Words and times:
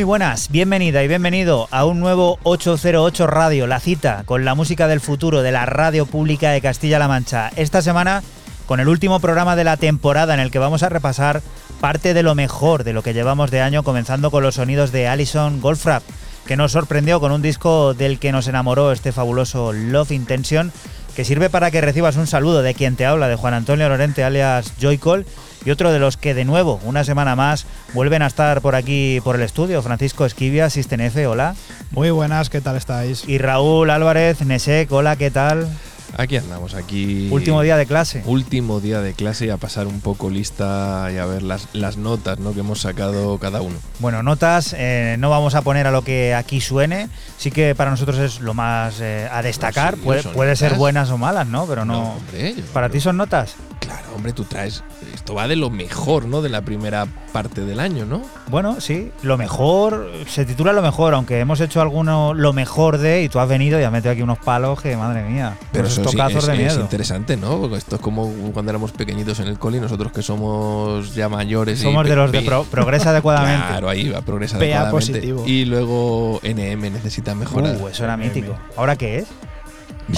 Muy 0.00 0.06
buenas, 0.06 0.50
bienvenida 0.50 1.04
y 1.04 1.08
bienvenido 1.08 1.68
a 1.70 1.84
un 1.84 2.00
nuevo 2.00 2.38
808 2.44 3.26
Radio, 3.26 3.66
la 3.66 3.80
cita 3.80 4.22
con 4.24 4.46
la 4.46 4.54
música 4.54 4.88
del 4.88 4.98
futuro 4.98 5.42
de 5.42 5.52
la 5.52 5.66
radio 5.66 6.06
pública 6.06 6.52
de 6.52 6.62
Castilla-La 6.62 7.06
Mancha. 7.06 7.50
Esta 7.54 7.82
semana 7.82 8.22
con 8.64 8.80
el 8.80 8.88
último 8.88 9.20
programa 9.20 9.56
de 9.56 9.64
la 9.64 9.76
temporada 9.76 10.32
en 10.32 10.40
el 10.40 10.50
que 10.50 10.58
vamos 10.58 10.82
a 10.82 10.88
repasar 10.88 11.42
parte 11.82 12.14
de 12.14 12.22
lo 12.22 12.34
mejor 12.34 12.82
de 12.82 12.94
lo 12.94 13.02
que 13.02 13.12
llevamos 13.12 13.50
de 13.50 13.60
año, 13.60 13.82
comenzando 13.82 14.30
con 14.30 14.42
los 14.42 14.54
sonidos 14.54 14.90
de 14.90 15.06
Alison 15.06 15.60
Goldfrapp, 15.60 16.02
que 16.46 16.56
nos 16.56 16.72
sorprendió 16.72 17.20
con 17.20 17.30
un 17.30 17.42
disco 17.42 17.92
del 17.92 18.18
que 18.18 18.32
nos 18.32 18.48
enamoró 18.48 18.92
este 18.92 19.12
fabuloso 19.12 19.74
Love 19.74 20.12
Intention, 20.12 20.72
que 21.14 21.26
sirve 21.26 21.50
para 21.50 21.70
que 21.70 21.82
recibas 21.82 22.16
un 22.16 22.26
saludo 22.26 22.62
de 22.62 22.72
quien 22.72 22.96
te 22.96 23.04
habla, 23.04 23.28
de 23.28 23.36
Juan 23.36 23.52
Antonio 23.52 23.86
Lorente 23.90 24.24
alias 24.24 24.72
Joycall, 24.80 25.26
y 25.64 25.70
otro 25.70 25.92
de 25.92 25.98
los 25.98 26.16
que 26.16 26.32
de 26.32 26.46
nuevo, 26.46 26.80
una 26.84 27.04
semana 27.04 27.36
más, 27.36 27.66
vuelven 27.94 28.22
a 28.22 28.26
estar 28.26 28.60
por 28.60 28.74
aquí 28.74 29.20
por 29.22 29.36
el 29.36 29.42
estudio, 29.42 29.82
Francisco 29.82 30.24
Esquivia, 30.24 30.70
System 30.70 31.00
F, 31.02 31.26
hola. 31.26 31.54
Muy 31.90 32.10
buenas, 32.10 32.50
¿qué 32.50 32.60
tal 32.60 32.76
estáis? 32.76 33.28
Y 33.28 33.38
Raúl 33.38 33.90
Álvarez, 33.90 34.40
Nesek, 34.42 34.90
hola, 34.92 35.16
¿qué 35.16 35.30
tal? 35.30 35.68
Aquí 36.16 36.36
andamos, 36.36 36.74
aquí. 36.74 37.28
Último 37.30 37.62
día 37.62 37.76
de 37.76 37.86
clase. 37.86 38.22
Último 38.26 38.80
día 38.80 39.00
de 39.00 39.14
clase 39.14 39.46
y 39.46 39.50
a 39.50 39.56
pasar 39.56 39.86
un 39.86 40.00
poco 40.00 40.28
lista 40.28 41.08
y 41.12 41.18
a 41.18 41.24
ver 41.24 41.42
las, 41.42 41.68
las 41.72 41.96
notas 41.96 42.38
¿no? 42.38 42.52
que 42.52 42.60
hemos 42.60 42.80
sacado 42.80 43.38
cada 43.38 43.62
uno. 43.62 43.76
Bueno, 44.00 44.22
notas 44.22 44.74
eh, 44.76 45.16
no 45.18 45.30
vamos 45.30 45.54
a 45.54 45.62
poner 45.62 45.86
a 45.86 45.90
lo 45.90 46.02
que 46.02 46.34
aquí 46.34 46.60
suene. 46.60 47.08
Sí 47.38 47.50
que 47.50 47.74
para 47.74 47.90
nosotros 47.90 48.18
es 48.18 48.40
lo 48.40 48.54
más 48.54 49.00
eh, 49.00 49.28
a 49.30 49.42
destacar. 49.42 49.94
sí, 49.94 50.28
puede 50.34 50.56
ser 50.56 50.74
buenas 50.74 51.10
o 51.10 51.18
malas, 51.18 51.46
¿no? 51.46 51.66
Pero 51.66 51.84
no. 51.84 51.92
No, 51.92 52.12
hombre, 52.14 52.54
yo 52.56 52.64
¿Para 52.72 52.88
ti 52.88 53.00
son 53.00 53.16
notas? 53.16 53.54
Claro, 53.80 54.04
hombre, 54.14 54.32
tú 54.32 54.44
traes. 54.44 54.84
Esto 55.14 55.34
va 55.34 55.48
de 55.48 55.56
lo 55.56 55.70
mejor, 55.70 56.26
¿no? 56.26 56.42
De 56.42 56.48
la 56.48 56.60
primera 56.62 57.06
parte 57.32 57.62
del 57.64 57.80
año, 57.80 58.04
¿no? 58.04 58.22
Bueno, 58.48 58.80
sí, 58.80 59.10
lo 59.22 59.38
mejor, 59.38 60.10
se 60.28 60.44
titula 60.44 60.72
lo 60.72 60.82
mejor, 60.82 61.14
aunque 61.14 61.40
hemos 61.40 61.60
hecho 61.60 61.80
alguno 61.80 62.34
lo 62.34 62.52
mejor 62.52 62.98
de, 62.98 63.22
y 63.22 63.28
tú 63.28 63.38
has 63.40 63.48
venido 63.48 63.80
y 63.80 63.82
has 63.84 63.90
metido 63.92 64.12
aquí 64.12 64.22
unos 64.22 64.38
palos 64.38 64.80
que, 64.80 64.96
madre 64.96 65.22
mía, 65.22 65.56
Pero 65.72 65.84
unos 65.84 65.98
eso 65.98 66.10
sí, 66.10 66.18
es, 66.20 66.46
de 66.46 66.52
es 66.52 66.58
miedo. 66.58 66.80
interesante, 66.80 67.36
¿no? 67.36 67.58
Porque 67.58 67.76
esto 67.76 67.96
es 67.96 68.02
como 68.02 68.30
cuando 68.52 68.70
éramos 68.70 68.92
pequeñitos 68.92 69.40
en 69.40 69.48
el 69.48 69.58
coli, 69.58 69.80
nosotros 69.80 70.12
que 70.12 70.22
somos 70.22 71.14
ya 71.14 71.28
mayores. 71.28 71.80
y 71.80 71.82
Somos 71.84 72.06
de 72.06 72.16
los 72.16 72.30
de 72.32 72.42
pro- 72.42 72.64
progresa 72.64 73.10
adecuadamente. 73.10 73.66
Claro, 73.70 73.88
ahí 73.88 74.08
va, 74.10 74.20
progresa 74.22 74.58
PA 74.58 74.64
adecuadamente. 74.64 75.12
positivo. 75.12 75.44
Y 75.46 75.64
luego 75.64 76.40
NM 76.42 76.90
necesita 76.92 77.34
mejorar. 77.34 77.76
Uh, 77.80 77.88
eso 77.88 78.04
era 78.04 78.16
mítico. 78.16 78.56
¿Ahora 78.76 78.96
qué 78.96 79.18
es? 79.20 79.26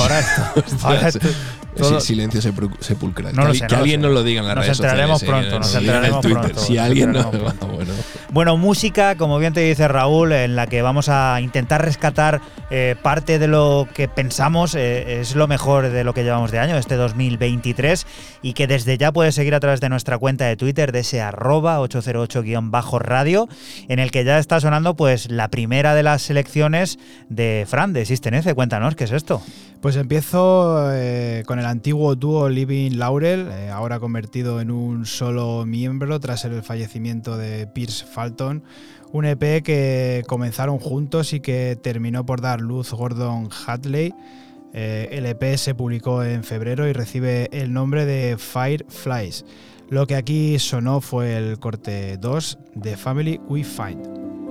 Ahora 0.01 0.19
esto. 0.21 0.43
ahora 0.87 1.07
Hostias, 1.09 1.17
esto- 1.17 1.29
todo- 1.77 2.01
Sí, 2.01 2.07
silencio 2.09 2.41
sepul- 2.43 2.77
sepulcral. 2.81 3.35
No 3.35 3.47
que 3.47 3.55
sé, 3.55 3.61
que 3.61 3.69
no 3.69 3.77
lo 3.77 3.79
alguien 3.79 4.01
nos 4.03 4.11
lo 4.13 4.23
diga 4.23 4.41
en 4.43 4.47
las 4.47 4.57
Nos 4.57 4.65
redes 4.67 4.79
enteraremos 4.79 5.21
sociales, 5.21 5.47
pronto, 5.49 5.57
eh, 5.57 5.59
nos 5.61 5.75
enteraremos 5.75 6.27
pronto, 6.27 6.61
Si 6.61 6.73
nos 6.75 6.83
alguien 6.85 7.13
no, 7.13 7.19
enteraremos 7.21 7.55
pronto. 7.59 7.75
bueno. 7.77 7.93
Bueno, 8.31 8.57
música, 8.59 9.15
como 9.17 9.39
bien 9.39 9.53
te 9.55 9.61
dice 9.61 9.89
Raúl, 9.89 10.33
en 10.33 10.55
la 10.55 10.67
que 10.67 10.83
vamos 10.83 11.09
a 11.09 11.41
intentar 11.41 11.83
rescatar 11.83 12.43
eh, 12.71 12.95
parte 13.03 13.39
de 13.39 13.49
lo 13.49 13.89
que 13.95 14.07
pensamos 14.09 14.75
eh, 14.75 15.21
es 15.21 15.35
lo 15.35 15.49
mejor 15.49 15.89
de 15.89 16.05
lo 16.05 16.13
que 16.13 16.25
llevamos 16.25 16.51
de 16.51 16.59
año, 16.59 16.77
este 16.77 16.97
2023, 16.97 18.07
y 18.43 18.53
que 18.53 18.67
desde 18.67 18.99
ya 18.99 19.11
puedes 19.13 19.35
seguir 19.35 19.55
a 19.55 19.61
través 19.61 19.81
de 19.81 19.89
nuestra 19.89 20.19
cuenta 20.19 20.45
de 20.45 20.57
Twitter, 20.57 20.93
de 20.93 21.01
ese 21.01 21.23
arroba 21.23 21.79
808-radio, 21.81 23.49
en 23.89 23.99
el 23.99 24.11
que 24.11 24.25
ya 24.25 24.39
está 24.39 24.61
sonando 24.61 24.95
pues 24.95 25.31
la 25.31 25.49
primera 25.49 25.95
de 25.95 26.03
las 26.03 26.23
selecciones 26.23 26.99
de 27.29 27.67
Fran, 27.69 27.93
de 27.93 28.05
System 28.05 28.35
F. 28.35 28.55
Cuéntanos, 28.55 28.95
¿qué 28.95 29.05
es 29.05 29.13
esto? 29.13 29.43
Pues 29.83 29.97
empiezo 29.97 30.93
eh, 30.93 31.43
con 31.45 31.59
el 31.59 31.67
antiguo 31.67 32.15
dúo 32.15 32.49
Living 32.49 32.99
Laurel, 32.99 33.49
eh, 33.51 33.69
ahora 33.69 33.99
convertido 33.99 34.61
en 34.61 34.71
un 34.71 35.07
solo 35.07 35.67
miembro 35.67 36.21
tras 36.21 36.45
el 36.45 36.63
fallecimiento 36.63 37.37
de 37.37 37.67
Pierce 37.67 38.07
Falton. 38.07 38.63
Un 39.11 39.25
EP 39.25 39.61
que 39.65 40.23
comenzaron 40.29 40.79
juntos 40.79 41.33
y 41.33 41.41
que 41.41 41.77
terminó 41.83 42.25
por 42.25 42.41
dar 42.41 42.61
luz 42.61 42.93
Gordon 42.93 43.49
Hatley. 43.67 44.15
Eh, 44.73 45.09
el 45.11 45.27
EP 45.27 45.57
se 45.57 45.75
publicó 45.75 46.23
en 46.23 46.45
febrero 46.45 46.87
y 46.87 46.93
recibe 46.93 47.49
el 47.51 47.73
nombre 47.73 48.07
de 48.07 48.39
Fireflies. 48.39 49.45
Lo 49.91 50.07
que 50.07 50.15
aquí 50.15 50.61
sonó 50.61 51.01
fue 51.01 51.37
el 51.37 51.59
corte 51.59 52.19
2 52.19 52.59
de 52.77 52.97
Family 52.97 53.41
We 53.49 53.65
Find. 53.65 54.42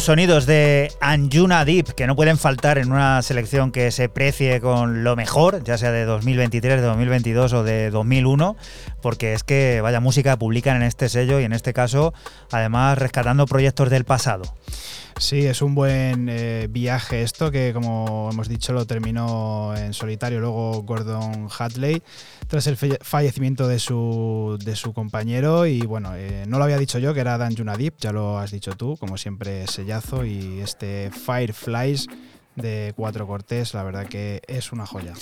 Los 0.00 0.06
sonidos 0.06 0.46
de 0.46 0.90
Anjuna 1.02 1.62
Deep, 1.66 1.92
que 1.92 2.06
no 2.06 2.16
pueden 2.16 2.38
faltar 2.38 2.78
en 2.78 2.90
una 2.90 3.20
selección 3.20 3.70
que 3.70 3.90
se 3.90 4.08
precie 4.08 4.58
con 4.58 5.04
lo 5.04 5.14
mejor, 5.14 5.62
ya 5.62 5.76
sea 5.76 5.92
de 5.92 6.06
2023, 6.06 6.80
de 6.80 6.86
2022 6.86 7.52
o 7.52 7.62
de 7.64 7.90
2001, 7.90 8.56
porque 9.02 9.34
es 9.34 9.44
que 9.44 9.82
vaya 9.82 10.00
música 10.00 10.38
publican 10.38 10.76
en 10.76 10.84
este 10.84 11.10
sello 11.10 11.38
y 11.38 11.44
en 11.44 11.52
este 11.52 11.74
caso, 11.74 12.14
además, 12.50 12.96
rescatando 12.96 13.44
proyectos 13.44 13.90
del 13.90 14.06
pasado. 14.06 14.44
Sí, 15.18 15.44
es 15.44 15.60
un 15.60 15.74
buen 15.74 16.30
eh, 16.30 16.66
viaje 16.70 17.22
esto, 17.22 17.50
que 17.50 17.72
como 17.74 18.30
hemos 18.32 18.48
dicho 18.48 18.72
lo 18.72 18.86
terminó 18.86 19.74
en 19.76 19.92
solitario 19.92 20.40
luego 20.40 20.82
Gordon 20.82 21.48
Hatley 21.58 22.02
tras 22.50 22.66
el 22.66 22.76
fallecimiento 22.76 23.68
de 23.68 23.78
su, 23.78 24.58
de 24.64 24.74
su 24.74 24.92
compañero 24.92 25.66
y 25.66 25.82
bueno, 25.82 26.16
eh, 26.16 26.44
no 26.48 26.58
lo 26.58 26.64
había 26.64 26.78
dicho 26.78 26.98
yo 26.98 27.14
que 27.14 27.20
era 27.20 27.38
Dan 27.38 27.56
Junadip, 27.56 27.94
ya 28.00 28.10
lo 28.10 28.38
has 28.38 28.50
dicho 28.50 28.72
tú, 28.72 28.96
como 28.96 29.16
siempre 29.16 29.68
sellazo 29.68 30.24
y 30.24 30.58
este 30.58 31.12
Fireflies 31.12 32.08
de 32.60 32.92
Cuatro 32.96 33.26
Cortés, 33.26 33.74
la 33.74 33.82
verdad 33.82 34.06
que 34.06 34.42
es 34.46 34.72
una 34.72 34.86
joya. 34.86 35.12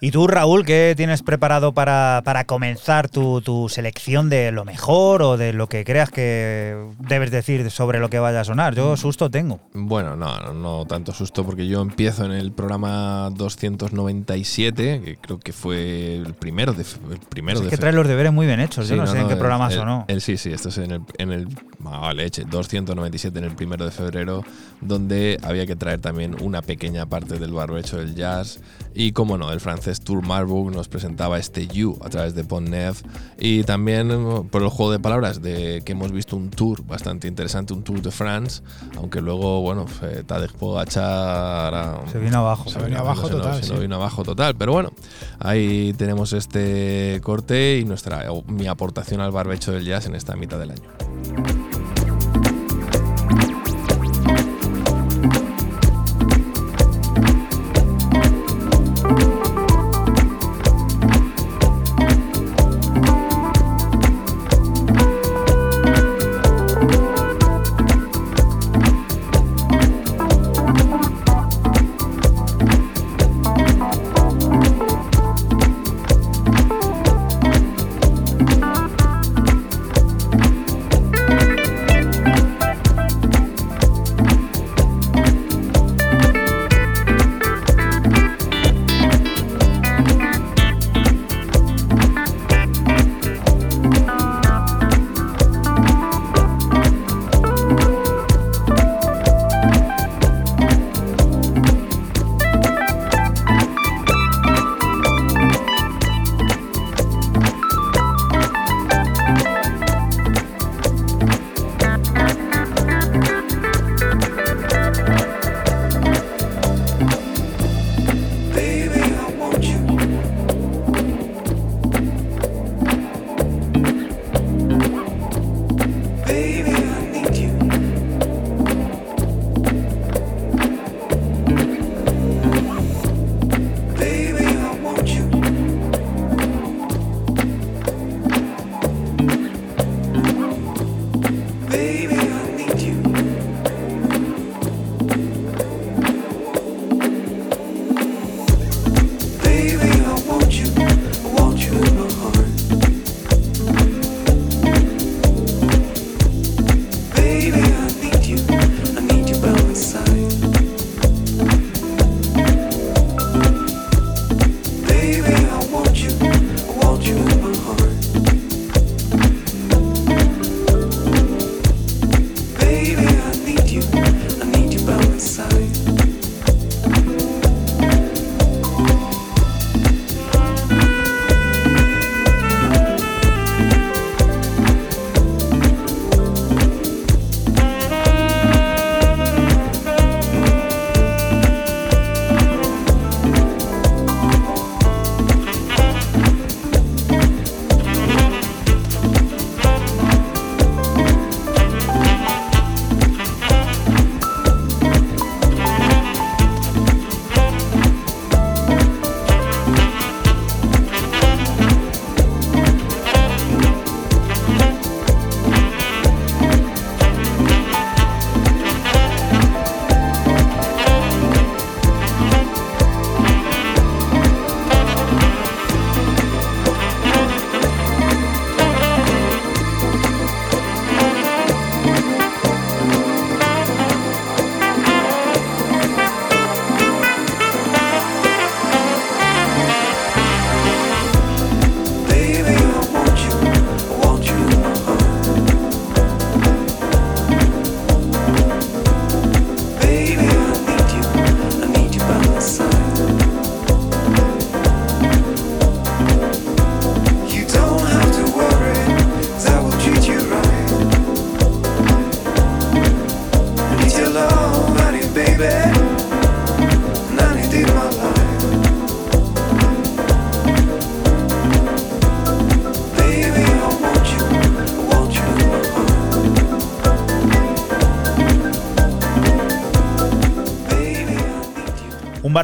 ¿Y 0.00 0.10
tú, 0.10 0.26
Raúl, 0.26 0.64
qué 0.64 0.94
tienes 0.96 1.22
preparado 1.22 1.72
para, 1.72 2.22
comenzar 2.46 3.08
tu, 3.08 3.66
selección 3.68 4.28
de 4.28 4.52
lo 4.52 4.64
mejor 4.64 5.22
o 5.22 5.36
de 5.36 5.52
lo 5.52 5.68
que 5.68 5.84
creas 5.84 6.10
que 6.10 6.76
debes 6.98 7.30
decir 7.30 7.70
sobre 7.70 7.98
lo 7.98 8.10
que 8.10 8.18
vaya 8.18 8.40
a 8.40 8.44
sonar? 8.44 8.74
Yo 8.74 8.92
mm. 8.92 8.96
susto 8.96 9.30
tengo. 9.30 9.60
Bueno, 9.74 10.16
no, 10.16 10.52
no 10.52 10.86
tanto 10.86 11.12
susto 11.12 11.44
porque 11.44 11.66
yo 11.66 11.80
empiezo 11.80 12.24
en 12.24 12.32
el 12.32 12.52
programa 12.52 13.30
297, 13.34 15.02
que 15.04 15.16
creo 15.16 15.38
que 15.38 15.52
fue 15.52 16.16
el 16.16 16.34
primero 16.34 16.72
de 16.72 16.82
el 17.10 17.18
primero 17.28 17.60
es 17.60 17.68
que 17.68 17.76
trae 17.76 17.92
los 17.92 18.06
deberes 18.06 18.32
muy 18.32 18.46
bien 18.46 18.60
hechos, 18.60 18.88
yo 18.88 18.96
no, 18.96 19.06
sé 19.06 19.20
en 19.20 19.28
qué 19.28 19.36
programa 19.36 19.70
sonó. 19.70 20.04
El, 20.08 20.20
sí, 20.20 20.36
sí, 20.36 20.52
esto 20.52 20.68
es 20.68 20.78
en 20.78 20.90
el, 20.90 21.00
en 21.18 21.32
el 21.32 21.48
ah, 21.84 22.12
leche, 22.14 22.44
297 22.44 23.38
en 23.38 23.44
el 23.44 23.54
primero 23.54 23.84
de 23.84 23.90
febrero, 23.90 24.44
donde 24.80 25.38
había 25.42 25.66
que 25.66 25.76
traer 25.76 26.00
también 26.00 26.36
una 26.40 26.62
pequeña 26.62 26.85
pequeña 26.86 27.06
parte 27.06 27.40
del 27.40 27.52
barbecho 27.52 27.96
del 27.96 28.14
jazz. 28.14 28.60
Y 28.94 29.10
como 29.10 29.36
no, 29.36 29.50
el 29.50 29.58
francés 29.58 30.00
Tour 30.00 30.24
Marburg 30.24 30.72
nos 30.72 30.86
presentaba 30.86 31.36
este 31.36 31.66
You 31.66 31.98
a 32.00 32.08
través 32.10 32.36
de 32.36 32.44
Pont 32.44 32.68
Neuf. 32.68 33.02
Y 33.40 33.64
también 33.64 34.12
uh, 34.12 34.46
por 34.46 34.62
el 34.62 34.68
juego 34.68 34.92
de 34.92 35.00
palabras 35.00 35.42
de 35.42 35.82
que 35.84 35.92
hemos 35.92 36.12
visto 36.12 36.36
un 36.36 36.48
tour 36.48 36.86
bastante 36.86 37.26
interesante, 37.26 37.72
un 37.72 37.82
Tour 37.82 38.02
de 38.02 38.12
France, 38.12 38.62
aunque 38.96 39.20
luego, 39.20 39.62
bueno, 39.62 39.86
Tadej 40.26 40.52
Pogacar... 40.52 42.04
Se 42.12 42.18
vino 42.18 42.38
abajo. 42.38 42.70
Se, 42.70 42.80
vino 42.80 42.98
abajo 43.00 43.28
total. 43.28 43.64
se 43.64 43.76
vino 43.76 43.96
abajo 43.96 44.22
total. 44.22 44.54
Pero 44.54 44.72
bueno, 44.72 44.92
ahí 45.40 45.92
tenemos 45.94 46.32
este 46.34 47.20
corte 47.24 47.78
y 47.80 47.84
nuestra, 47.84 48.26
mi 48.46 48.68
aportación 48.68 49.20
al 49.20 49.32
barbecho 49.32 49.72
del 49.72 49.84
jazz 49.84 50.06
en 50.06 50.14
esta 50.14 50.36
mitad 50.36 50.60
del 50.60 50.70
año. 50.70 52.05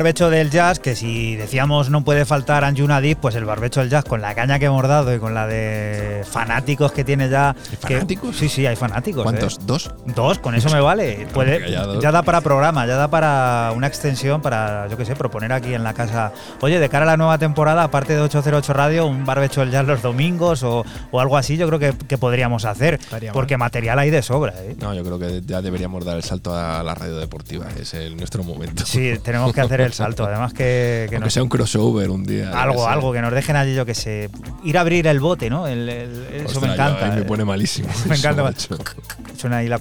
Barbecho 0.03 0.31
del 0.31 0.51
jazz 0.51 0.81
que 0.81 0.97
si 0.97 1.37
decíamos 1.37 1.89
no 1.89 2.03
puede 2.03 2.25
faltar 2.25 2.65
Anjuna 2.65 3.01
Deep, 3.01 3.19
pues 3.21 3.37
el 3.37 3.45
barbecho 3.45 3.79
del 3.79 3.89
jazz 3.89 4.05
con 4.05 4.21
la 4.21 4.35
caña 4.35 4.59
que 4.59 4.65
hemos 4.65 4.83
dado 4.89 5.15
y 5.15 5.21
con 5.21 5.33
la 5.33 5.47
de 5.47 6.25
fanáticos 6.29 6.91
que 6.91 7.05
tiene 7.05 7.29
ya. 7.31 7.55
que- 7.87 7.95
fanáticos? 7.95 8.37
sí, 8.37 8.49
sí, 8.49 8.67
hay 8.67 8.75
fanáticos. 8.75 9.23
¿Cuántos? 9.23 9.55
¿eh? 9.55 9.59
¿Dos? 9.65 9.92
Dos, 10.15 10.39
con 10.39 10.55
eso 10.55 10.69
me 10.71 10.81
vale. 10.81 11.27
Puede, 11.33 11.71
ya 11.71 11.87
ya 12.01 12.13
da 12.13 12.23
para 12.23 12.41
programa, 12.41 12.87
ya 12.87 12.97
da 12.97 13.09
para 13.09 13.73
una 13.75 13.87
extensión 13.87 14.41
para, 14.43 14.89
yo 14.89 14.97
qué 14.97 15.05
sé, 15.05 15.15
proponer 15.17 15.53
aquí 15.53 15.73
en 15.75 15.83
la 15.85 15.95
casa. 15.95 16.33
Oye, 16.61 16.79
de 16.81 16.89
cara 16.89 17.05
a 17.05 17.07
la 17.07 17.17
nueva 17.17 17.39
temporada, 17.39 17.83
aparte 17.85 18.15
de 18.15 18.21
808 18.21 18.73
Radio, 18.73 19.07
un 19.07 19.25
barbecho 19.25 19.65
jazz 19.65 19.87
los 19.87 20.03
domingos 20.03 20.63
o, 20.63 20.85
o 21.11 21.21
algo 21.21 21.37
así, 21.37 21.57
yo 21.57 21.67
creo 21.69 21.79
que, 21.79 21.95
que 22.07 22.19
podríamos 22.19 22.65
hacer. 22.65 22.95
Estaría 22.95 23.33
Porque 23.33 23.57
material 23.57 23.99
hay 23.99 24.11
de 24.11 24.23
sobra, 24.23 24.53
¿eh? 24.63 24.77
No, 24.81 24.93
yo 24.95 25.03
creo 25.05 25.19
que 25.19 25.43
ya 25.47 25.63
deberíamos 25.63 26.05
dar 26.05 26.17
el 26.17 26.23
salto 26.23 26.55
a 26.55 26.83
la 26.83 26.95
radio 26.95 27.17
deportiva. 27.17 27.67
Es 27.81 27.95
el, 27.95 28.17
nuestro 28.17 28.43
momento. 28.45 28.85
Sí, 28.87 29.15
tenemos 29.23 29.53
que 29.53 29.61
hacer 29.61 29.81
el 29.81 29.93
salto. 29.93 30.25
Además 30.27 30.53
que, 30.53 31.07
que 31.09 31.17
Aunque 31.17 31.19
nos- 31.27 31.33
sea 31.33 31.43
un 31.43 31.49
crossover 31.49 32.11
un 32.11 32.25
día. 32.25 32.51
algo, 32.51 32.87
algo, 32.89 33.13
que 33.13 33.21
nos 33.23 33.33
dejen 33.33 33.57
allí, 33.57 33.75
yo 33.75 33.87
que 33.87 33.95
sé. 33.95 34.29
Ir 34.65 34.77
a 34.79 34.83
abrir 34.83 35.07
el 35.07 35.21
bote, 35.21 35.49
¿no? 35.49 35.67
El- 35.67 35.89
el- 35.89 36.27
eso 36.47 36.61
me 36.61 36.69
yo- 36.69 36.73
encanta. 36.75 37.09
eh. 37.09 37.13
me 37.21 37.23
pone 37.23 37.45
malísimo. 37.45 37.89
Me 38.09 38.17
encanta. 38.17 38.53
Suena 39.37 39.59
ahí 39.59 39.69
la 39.69 39.79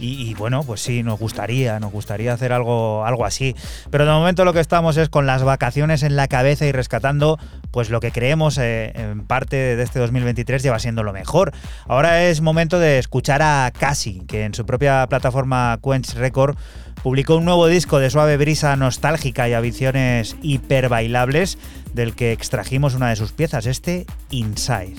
Y, 0.00 0.34
bueno, 0.34 0.62
pues 0.62 0.80
sí, 0.80 1.02
nos 1.02 1.18
gustaría, 1.18 1.80
nos 1.80 1.92
gustaría 1.92 2.32
hacer 2.32 2.52
algo, 2.52 3.04
algo 3.04 3.24
así. 3.24 3.54
Pero 3.90 4.04
de 4.04 4.12
momento 4.12 4.44
lo 4.44 4.52
que 4.52 4.60
estamos 4.60 4.96
es 4.96 5.08
con 5.08 5.26
las 5.26 5.42
vacaciones 5.42 6.02
en 6.02 6.16
la 6.16 6.28
cabeza 6.28 6.66
y 6.66 6.72
rescatando 6.72 7.38
pues 7.70 7.90
lo 7.90 8.00
que 8.00 8.12
creemos 8.12 8.58
eh, 8.58 8.92
en 8.94 9.26
parte 9.26 9.76
de 9.76 9.82
este 9.82 9.98
2023 9.98 10.62
lleva 10.62 10.78
siendo 10.78 11.02
lo 11.02 11.12
mejor. 11.12 11.52
Ahora 11.86 12.24
es 12.24 12.40
momento 12.40 12.78
de 12.78 12.98
escuchar 12.98 13.42
a 13.42 13.70
Casi, 13.78 14.20
que 14.26 14.44
en 14.44 14.54
su 14.54 14.64
propia 14.64 15.06
plataforma 15.08 15.78
Quench 15.82 16.14
Record 16.14 16.56
publicó 17.02 17.36
un 17.36 17.44
nuevo 17.44 17.66
disco 17.66 17.98
de 17.98 18.10
suave 18.10 18.36
brisa 18.36 18.76
nostálgica 18.76 19.48
y 19.48 19.54
a 19.54 19.60
visiones 19.60 20.36
hiper 20.42 20.88
bailables, 20.88 21.58
del 21.94 22.14
que 22.14 22.32
extrajimos 22.32 22.94
una 22.94 23.08
de 23.08 23.16
sus 23.16 23.32
piezas, 23.32 23.66
este 23.66 24.06
Inside. 24.30 24.96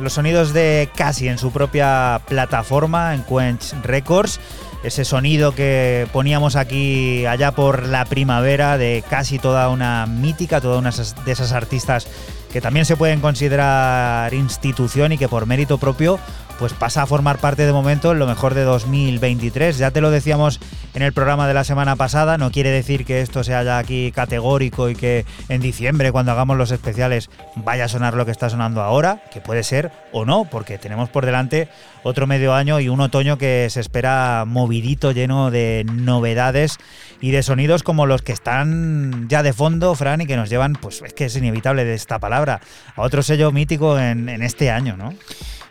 Los 0.00 0.14
sonidos 0.14 0.52
de 0.52 0.90
Casi 0.96 1.28
en 1.28 1.38
su 1.38 1.52
propia 1.52 2.20
plataforma, 2.26 3.14
en 3.14 3.22
Quench 3.22 3.72
Records. 3.84 4.40
Ese 4.82 5.04
sonido 5.04 5.54
que 5.54 6.08
poníamos 6.12 6.56
aquí 6.56 7.24
allá 7.26 7.52
por 7.52 7.86
la 7.86 8.04
primavera 8.04 8.76
de 8.76 9.04
casi 9.08 9.38
toda 9.38 9.68
una 9.68 10.06
mítica, 10.06 10.60
toda 10.60 10.80
una 10.80 10.90
de 10.90 11.30
esas 11.30 11.52
artistas 11.52 12.08
que 12.52 12.60
también 12.60 12.84
se 12.84 12.96
pueden 12.96 13.20
considerar 13.20 14.34
institución 14.34 15.12
y 15.12 15.18
que 15.18 15.28
por 15.28 15.46
mérito 15.46 15.78
propio 15.78 16.18
pues 16.58 16.72
pasa 16.72 17.02
a 17.02 17.06
formar 17.06 17.38
parte 17.38 17.66
de 17.66 17.72
momento 17.72 18.12
en 18.12 18.18
lo 18.18 18.26
mejor 18.26 18.54
de 18.54 18.62
2023. 18.62 19.78
Ya 19.78 19.90
te 19.90 20.00
lo 20.00 20.10
decíamos 20.10 20.60
en 20.94 21.02
el 21.02 21.12
programa 21.12 21.48
de 21.48 21.54
la 21.54 21.64
semana 21.64 21.96
pasada, 21.96 22.38
no 22.38 22.50
quiere 22.50 22.70
decir 22.70 23.04
que 23.04 23.20
esto 23.20 23.42
sea 23.42 23.62
ya 23.62 23.78
aquí 23.78 24.12
categórico 24.12 24.88
y 24.88 24.94
que 24.94 25.24
en 25.48 25.60
diciembre 25.60 26.12
cuando 26.12 26.32
hagamos 26.32 26.56
los 26.56 26.70
especiales 26.70 27.30
vaya 27.56 27.84
a 27.84 27.88
sonar 27.88 28.14
lo 28.14 28.24
que 28.24 28.30
está 28.30 28.48
sonando 28.48 28.82
ahora, 28.82 29.22
que 29.30 29.40
puede 29.40 29.62
ser 29.62 29.90
o 30.12 30.24
no, 30.24 30.44
porque 30.44 30.78
tenemos 30.78 31.08
por 31.08 31.26
delante 31.26 31.68
otro 32.02 32.26
medio 32.26 32.54
año 32.54 32.80
y 32.80 32.88
un 32.88 33.00
otoño 33.00 33.38
que 33.38 33.68
se 33.70 33.80
espera 33.80 34.44
movidito, 34.46 35.12
lleno 35.12 35.50
de 35.50 35.84
novedades 35.92 36.78
y 37.20 37.30
de 37.30 37.42
sonidos 37.42 37.82
como 37.82 38.06
los 38.06 38.22
que 38.22 38.32
están 38.32 39.28
ya 39.28 39.42
de 39.42 39.52
fondo, 39.52 39.94
Fran, 39.94 40.20
y 40.22 40.26
que 40.26 40.36
nos 40.36 40.50
llevan, 40.50 40.74
pues 40.74 41.02
es 41.02 41.12
que 41.14 41.26
es 41.26 41.36
inevitable 41.36 41.84
de 41.84 41.94
esta 41.94 42.18
palabra, 42.18 42.60
a 42.96 43.02
otro 43.02 43.22
sello 43.22 43.52
mítico 43.52 43.98
en, 43.98 44.28
este 44.42 44.70
año, 44.70 44.96
¿no? 44.96 45.14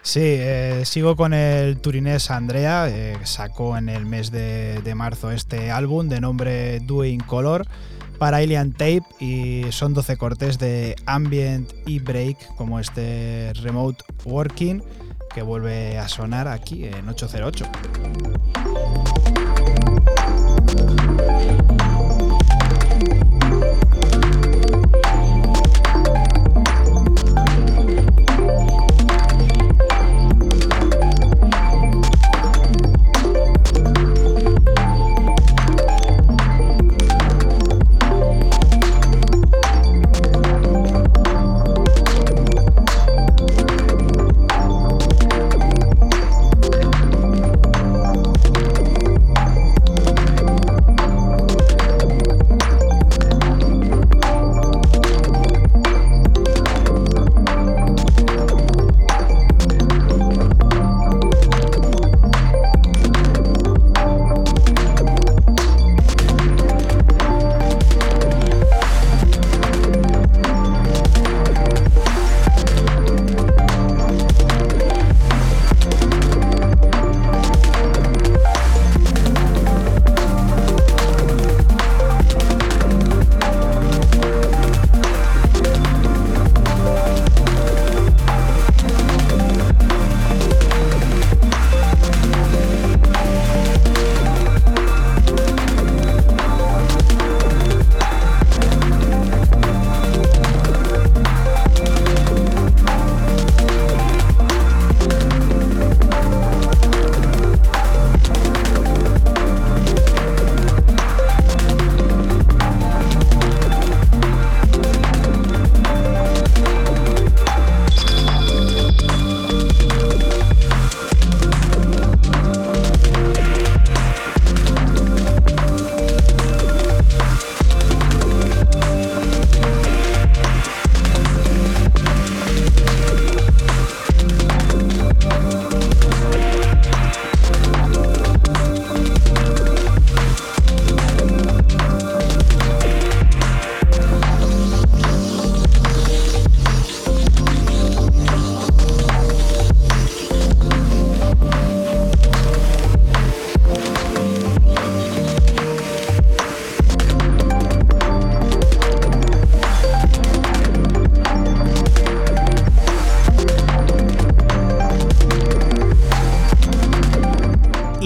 Sí, 0.04 0.22
eh, 0.24 0.82
sigo 0.86 1.16
con 1.16 1.34
el 1.34 1.78
turinés 1.80 2.32
Andrea, 2.32 2.88
eh, 2.90 3.18
sacó 3.24 3.78
en 3.78 3.88
el 3.88 4.06
mes 4.06 4.32
de, 4.32 4.82
de 4.82 4.96
marzo 4.96 5.32
este 5.32 5.70
álbum 5.70 6.10
de 6.10 6.22
nombre 6.22 6.80
Doing 6.80 7.20
Color 7.20 7.68
para 8.22 8.38
Alien 8.38 8.72
Tape 8.72 9.02
y 9.20 9.64
son 9.72 9.96
12 9.96 10.16
cortes 10.16 10.60
de 10.60 10.96
ambient 11.08 11.74
y 11.88 11.98
break 11.98 12.38
como 12.56 12.80
este 12.80 13.52
Remote 13.64 14.04
Working 14.26 14.84
que 15.34 15.42
vuelve 15.42 15.98
a 15.98 16.08
sonar 16.08 16.48
aquí 16.48 16.86
en 16.86 17.10
808. 17.10 17.66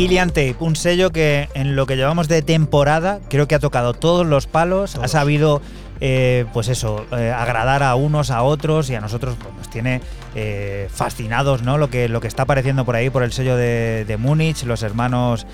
Ilian 0.05 0.29
Tape, 0.29 0.55
un 0.59 0.75
sello 0.75 1.11
que 1.11 1.49
en 1.55 1.75
lo 1.75 1.85
que 1.87 1.95
llevamos 1.95 2.27
de 2.27 2.41
temporada 2.43 3.19
creo 3.29 3.47
que 3.47 3.55
ha 3.55 3.59
tocado 3.59 3.93
todos 3.93 4.25
los 4.25 4.45
palos, 4.45 4.95
ha 4.97 5.07
sabido, 5.07 5.61
eh, 5.99 6.45
pues 6.53 6.67
eso, 6.67 7.05
eh, 7.11 7.31
agradar 7.35 7.81
a 7.81 7.95
unos, 7.95 8.29
a 8.29 8.43
otros 8.43 8.89
y 8.91 8.95
a 8.95 9.01
nosotros 9.01 9.35
pues, 9.41 9.53
nos 9.55 9.69
tiene 9.71 10.01
eh, 10.35 10.87
fascinados, 10.93 11.63
¿no? 11.63 11.77
Lo 11.79 11.89
que, 11.89 12.07
lo 12.07 12.21
que 12.21 12.27
está 12.27 12.43
apareciendo 12.43 12.85
por 12.85 12.95
ahí 12.95 13.09
por 13.09 13.23
el 13.23 13.33
sello 13.33 13.57
de, 13.57 14.05
de 14.07 14.17
Múnich, 14.17 14.63
los 14.63 14.83
hermanos 14.83 15.47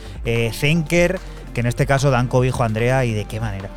Zenker, 0.51 1.19
que 1.53 1.61
en 1.61 1.67
este 1.67 1.85
caso 1.85 2.11
dan 2.11 2.27
cobijo 2.27 2.63
a 2.63 2.65
Andrea 2.65 3.05
y 3.05 3.13
de 3.13 3.25
qué 3.25 3.39
manera. 3.39 3.69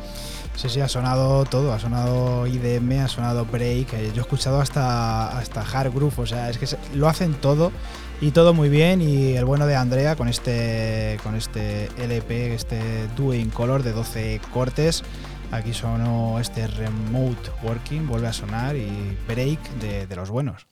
Sí, 0.57 0.69
sí, 0.69 0.79
ha 0.81 0.87
sonado 0.87 1.43
todo, 1.45 1.73
ha 1.73 1.79
sonado 1.79 2.47
IDM, 2.47 2.99
ha 3.03 3.07
sonado 3.09 3.45
break, 3.45 3.91
yo 4.13 4.17
he 4.17 4.21
escuchado 4.21 4.61
hasta, 4.61 5.37
hasta 5.37 5.61
hard 5.61 5.93
groove, 5.93 6.17
o 6.17 6.25
sea, 6.25 6.49
es 6.49 6.57
que 6.57 6.65
se- 6.65 6.77
lo 6.93 7.09
hacen 7.09 7.33
todo 7.33 7.73
y 8.21 8.31
todo 8.31 8.53
muy 8.53 8.69
bien 8.69 9.01
y 9.01 9.33
el 9.33 9.45
bueno 9.45 9.67
de 9.67 9.75
Andrea 9.75 10.15
con 10.15 10.27
este 10.27 11.17
con 11.23 11.35
este 11.35 11.89
LP, 11.97 12.53
este 12.53 13.07
Doing 13.15 13.49
Color 13.49 13.83
de 13.83 13.91
12 13.91 14.41
cortes, 14.53 15.03
aquí 15.51 15.73
sonó 15.73 16.39
este 16.39 16.67
Remote 16.67 17.51
Working, 17.63 18.07
vuelve 18.07 18.27
a 18.27 18.33
sonar 18.33 18.75
y 18.75 19.17
break 19.27 19.59
de, 19.79 20.07
de 20.07 20.15
los 20.15 20.29
buenos. 20.29 20.67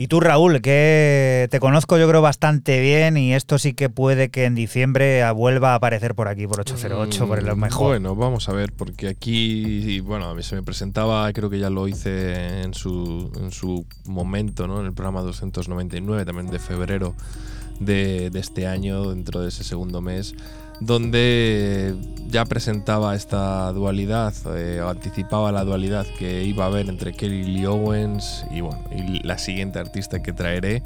Y 0.00 0.08
tú, 0.08 0.18
Raúl, 0.18 0.62
que 0.62 1.46
te 1.50 1.60
conozco 1.60 1.98
yo 1.98 2.08
creo 2.08 2.22
bastante 2.22 2.80
bien 2.80 3.18
y 3.18 3.34
esto 3.34 3.58
sí 3.58 3.74
que 3.74 3.90
puede 3.90 4.30
que 4.30 4.46
en 4.46 4.54
diciembre 4.54 5.30
vuelva 5.32 5.72
a 5.72 5.74
aparecer 5.74 6.14
por 6.14 6.26
aquí, 6.26 6.46
por 6.46 6.58
808, 6.60 7.26
por 7.28 7.38
el 7.38 7.54
Mm, 7.54 7.60
mejor. 7.60 7.88
Bueno, 7.88 8.16
vamos 8.16 8.48
a 8.48 8.52
ver, 8.54 8.72
porque 8.72 9.08
aquí, 9.08 10.00
bueno, 10.00 10.30
a 10.30 10.34
mí 10.34 10.42
se 10.42 10.54
me 10.54 10.62
presentaba, 10.62 11.30
creo 11.34 11.50
que 11.50 11.58
ya 11.58 11.68
lo 11.68 11.86
hice 11.86 12.62
en 12.62 12.72
su, 12.72 13.30
en 13.42 13.50
su 13.52 13.84
momento, 14.06 14.66
¿no? 14.66 14.80
En 14.80 14.86
el 14.86 14.94
programa 14.94 15.20
299, 15.20 16.24
también 16.24 16.46
de 16.46 16.58
febrero 16.58 17.14
de, 17.78 18.30
de 18.30 18.40
este 18.40 18.66
año, 18.66 19.10
dentro 19.10 19.42
de 19.42 19.48
ese 19.50 19.64
segundo 19.64 20.00
mes, 20.00 20.34
donde 20.80 21.94
ya 22.28 22.44
presentaba 22.44 23.14
esta 23.14 23.72
dualidad, 23.72 24.32
eh, 24.56 24.80
anticipaba 24.86 25.52
la 25.52 25.64
dualidad 25.64 26.06
que 26.18 26.44
iba 26.44 26.64
a 26.64 26.68
haber 26.68 26.88
entre 26.88 27.12
Kelly 27.12 27.44
Lee 27.44 27.66
Owens 27.66 28.44
y, 28.50 28.60
bueno, 28.60 28.82
y 28.94 29.22
la 29.26 29.38
siguiente 29.38 29.78
artista 29.78 30.22
que 30.22 30.32
traeré 30.32 30.82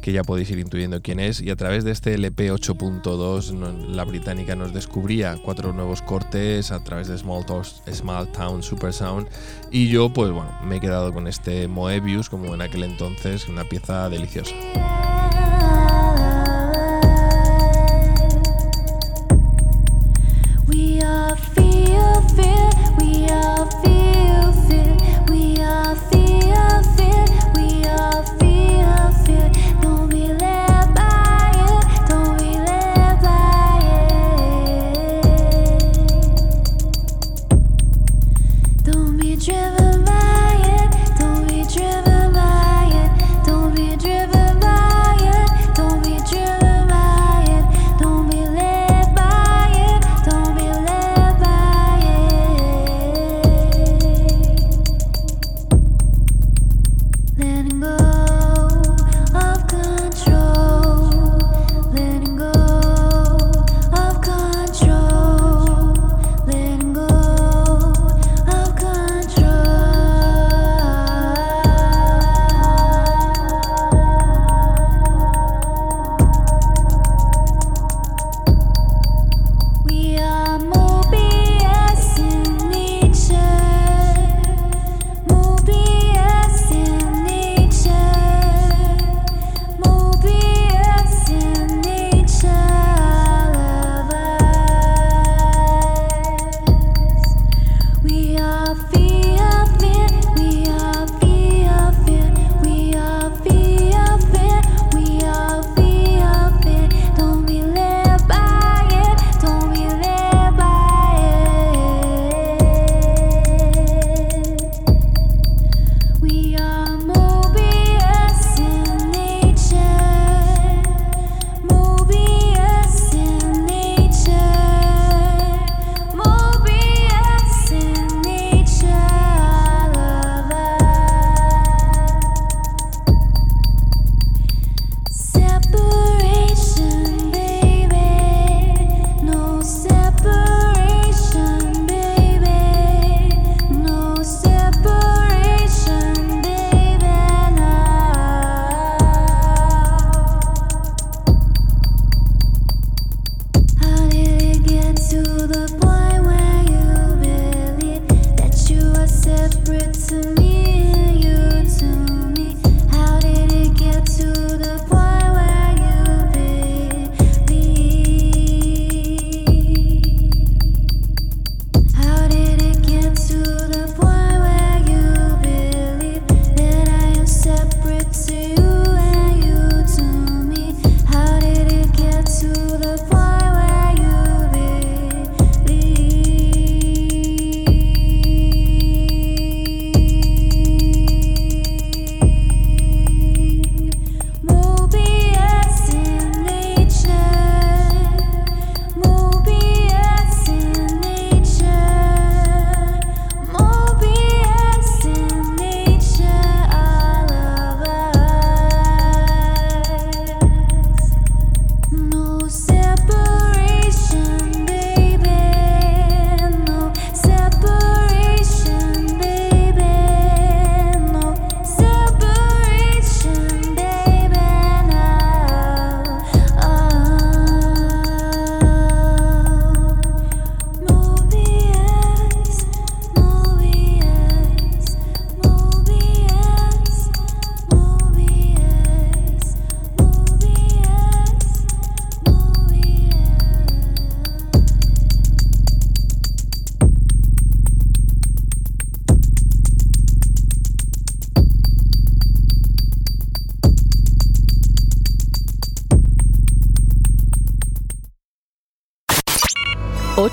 que 0.00 0.12
ya 0.12 0.22
podéis 0.22 0.48
ir 0.50 0.60
intuyendo 0.60 1.02
quién 1.02 1.18
es, 1.18 1.40
y 1.40 1.50
a 1.50 1.56
través 1.56 1.82
de 1.82 1.90
este 1.90 2.14
LP 2.14 2.52
8.2 2.52 3.52
no- 3.52 3.72
la 3.72 4.04
británica 4.04 4.54
nos 4.54 4.72
descubría 4.72 5.36
cuatro 5.44 5.72
nuevos 5.72 6.02
cortes 6.02 6.70
a 6.70 6.84
través 6.84 7.08
de 7.08 7.18
Small, 7.18 7.44
Small 7.92 8.30
Town 8.30 8.62
Super 8.62 8.92
Sound, 8.92 9.26
y 9.72 9.88
yo 9.88 10.12
pues 10.12 10.30
bueno, 10.30 10.50
me 10.64 10.76
he 10.76 10.80
quedado 10.80 11.12
con 11.12 11.26
este 11.26 11.66
Moebius 11.66 12.30
como 12.30 12.54
en 12.54 12.62
aquel 12.62 12.84
entonces, 12.84 13.48
una 13.48 13.64
pieza 13.64 14.08
deliciosa. 14.08 14.54
feel, 21.54 22.20
feel, 22.36 22.70
we 22.98 23.26
all 23.30 23.66
feel. 23.82 24.07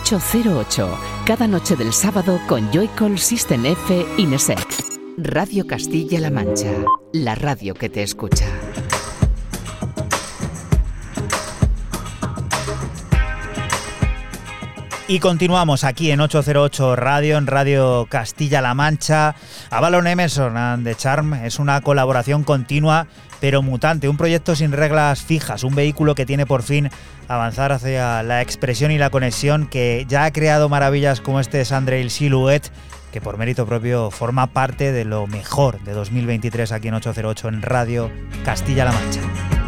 808, 0.05 0.87
cada 1.25 1.47
noche 1.47 1.75
del 1.75 1.91
sábado 1.91 2.39
con 2.47 2.71
Joycall 2.71 3.17
System 3.17 3.65
F 3.65 4.05
Inesec. 4.17 4.63
Radio 5.17 5.65
Castilla-La 5.65 6.29
Mancha, 6.29 6.71
la 7.11 7.33
radio 7.33 7.73
que 7.73 7.89
te 7.89 8.03
escucha. 8.03 8.45
Y 15.07 15.19
continuamos 15.19 15.83
aquí 15.83 16.09
en 16.09 16.19
808 16.19 16.95
Radio, 16.95 17.37
en 17.37 17.45
Radio 17.45 18.07
Castilla-La 18.09 18.73
Mancha. 18.73 19.35
Avalon 19.69 20.07
Emerson 20.07 20.57
and 20.57 20.83
The 20.83 20.95
Charm 20.95 21.35
es 21.35 21.59
una 21.59 21.79
colaboración 21.81 22.43
continua 22.43 23.07
pero 23.39 23.61
mutante, 23.61 24.09
un 24.09 24.17
proyecto 24.17 24.55
sin 24.55 24.71
reglas 24.71 25.21
fijas, 25.21 25.63
un 25.63 25.75
vehículo 25.75 26.15
que 26.15 26.25
tiene 26.25 26.47
por 26.47 26.63
fin 26.63 26.89
avanzar 27.27 27.71
hacia 27.71 28.23
la 28.23 28.41
expresión 28.41 28.89
y 28.89 28.97
la 28.97 29.11
conexión 29.11 29.67
que 29.67 30.05
ya 30.07 30.25
ha 30.25 30.31
creado 30.31 30.69
maravillas 30.69 31.21
como 31.21 31.39
este 31.39 31.63
Sandrail 31.65 32.09
Silhouette, 32.09 32.71
que 33.11 33.21
por 33.21 33.37
mérito 33.37 33.67
propio 33.67 34.09
forma 34.09 34.47
parte 34.47 34.91
de 34.91 35.05
lo 35.05 35.27
mejor 35.27 35.79
de 35.83 35.91
2023 35.93 36.71
aquí 36.71 36.87
en 36.87 36.95
808 36.95 37.47
en 37.49 37.61
Radio 37.61 38.11
Castilla-La 38.43 38.93
Mancha. 38.93 39.64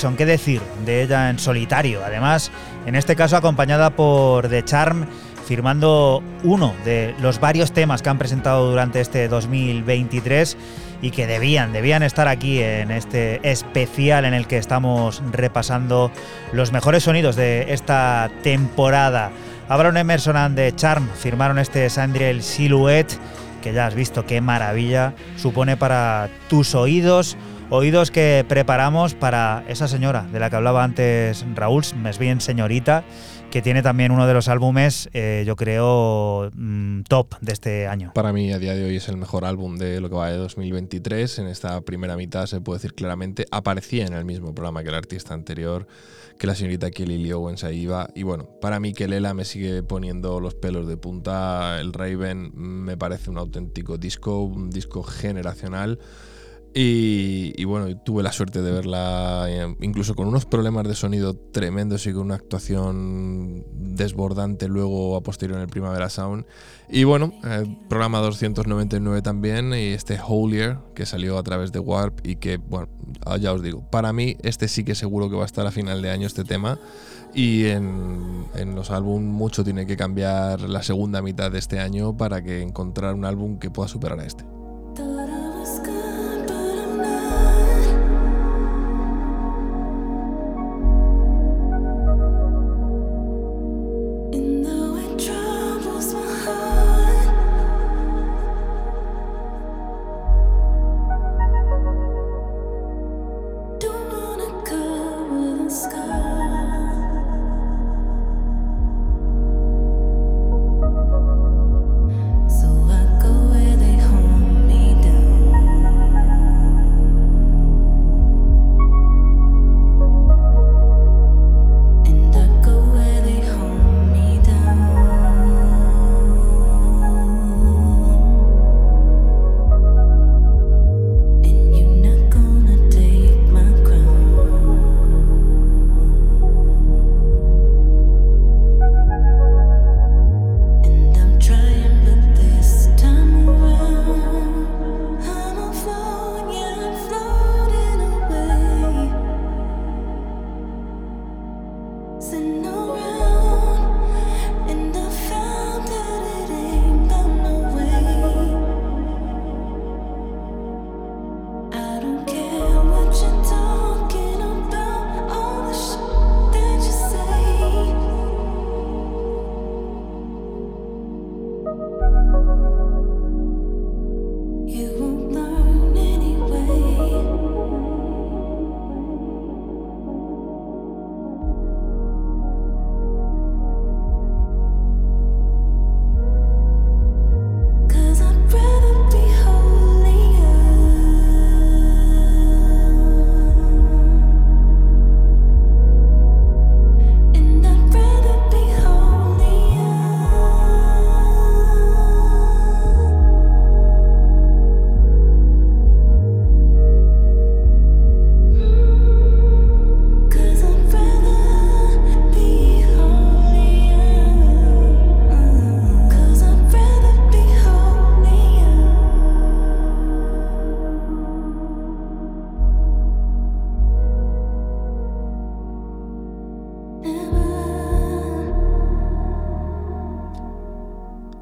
Avalon 0.00 0.14
Emerson, 0.14 0.16
¿qué 0.16 0.24
decir 0.24 0.62
de 0.86 1.02
ella 1.02 1.28
en 1.28 1.38
solitario? 1.38 2.02
Además, 2.02 2.50
en 2.86 2.94
este 2.94 3.16
caso 3.16 3.36
acompañada 3.36 3.90
por 3.90 4.48
The 4.48 4.64
Charm, 4.64 5.04
firmando 5.46 6.22
uno 6.42 6.74
de 6.86 7.14
los 7.20 7.38
varios 7.38 7.72
temas 7.72 8.00
que 8.00 8.08
han 8.08 8.16
presentado 8.16 8.70
durante 8.70 9.02
este 9.02 9.28
2023 9.28 10.56
y 11.02 11.10
que 11.10 11.26
debían, 11.26 11.72
debían 11.72 12.02
estar 12.02 12.28
aquí 12.28 12.62
en 12.62 12.90
este 12.90 13.40
especial 13.42 14.24
en 14.24 14.32
el 14.32 14.46
que 14.46 14.56
estamos 14.56 15.22
repasando 15.32 16.10
los 16.52 16.72
mejores 16.72 17.02
sonidos 17.02 17.36
de 17.36 17.74
esta 17.74 18.30
temporada. 18.42 19.30
Avalon 19.68 19.98
Emerson 19.98 20.36
and 20.36 20.56
The 20.56 20.74
Charm 20.76 21.10
firmaron 21.14 21.58
este 21.58 21.90
Sandriel 21.90 22.42
Silhouette, 22.42 23.18
que 23.60 23.74
ya 23.74 23.86
has 23.86 23.94
visto 23.94 24.24
qué 24.24 24.40
maravilla 24.40 25.12
supone 25.36 25.76
para 25.76 26.30
tus 26.48 26.74
oídos. 26.74 27.36
Oídos 27.72 28.10
que 28.10 28.44
preparamos 28.48 29.14
para 29.14 29.64
esa 29.68 29.86
señora 29.86 30.26
de 30.32 30.40
la 30.40 30.50
que 30.50 30.56
hablaba 30.56 30.82
antes 30.82 31.46
Raúl, 31.54 31.84
más 32.02 32.18
bien 32.18 32.40
señorita, 32.40 33.04
que 33.52 33.62
tiene 33.62 33.80
también 33.80 34.10
uno 34.10 34.26
de 34.26 34.34
los 34.34 34.48
álbumes, 34.48 35.08
eh, 35.12 35.44
yo 35.46 35.54
creo, 35.54 36.50
mm, 36.52 37.02
top 37.02 37.36
de 37.40 37.52
este 37.52 37.86
año. 37.86 38.10
Para 38.12 38.32
mí, 38.32 38.52
a 38.52 38.58
día 38.58 38.74
de 38.74 38.84
hoy, 38.84 38.96
es 38.96 39.08
el 39.08 39.18
mejor 39.18 39.44
álbum 39.44 39.76
de 39.76 40.00
lo 40.00 40.10
que 40.10 40.16
va 40.16 40.32
de 40.32 40.36
2023. 40.36 41.38
En 41.38 41.46
esta 41.46 41.80
primera 41.82 42.16
mitad 42.16 42.46
se 42.46 42.60
puede 42.60 42.78
decir 42.78 42.92
claramente, 42.92 43.46
aparecía 43.52 44.04
en 44.04 44.14
el 44.14 44.24
mismo 44.24 44.52
programa 44.52 44.82
que 44.82 44.88
el 44.88 44.96
artista 44.96 45.34
anterior, 45.34 45.86
que 46.40 46.48
la 46.48 46.56
señorita 46.56 46.90
Kelly 46.90 47.30
Owens 47.30 47.62
ahí 47.62 47.82
iba. 47.82 48.08
Y 48.16 48.24
bueno, 48.24 48.48
para 48.60 48.80
mí, 48.80 48.94
que 48.94 49.06
Lela 49.06 49.32
me 49.32 49.44
sigue 49.44 49.84
poniendo 49.84 50.40
los 50.40 50.56
pelos 50.56 50.88
de 50.88 50.96
punta. 50.96 51.78
El 51.80 51.92
Raven 51.92 52.50
me 52.52 52.96
parece 52.96 53.30
un 53.30 53.38
auténtico 53.38 53.96
disco, 53.96 54.42
un 54.42 54.70
disco 54.70 55.04
generacional. 55.04 56.00
Y, 56.72 57.64
bueno, 57.64 57.96
tuve 58.04 58.22
la 58.22 58.30
suerte 58.30 58.62
de 58.62 58.70
verla 58.70 59.46
eh, 59.48 59.76
incluso 59.80 60.14
con 60.14 60.28
unos 60.28 60.46
problemas 60.46 60.86
de 60.86 60.94
sonido 60.94 61.34
tremendos 61.34 62.06
y 62.06 62.12
con 62.12 62.22
una 62.22 62.36
actuación 62.36 63.64
desbordante 63.72 64.68
luego 64.68 65.16
a 65.16 65.20
posteriori 65.20 65.58
en 65.58 65.62
el 65.62 65.68
Primavera 65.68 66.08
Sound. 66.08 66.46
Y 66.88 67.02
bueno, 67.02 67.32
eh, 67.44 67.76
programa 67.88 68.20
299 68.20 69.20
también 69.22 69.74
y 69.74 69.88
este 69.88 70.20
Holier 70.24 70.78
que 70.94 71.06
salió 71.06 71.38
a 71.38 71.42
través 71.42 71.72
de 71.72 71.80
Warp 71.80 72.24
y 72.24 72.36
que, 72.36 72.58
bueno, 72.58 72.88
ah, 73.26 73.36
ya 73.36 73.52
os 73.52 73.62
digo, 73.62 73.82
para 73.90 74.12
mí 74.12 74.36
este 74.42 74.68
sí 74.68 74.84
que 74.84 74.94
seguro 74.94 75.28
que 75.28 75.34
va 75.34 75.42
a 75.42 75.46
estar 75.46 75.66
a 75.66 75.72
final 75.72 76.02
de 76.02 76.10
año 76.10 76.26
este 76.26 76.44
tema. 76.44 76.78
Y 77.34 77.66
en, 77.66 78.46
en 78.54 78.74
los 78.74 78.90
álbumes 78.90 79.28
mucho 79.28 79.64
tiene 79.64 79.86
que 79.86 79.96
cambiar 79.96 80.60
la 80.62 80.82
segunda 80.82 81.20
mitad 81.20 81.50
de 81.50 81.58
este 81.58 81.80
año 81.80 82.16
para 82.16 82.42
que 82.42 82.62
encontrar 82.62 83.14
un 83.14 83.24
álbum 83.24 83.58
que 83.58 83.70
pueda 83.70 83.88
superar 83.88 84.18
a 84.20 84.26
este. 84.26 84.59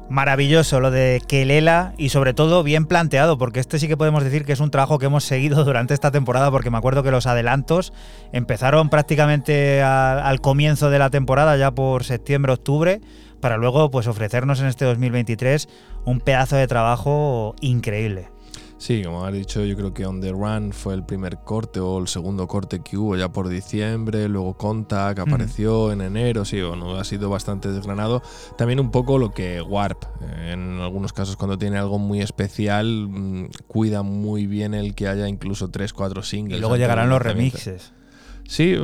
Maravilloso 0.09 0.79
lo 0.79 0.89
de 0.89 1.21
Kelela 1.27 1.93
y 1.97 2.09
sobre 2.09 2.33
todo 2.33 2.63
bien 2.63 2.85
planteado, 2.85 3.37
porque 3.37 3.59
este 3.59 3.77
sí 3.77 3.87
que 3.87 3.95
podemos 3.95 4.23
decir 4.23 4.43
que 4.43 4.53
es 4.53 4.59
un 4.59 4.71
trabajo 4.71 4.97
que 4.97 5.05
hemos 5.05 5.23
seguido 5.23 5.63
durante 5.65 5.93
esta 5.93 6.09
temporada, 6.09 6.49
porque 6.49 6.71
me 6.71 6.77
acuerdo 6.77 7.03
que 7.03 7.11
los 7.11 7.27
adelantos 7.27 7.93
empezaron 8.31 8.89
prácticamente 8.89 9.83
al 9.83 10.41
comienzo 10.41 10.89
de 10.89 10.97
la 10.97 11.11
temporada, 11.11 11.57
ya 11.57 11.71
por 11.71 12.03
septiembre, 12.03 12.53
octubre, 12.53 13.01
para 13.39 13.57
luego 13.57 13.91
pues 13.91 14.07
ofrecernos 14.07 14.59
en 14.61 14.67
este 14.67 14.85
2023 14.85 15.69
un 16.05 16.21
pedazo 16.21 16.55
de 16.55 16.67
trabajo 16.67 17.53
increíble. 17.61 18.29
Sí, 18.79 19.03
como 19.03 19.25
has 19.25 19.33
dicho, 19.33 19.65
yo 19.65 19.75
creo 19.75 19.93
que 19.93 20.05
On 20.05 20.21
The 20.21 20.31
Run 20.31 20.71
fue 20.71 20.93
el 20.93 21.03
primer 21.03 21.39
corte 21.39 21.81
o 21.81 21.99
el 21.99 22.07
segundo 22.07 22.47
corte 22.47 22.79
que 22.79 22.97
hubo 22.97 23.17
ya 23.17 23.27
por 23.27 23.49
diciembre, 23.49 24.29
luego 24.29 24.55
Contact 24.55 25.19
apareció 25.19 25.91
en 25.91 25.99
enero, 25.99 26.45
sí, 26.45 26.61
bueno, 26.61 26.95
ha 26.95 27.03
sido 27.03 27.29
bastante 27.29 27.69
desgranado. 27.73 28.23
También 28.57 28.79
un 28.79 28.89
poco 28.89 29.17
lo 29.17 29.31
que 29.31 29.61
Warp, 29.61 30.05
eh, 30.21 30.51
en 30.53 30.79
algunos 30.79 31.11
casos 31.11 31.35
cuando 31.35 31.57
tiene 31.57 31.77
algo 31.77 31.99
muy 31.99 32.21
especial, 32.21 33.09
mm, 33.09 33.49
cuida 33.67 34.01
muy 34.01 34.47
bien 34.47 34.73
el 34.73 34.95
que 34.95 35.09
haya 35.09 35.27
incluso 35.27 35.69
3, 35.69 35.91
4 35.91 36.23
singles. 36.23 36.57
Y 36.57 36.61
luego 36.61 36.77
llegarán 36.77 37.09
los 37.09 37.21
remixes. 37.21 37.91
Sí, 38.49 38.75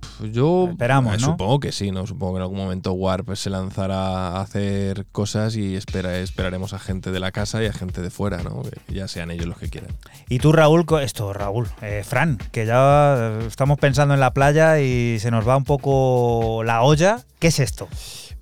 pf, 0.00 0.30
yo 0.30 0.68
Esperamos, 0.70 1.14
eh, 1.14 1.18
¿no? 1.20 1.32
supongo 1.32 1.58
que 1.58 1.72
sí, 1.72 1.90
¿no? 1.90 2.06
Supongo 2.06 2.34
que 2.34 2.36
en 2.36 2.42
algún 2.42 2.58
momento 2.58 2.92
Warp 2.92 3.34
se 3.34 3.50
lanzará 3.50 4.28
a 4.28 4.40
hacer 4.40 5.06
cosas 5.10 5.56
y 5.56 5.74
espera, 5.74 6.18
esperaremos 6.18 6.72
a 6.72 6.78
gente 6.78 7.10
de 7.10 7.18
la 7.18 7.32
casa 7.32 7.60
y 7.64 7.66
a 7.66 7.72
gente 7.72 8.00
de 8.00 8.10
fuera, 8.10 8.44
¿no? 8.44 8.62
Que 8.62 8.94
ya 8.94 9.08
sean 9.08 9.32
ellos 9.32 9.46
los 9.46 9.58
que 9.58 9.68
quieran. 9.68 9.90
Y 10.28 10.38
tú, 10.38 10.52
Raúl, 10.52 10.86
esto, 11.02 11.32
Raúl, 11.32 11.66
eh, 11.82 12.04
Fran, 12.06 12.38
que 12.52 12.64
ya 12.64 13.16
eh, 13.18 13.46
estamos 13.48 13.76
pensando 13.80 14.14
en 14.14 14.20
la 14.20 14.32
playa 14.32 14.78
y 14.78 15.18
se 15.18 15.32
nos 15.32 15.48
va 15.48 15.56
un 15.56 15.64
poco 15.64 16.62
la 16.64 16.82
olla. 16.82 17.18
¿Qué 17.40 17.48
es 17.48 17.58
esto? 17.58 17.88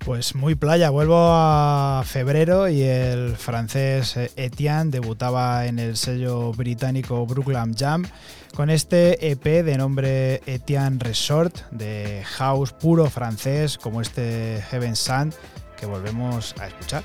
Pues 0.05 0.35
muy 0.35 0.53
playa, 0.53 0.91
vuelvo 0.91 1.17
a 1.17 2.03
febrero 2.05 2.69
y 2.69 2.83
el 2.83 3.35
francés 3.35 4.15
eh, 4.15 4.31
Etienne 4.35 4.91
debutaba 4.91 5.65
en 5.65 5.79
el 5.79 5.97
sello 5.97 6.51
británico 6.53 7.25
Brooklyn 7.25 7.75
Jam 7.75 8.05
con 8.51 8.69
este 8.69 9.31
EP 9.31 9.43
de 9.43 9.77
nombre 9.77 10.41
Etienne 10.45 10.99
Resort 10.99 11.69
de 11.71 12.23
house 12.25 12.73
puro 12.73 13.09
francés 13.09 13.77
como 13.77 14.01
este 14.01 14.63
Heaven 14.69 14.95
Sand 14.95 15.33
que 15.77 15.85
volvemos 15.85 16.55
a 16.59 16.67
escuchar. 16.67 17.03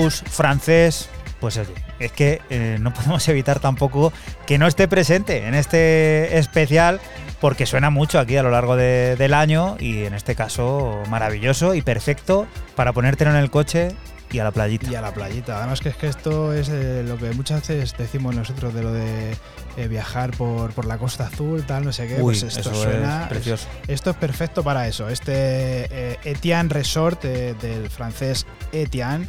House 0.00 0.22
francés, 0.28 1.08
pues 1.40 1.56
oye, 1.58 1.72
es 1.98 2.12
que 2.12 2.40
eh, 2.50 2.76
no 2.80 2.92
podemos 2.94 3.26
evitar 3.28 3.60
tampoco 3.60 4.12
que 4.46 4.58
no 4.58 4.66
esté 4.66 4.88
presente 4.88 5.46
en 5.46 5.54
este 5.54 6.38
especial 6.38 7.00
porque 7.40 7.66
suena 7.66 7.90
mucho 7.90 8.18
aquí 8.20 8.36
a 8.36 8.42
lo 8.42 8.50
largo 8.50 8.76
de- 8.76 9.16
del 9.16 9.34
año 9.34 9.76
y 9.80 10.04
en 10.04 10.14
este 10.14 10.34
caso 10.34 11.02
maravilloso 11.08 11.74
y 11.74 11.82
perfecto 11.82 12.46
para 12.76 12.92
ponértelo 12.92 13.30
en 13.32 13.36
el 13.36 13.50
coche 13.50 13.88
y 14.30 14.38
a 14.38 14.44
la 14.44 14.50
playita. 14.52 14.90
Y 14.90 14.94
a 14.94 15.02
la 15.02 15.12
playita. 15.12 15.58
Además 15.58 15.80
que 15.80 15.90
es 15.90 15.96
que 15.96 16.06
esto 16.06 16.54
es 16.54 16.70
eh, 16.70 17.04
lo 17.06 17.18
que 17.18 17.32
muchas 17.32 17.60
veces 17.68 17.94
decimos 17.98 18.34
nosotros 18.34 18.72
de 18.72 18.82
lo 18.82 18.90
de 18.92 19.32
eh, 19.76 19.88
viajar 19.88 20.30
por, 20.30 20.72
por 20.72 20.86
la 20.86 20.96
costa 20.96 21.26
azul, 21.26 21.64
tal, 21.66 21.84
no 21.84 21.92
sé 21.92 22.06
qué. 22.06 22.14
Uy, 22.14 22.22
pues 22.40 22.42
esto 22.44 22.70
eso 22.70 22.82
suena. 22.82 23.22
es 23.24 23.28
precioso. 23.28 23.66
Esto 23.88 24.10
es 24.10 24.16
perfecto 24.16 24.62
para 24.64 24.86
eso. 24.88 25.08
Este 25.10 25.32
eh, 25.34 26.18
Etienne 26.24 26.70
Resort 26.70 27.22
del 27.24 27.90
francés 27.90 28.46
Etienne, 28.72 29.26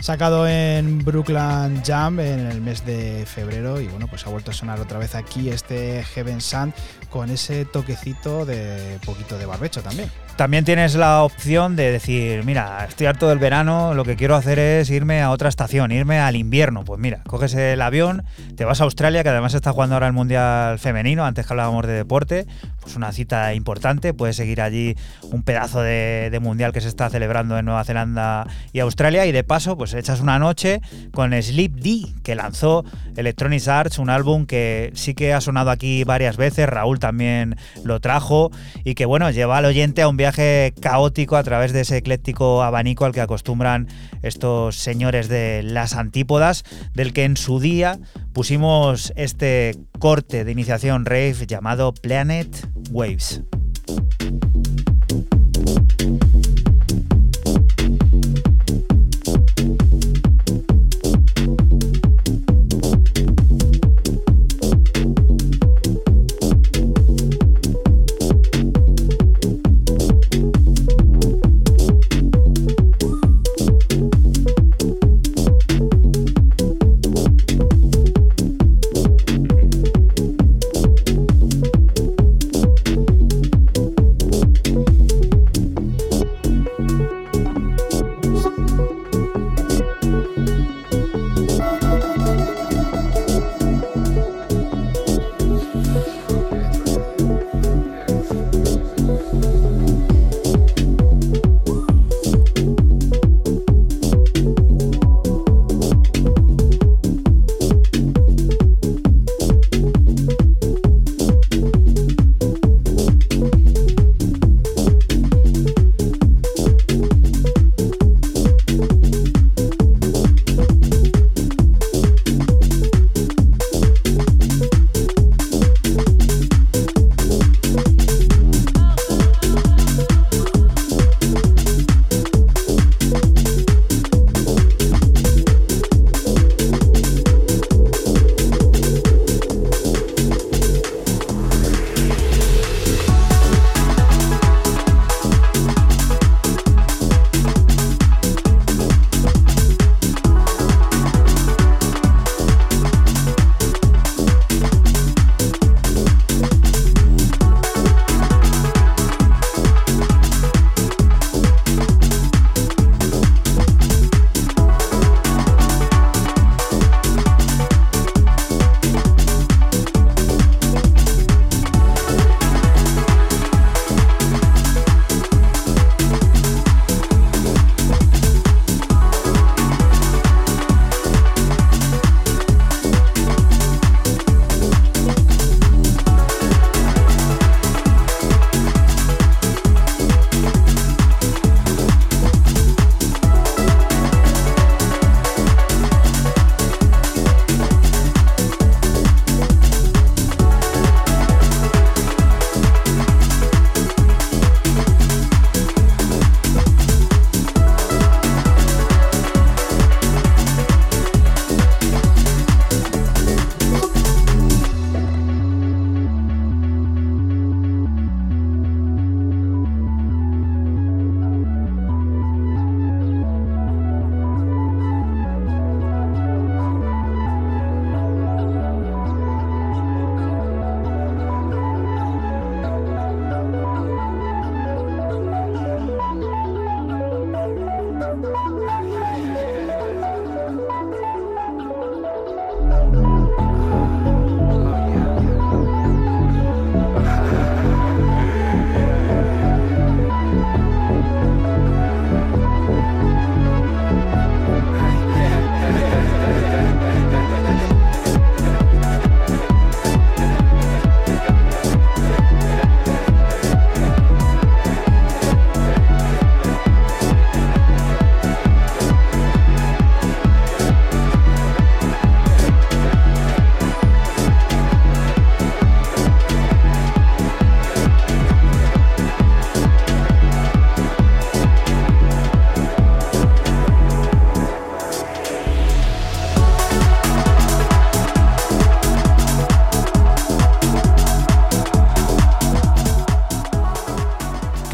sacado 0.00 0.46
en 0.46 1.04
Brooklyn 1.04 1.82
Jam 1.84 2.20
en 2.20 2.46
el 2.46 2.60
mes 2.60 2.84
de 2.84 3.24
febrero 3.26 3.80
y 3.80 3.86
bueno, 3.88 4.06
pues 4.08 4.26
ha 4.26 4.30
vuelto 4.30 4.50
a 4.50 4.54
sonar 4.54 4.80
otra 4.80 4.98
vez 4.98 5.14
aquí 5.14 5.48
este 5.48 6.04
Heaven 6.04 6.40
Sand 6.40 6.74
con 7.10 7.30
ese 7.30 7.64
toquecito 7.64 8.44
de 8.44 8.98
poquito 9.04 9.38
de 9.38 9.46
barbecho 9.46 9.82
también. 9.82 10.10
También 10.36 10.66
tienes 10.66 10.94
la 10.96 11.22
opción 11.22 11.76
de 11.76 11.90
decir, 11.90 12.44
mira, 12.44 12.84
estoy 12.86 13.06
harto 13.06 13.26
del 13.30 13.38
verano, 13.38 13.94
lo 13.94 14.04
que 14.04 14.16
quiero 14.16 14.36
hacer 14.36 14.58
es 14.58 14.90
irme 14.90 15.22
a 15.22 15.30
otra 15.30 15.48
estación, 15.48 15.92
irme 15.92 16.18
al 16.18 16.36
invierno. 16.36 16.84
Pues 16.84 17.00
mira, 17.00 17.22
coges 17.26 17.54
el 17.54 17.80
avión, 17.80 18.22
te 18.54 18.66
vas 18.66 18.82
a 18.82 18.84
Australia, 18.84 19.22
que 19.22 19.30
además 19.30 19.54
está 19.54 19.72
jugando 19.72 19.94
ahora 19.94 20.08
el 20.08 20.12
Mundial 20.12 20.78
Femenino, 20.78 21.24
antes 21.24 21.46
que 21.46 21.54
hablábamos 21.54 21.86
de 21.86 21.94
deporte, 21.94 22.46
pues 22.82 22.96
una 22.96 23.12
cita 23.12 23.54
importante, 23.54 24.12
puedes 24.12 24.36
seguir 24.36 24.60
allí 24.60 24.94
un 25.22 25.42
pedazo 25.42 25.80
de, 25.80 26.28
de 26.30 26.38
Mundial 26.38 26.70
que 26.74 26.82
se 26.82 26.88
está 26.88 27.08
celebrando 27.08 27.56
en 27.58 27.64
Nueva 27.64 27.82
Zelanda 27.84 28.46
y 28.74 28.80
Australia 28.80 29.24
y 29.24 29.32
de 29.32 29.42
paso 29.42 29.78
pues 29.78 29.94
echas 29.94 30.20
una 30.20 30.38
noche 30.38 30.82
con 31.12 31.32
Sleep 31.32 31.72
D, 31.72 32.08
que 32.22 32.34
lanzó 32.34 32.84
Electronic 33.16 33.66
Arts, 33.68 33.98
un 33.98 34.10
álbum 34.10 34.44
que 34.44 34.90
sí 34.94 35.14
que 35.14 35.32
ha 35.32 35.40
sonado 35.40 35.70
aquí 35.70 36.04
varias 36.04 36.36
veces, 36.36 36.68
Raúl 36.68 36.98
también 36.98 37.56
lo 37.84 38.00
trajo 38.00 38.50
y 38.84 38.94
que 38.94 39.06
bueno, 39.06 39.30
lleva 39.30 39.56
al 39.56 39.64
oyente 39.64 40.02
a 40.02 40.08
un 40.08 40.18
viaje 40.18 40.25
caótico 40.80 41.36
a 41.36 41.42
través 41.42 41.72
de 41.72 41.82
ese 41.82 41.96
ecléctico 41.98 42.62
abanico 42.62 43.04
al 43.04 43.12
que 43.12 43.20
acostumbran 43.20 43.88
estos 44.22 44.76
señores 44.76 45.28
de 45.28 45.62
las 45.62 45.94
antípodas, 45.94 46.64
del 46.94 47.12
que 47.12 47.24
en 47.24 47.36
su 47.36 47.60
día 47.60 47.98
pusimos 48.32 49.12
este 49.16 49.76
corte 49.98 50.44
de 50.44 50.52
iniciación 50.52 51.04
rave 51.04 51.46
llamado 51.46 51.94
Planet 51.94 52.68
Waves. 52.90 53.42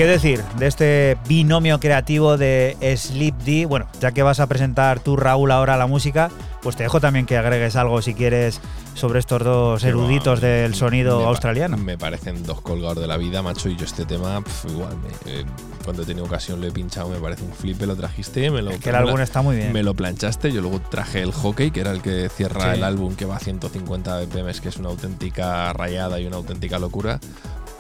¿Qué 0.03 0.09
decir 0.09 0.43
de 0.59 0.67
este 0.67 1.17
binomio 1.29 1.79
creativo 1.79 2.37
de 2.37 2.77
Sleep 2.97 3.37
D? 3.45 3.67
Bueno, 3.67 3.87
ya 4.01 4.11
que 4.11 4.25
vas 4.25 4.41
a 4.41 4.49
presentar 4.49 4.99
tú, 4.99 5.15
Raúl, 5.17 5.53
ahora 5.53 5.77
la 5.77 5.87
música, 5.87 6.29
pues 6.61 6.75
te 6.75 6.83
dejo 6.83 7.01
también 7.01 7.25
que 7.25 7.37
agregues 7.37 7.77
algo 7.77 8.03
si 8.03 8.13
quieres 8.13 8.61
sobre 8.95 9.21
estos 9.21 9.45
dos 9.45 9.85
eruditos 9.85 10.41
del 10.41 10.75
sonido 10.75 11.19
me 11.19 11.23
pa- 11.23 11.29
australiano. 11.29 11.77
Me 11.77 11.97
parecen 11.99 12.43
dos 12.43 12.61
colgados 12.63 12.99
de 13.01 13.07
la 13.07 13.17
vida, 13.17 13.43
macho. 13.43 13.69
Y 13.69 13.77
yo 13.77 13.85
este 13.85 14.05
tema, 14.05 14.41
pf, 14.43 14.71
igual, 14.73 14.97
me- 14.97 15.33
eh, 15.33 15.45
cuando 15.85 16.03
he 16.03 16.05
tenido 16.05 16.27
ocasión 16.27 16.61
lo 16.61 16.67
he 16.67 16.73
pinchado, 16.73 17.09
me 17.09 17.19
parece 17.21 17.45
un 17.45 17.53
flip. 17.53 17.81
Lo 17.83 17.95
trajiste, 17.95 18.51
me 18.51 18.61
lo, 18.61 18.73
Es 18.73 18.81
que 18.81 18.89
el 18.89 18.97
álbum 18.97 19.21
está 19.21 19.41
muy 19.41 19.55
bien. 19.55 19.73
me 19.73 19.85
lo 19.85 19.95
planchaste. 19.95 20.51
Yo 20.51 20.63
luego 20.63 20.81
traje 20.81 21.23
el 21.23 21.31
hockey, 21.31 21.71
que 21.71 21.79
era 21.81 21.93
el 21.93 22.03
que 22.03 22.29
cierra 22.29 22.73
Sí. 22.73 22.79
el 22.79 22.83
álbum, 22.83 23.15
que 23.15 23.25
va 23.25 23.37
a 23.37 23.39
150 23.39 24.19
BPM, 24.19 24.53
que 24.61 24.69
es 24.69 24.77
una 24.79 24.89
auténtica 24.89 25.73
rayada 25.75 26.19
y 26.19 26.27
una 26.27 26.39
auténtica 26.39 26.81
locura. 26.81 27.21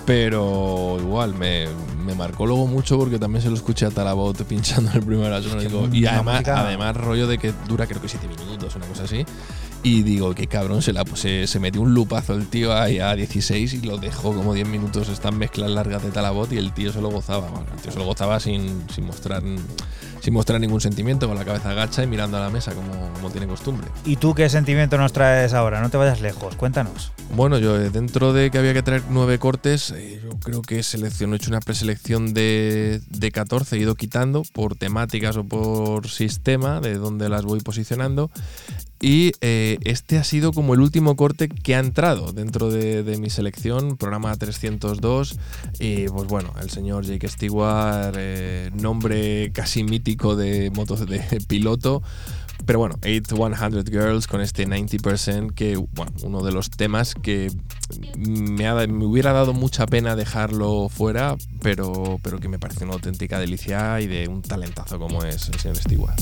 Pero 0.04 0.96
igual 0.98 1.32
me, 1.34 1.66
me 2.02 2.14
marcó 2.14 2.46
luego 2.46 2.66
mucho 2.66 2.98
porque 2.98 3.18
también 3.18 3.42
se 3.42 3.48
lo 3.48 3.54
escuché 3.54 3.86
a 3.86 3.90
Talabot 3.90 4.42
pinchando 4.46 4.90
el 4.94 5.02
primer 5.02 5.32
álbum. 5.32 5.52
que 5.58 5.66
digo, 5.66 5.80
una 5.82 5.96
y 5.96 6.06
además, 6.06 6.34
música- 6.34 6.60
además, 6.60 6.96
rollo 6.96 7.26
de 7.26 7.38
que 7.38 7.52
dura 7.68 7.86
creo 7.86 8.00
que 8.00 8.08
7 8.08 8.26
minutos, 8.28 8.74
una 8.76 8.86
cosa 8.86 9.04
así. 9.04 9.24
Y 9.84 10.02
digo, 10.04 10.32
qué 10.34 10.46
cabrón, 10.46 10.80
se, 10.80 10.92
la, 10.92 11.04
se, 11.14 11.48
se 11.48 11.58
metió 11.58 11.80
un 11.80 11.92
lupazo 11.92 12.34
el 12.34 12.46
tío 12.46 12.72
ahí 12.72 13.00
a 13.00 13.16
16 13.16 13.74
y 13.74 13.80
lo 13.80 13.98
dejó 13.98 14.32
como 14.32 14.54
10 14.54 14.68
minutos. 14.68 15.08
Están 15.08 15.36
mezclas 15.36 15.70
largas 15.72 16.04
de 16.04 16.10
Talabot 16.12 16.52
y 16.52 16.56
el 16.58 16.72
tío 16.72 16.92
se 16.92 17.00
lo 17.00 17.10
gozaba. 17.10 17.48
Bueno, 17.48 17.66
el 17.74 17.82
tío 17.82 17.90
se 17.90 17.98
lo 17.98 18.04
gozaba 18.04 18.38
sin, 18.38 18.84
sin, 18.94 19.04
mostrar, 19.04 19.42
sin 20.20 20.34
mostrar 20.34 20.60
ningún 20.60 20.80
sentimiento, 20.80 21.26
con 21.26 21.36
la 21.36 21.44
cabeza 21.44 21.70
agacha 21.70 22.04
y 22.04 22.06
mirando 22.06 22.36
a 22.36 22.40
la 22.40 22.50
mesa 22.50 22.72
como, 22.74 22.92
como 23.14 23.30
tiene 23.30 23.48
costumbre. 23.48 23.88
¿Y 24.04 24.14
tú 24.16 24.34
qué 24.36 24.48
sentimiento 24.48 24.96
nos 24.98 25.12
traes 25.12 25.52
ahora? 25.52 25.80
No 25.80 25.90
te 25.90 25.96
vayas 25.96 26.20
lejos, 26.20 26.54
cuéntanos. 26.54 27.10
Bueno, 27.34 27.58
yo 27.58 27.76
eh, 27.76 27.90
dentro 27.90 28.32
de 28.32 28.52
que 28.52 28.58
había 28.58 28.74
que 28.74 28.84
traer 28.84 29.02
nueve 29.10 29.40
cortes, 29.40 29.90
eh, 29.90 30.20
yo 30.22 30.30
creo 30.42 30.62
que 30.62 30.82
selecciono, 30.82 31.34
he 31.34 31.36
hecho 31.36 31.50
una 31.50 31.60
preselección 31.60 32.34
de, 32.34 33.00
de 33.08 33.30
14, 33.30 33.76
he 33.76 33.80
ido 33.80 33.94
quitando 33.94 34.42
por 34.52 34.76
temáticas 34.76 35.36
o 35.36 35.44
por 35.44 36.08
sistema 36.08 36.80
de 36.80 36.94
dónde 36.94 37.28
las 37.28 37.44
voy 37.44 37.60
posicionando. 37.60 38.30
Y 39.02 39.32
eh, 39.40 39.78
este 39.82 40.16
ha 40.16 40.22
sido 40.22 40.52
como 40.52 40.74
el 40.74 40.80
último 40.80 41.16
corte 41.16 41.48
que 41.48 41.74
ha 41.74 41.80
entrado 41.80 42.32
dentro 42.32 42.70
de, 42.70 43.02
mi 43.18 43.30
selección, 43.30 43.96
programa 43.96 44.34
302. 44.36 45.38
Y 45.80 46.06
pues 46.06 46.28
bueno, 46.28 46.54
el 46.62 46.70
señor 46.70 47.04
Jake 47.04 47.26
Stewart, 47.26 48.14
eh, 48.16 48.70
nombre 48.80 49.50
casi 49.52 49.82
mítico 49.82 50.36
de 50.36 50.70
motos 50.70 51.04
de 51.08 51.20
piloto. 51.48 52.00
Pero 52.64 52.78
bueno, 52.78 52.94
8100 53.02 53.84
Girls 53.90 54.26
con 54.26 54.40
este 54.40 54.66
90%, 54.66 55.52
que 55.54 55.76
bueno, 55.76 56.12
uno 56.22 56.42
de 56.42 56.52
los 56.52 56.70
temas 56.70 57.14
que 57.14 57.50
me, 58.16 58.66
ha- 58.66 58.86
me 58.86 59.04
hubiera 59.04 59.32
dado 59.32 59.52
mucha 59.52 59.86
pena 59.86 60.14
dejarlo 60.16 60.88
fuera, 60.88 61.36
pero, 61.60 62.18
pero 62.22 62.38
que 62.38 62.48
me 62.48 62.58
parece 62.58 62.84
una 62.84 62.94
auténtica 62.94 63.38
delicia 63.38 64.00
y 64.00 64.06
de 64.06 64.28
un 64.28 64.42
talentazo 64.42 64.98
como 64.98 65.24
es 65.24 65.48
el 65.48 65.58
señor 65.58 65.76
Stewart. 65.78 66.14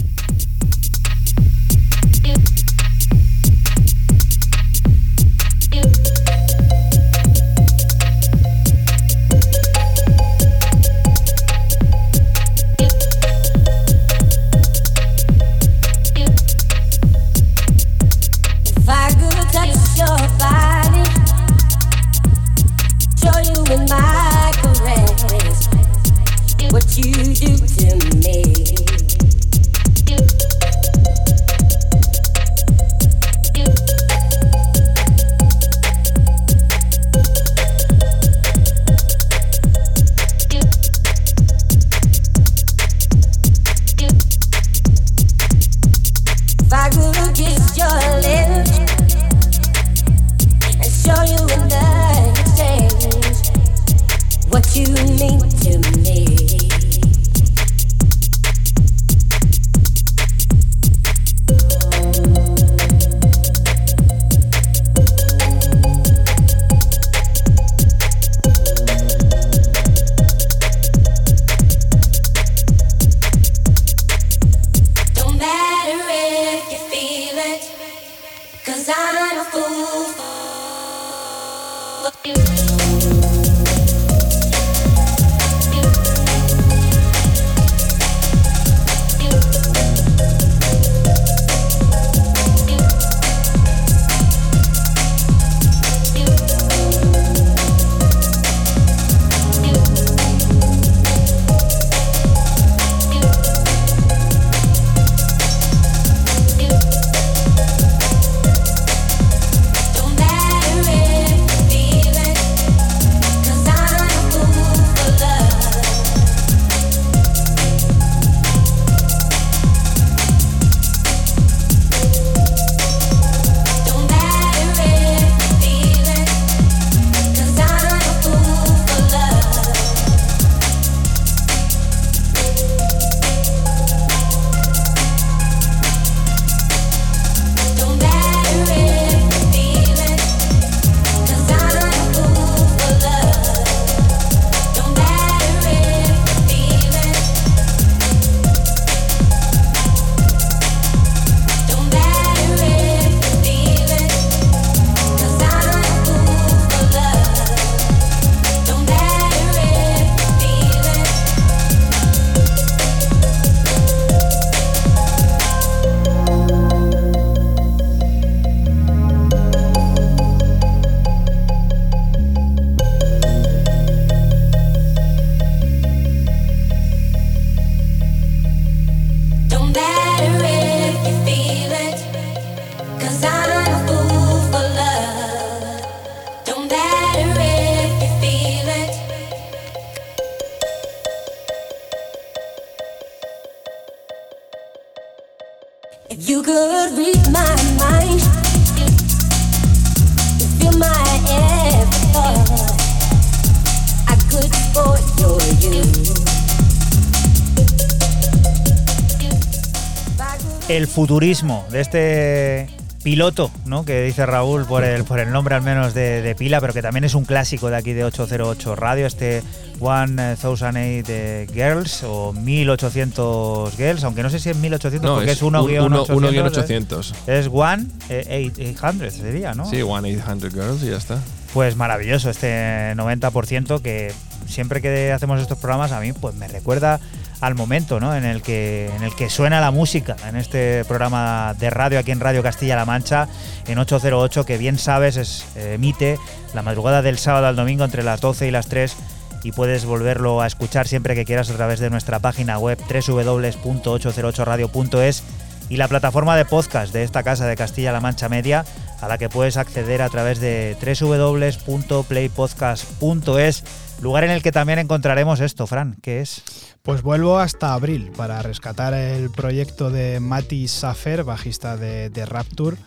El 210.76 210.86
futurismo 210.86 211.64
de 211.70 211.80
este 211.80 212.68
piloto, 213.02 213.50
¿no? 213.64 213.84
Que 213.84 214.02
dice 214.02 214.26
Raúl 214.26 214.66
por 214.66 214.84
el, 214.84 215.04
por 215.04 215.20
el 215.20 215.30
nombre 215.32 215.54
al 215.54 215.62
menos 215.62 215.94
de, 215.94 216.20
de 216.22 216.34
pila, 216.34 216.60
pero 216.60 216.72
que 216.74 216.82
también 216.82 217.04
es 217.04 217.14
un 217.14 217.24
clásico 217.24 217.70
de 217.70 217.76
aquí 217.76 217.92
de 217.94 218.04
808 218.04 218.76
Radio, 218.76 219.06
este 219.06 219.42
1008 219.80 221.52
Girls 221.52 222.02
o 222.04 222.32
1800 222.34 223.74
Girls, 223.76 224.04
aunque 224.04 224.22
no 224.22 224.30
sé 224.30 224.38
si 224.38 224.50
es 224.50 224.56
1800 224.56 225.08
No, 225.08 225.16
porque 225.16 225.30
es, 225.32 225.38
es 225.38 225.42
1 225.42 225.62
un- 225.64 225.70
uno- 225.80 226.04
uno 226.10 226.28
guion 226.30 226.46
800. 226.46 227.14
Es 227.26 227.48
1800 227.50 229.12
sería, 229.14 229.54
¿no? 229.54 229.64
Sí, 229.68 229.76
1-800 229.82 230.50
Girls 230.52 230.82
y 230.82 230.90
ya 230.90 230.96
está. 230.96 231.18
Pues 231.54 231.76
maravilloso 231.76 232.30
este 232.30 232.94
90% 232.96 233.80
que 233.80 234.12
siempre 234.46 234.80
que 234.80 235.10
hacemos 235.12 235.40
estos 235.40 235.58
programas 235.58 235.90
a 235.92 236.00
mí 236.00 236.12
pues 236.12 236.34
me 236.36 236.46
recuerda 236.48 237.00
al 237.40 237.54
momento 237.54 238.00
¿no? 238.00 238.14
en, 238.14 238.24
el 238.24 238.42
que, 238.42 238.90
en 238.94 239.02
el 239.02 239.14
que 239.14 239.30
suena 239.30 239.60
la 239.60 239.70
música 239.70 240.16
en 240.28 240.36
este 240.36 240.84
programa 240.84 241.54
de 241.58 241.70
radio 241.70 241.98
aquí 241.98 242.10
en 242.10 242.20
Radio 242.20 242.42
Castilla-La 242.42 242.84
Mancha 242.84 243.28
en 243.66 243.78
808 243.78 244.44
que 244.44 244.58
bien 244.58 244.76
sabes 244.78 245.16
es, 245.16 245.46
emite 245.56 246.18
la 246.54 246.60
madrugada 246.62 247.00
del 247.02 247.18
sábado 247.18 247.46
al 247.46 247.56
domingo 247.56 247.84
entre 247.84 248.02
las 248.02 248.20
12 248.20 248.48
y 248.48 248.50
las 248.50 248.68
3 248.68 248.96
y 249.42 249.52
puedes 249.52 249.86
volverlo 249.86 250.42
a 250.42 250.46
escuchar 250.46 250.86
siempre 250.86 251.14
que 251.14 251.24
quieras 251.24 251.48
a 251.50 251.56
través 251.56 251.80
de 251.80 251.88
nuestra 251.90 252.18
página 252.18 252.58
web 252.58 252.78
www.808radio.es 252.78 255.24
y 255.70 255.76
la 255.76 255.88
plataforma 255.88 256.36
de 256.36 256.44
podcast 256.44 256.92
de 256.92 257.04
esta 257.04 257.22
casa 257.22 257.46
de 257.46 257.56
Castilla-La 257.56 258.00
Mancha 258.00 258.28
Media, 258.28 258.64
a 259.00 259.06
la 259.06 259.18
que 259.18 259.28
puedes 259.28 259.56
acceder 259.56 260.02
a 260.02 260.08
través 260.08 260.40
de 260.40 260.76
www.playpodcast.es, 260.82 263.64
lugar 264.02 264.24
en 264.24 264.32
el 264.32 264.42
que 264.42 264.50
también 264.50 264.80
encontraremos 264.80 265.38
esto, 265.38 265.68
Fran, 265.68 265.96
¿qué 266.02 266.22
es? 266.22 266.42
Pues 266.82 267.02
vuelvo 267.02 267.38
hasta 267.38 267.74
abril 267.74 268.10
para 268.16 268.40
rescatar 268.40 268.94
el 268.94 269.30
proyecto 269.30 269.90
de 269.90 270.18
Mati 270.18 270.66
Safer, 270.66 271.24
bajista 271.24 271.76
de, 271.76 272.08
Rapture, 272.24 272.78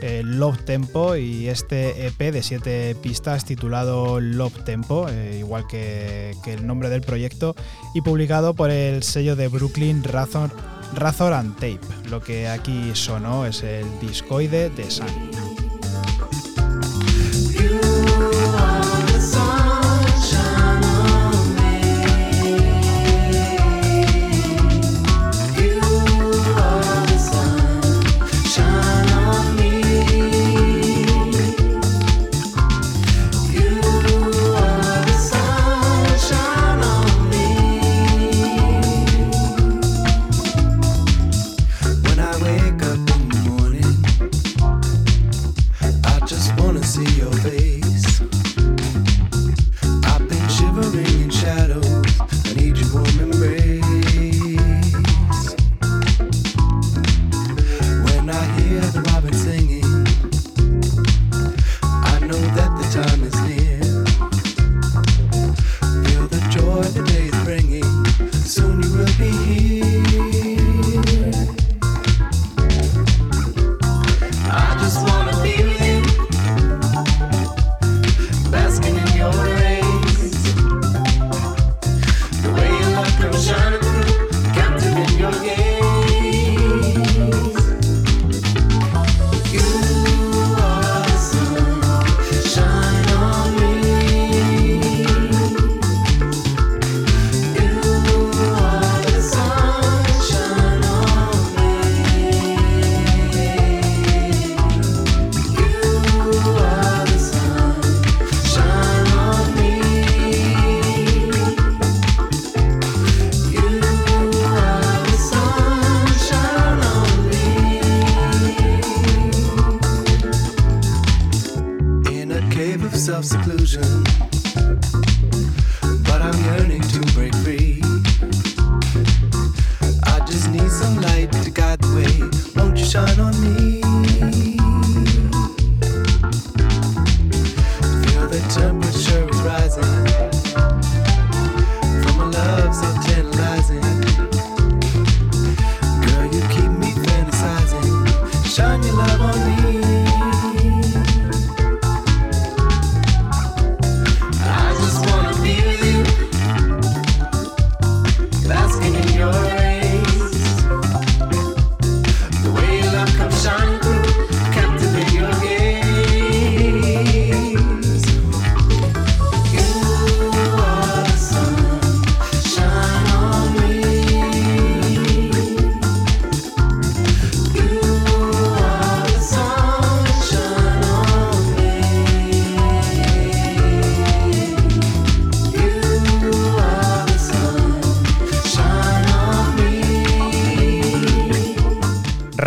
eh, 0.00 0.22
Love 0.22 0.64
Tempo 0.64 1.16
y 1.16 1.48
este 1.48 2.06
EP 2.06 2.30
de 2.30 2.42
siete 2.42 2.94
pistas 3.02 3.46
titulado 3.46 4.20
Love 4.20 4.64
Tempo, 4.64 5.08
eh, 5.08 5.38
igual 5.38 5.66
que, 5.66 6.36
que 6.44 6.52
el 6.52 6.66
nombre 6.66 6.90
del 6.90 7.00
proyecto, 7.00 7.54
y 7.94 8.02
publicado 8.02 8.52
por 8.52 8.70
el 8.70 9.02
sello 9.02 9.34
de 9.34 9.48
Brooklyn 9.48 10.04
Razor, 10.04 10.50
Razor 10.94 11.32
and 11.32 11.54
Tape. 11.54 11.80
Lo 12.10 12.20
que 12.20 12.48
aquí 12.48 12.90
sonó 12.92 13.46
es 13.46 13.62
el 13.62 13.86
discoide 14.00 14.68
de 14.68 14.90
Sun. 14.90 15.06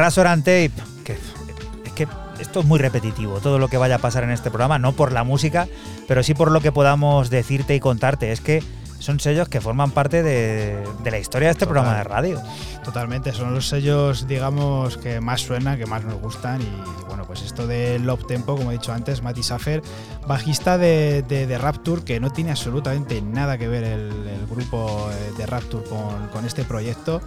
Razor 0.02 0.26
and 0.26 0.43
Tape, 0.43 0.72
que 1.04 1.14
es 1.14 1.91
que 1.93 2.08
esto 2.39 2.62
es 2.62 2.66
muy 2.66 2.80
repetitivo, 2.80 3.39
todo 3.39 3.60
lo 3.60 3.68
que 3.68 3.78
vaya 3.78 3.97
a 3.97 3.99
pasar 3.99 4.24
en 4.24 4.32
este 4.32 4.49
programa, 4.49 4.80
no 4.80 4.93
por 4.93 5.12
la 5.12 5.24
música, 5.24 5.68
pero 6.08 6.24
sí 6.24 6.34
por 6.34 6.49
lo 6.49 6.60
que 6.60 6.72
podamos 6.72 7.30
decirte 7.30 7.76
y 7.76 7.80
contarte. 7.80 8.32
Es 8.32 8.41
que 8.41 8.64
son 8.97 9.20
sellos 9.20 9.47
que 9.47 9.62
forman 9.62 9.91
parte 9.91 10.24
de, 10.24 10.84
de 11.04 11.12
la 11.12 11.20
historia 11.20 11.49
de 11.49 11.52
este 11.52 11.68
Total. 11.68 11.84
programa 11.84 11.97
de 11.99 12.04
radio. 12.04 12.41
Totalmente, 12.84 13.32
son 13.32 13.54
los 13.54 13.68
sellos, 13.68 14.28
digamos, 14.28 14.97
que 14.97 15.22
más 15.22 15.41
suenan, 15.41 15.78
que 15.78 15.86
más 15.86 16.04
nos 16.04 16.20
gustan. 16.20 16.64
Y 16.64 17.06
bueno, 17.08 17.26
pues 17.28 17.43
esto 17.43 17.68
de 17.68 17.99
Love 17.99 18.26
Tempo, 18.26 18.56
como 18.56 18.72
he 18.72 18.74
dicho 18.74 18.93
antes, 18.93 19.22
Mati 19.22 19.43
Safer, 19.43 19.84
bajista 20.28 20.80
de, 20.80 21.24
de, 21.28 21.45
de 21.45 21.58
Rapture, 21.60 22.04
que 22.04 22.20
no 22.20 22.32
tiene 22.32 22.49
absolutamente 22.49 23.22
nada 23.22 23.60
que 23.60 23.68
ver 23.68 23.84
el, 23.84 24.28
el 24.28 24.47
grupo 24.49 25.10
eh, 25.12 25.34
de 25.38 25.45
Rapture 25.45 25.84
con, 25.88 26.28
con 26.34 26.45
este 26.45 26.64
proyecto. 26.64 27.22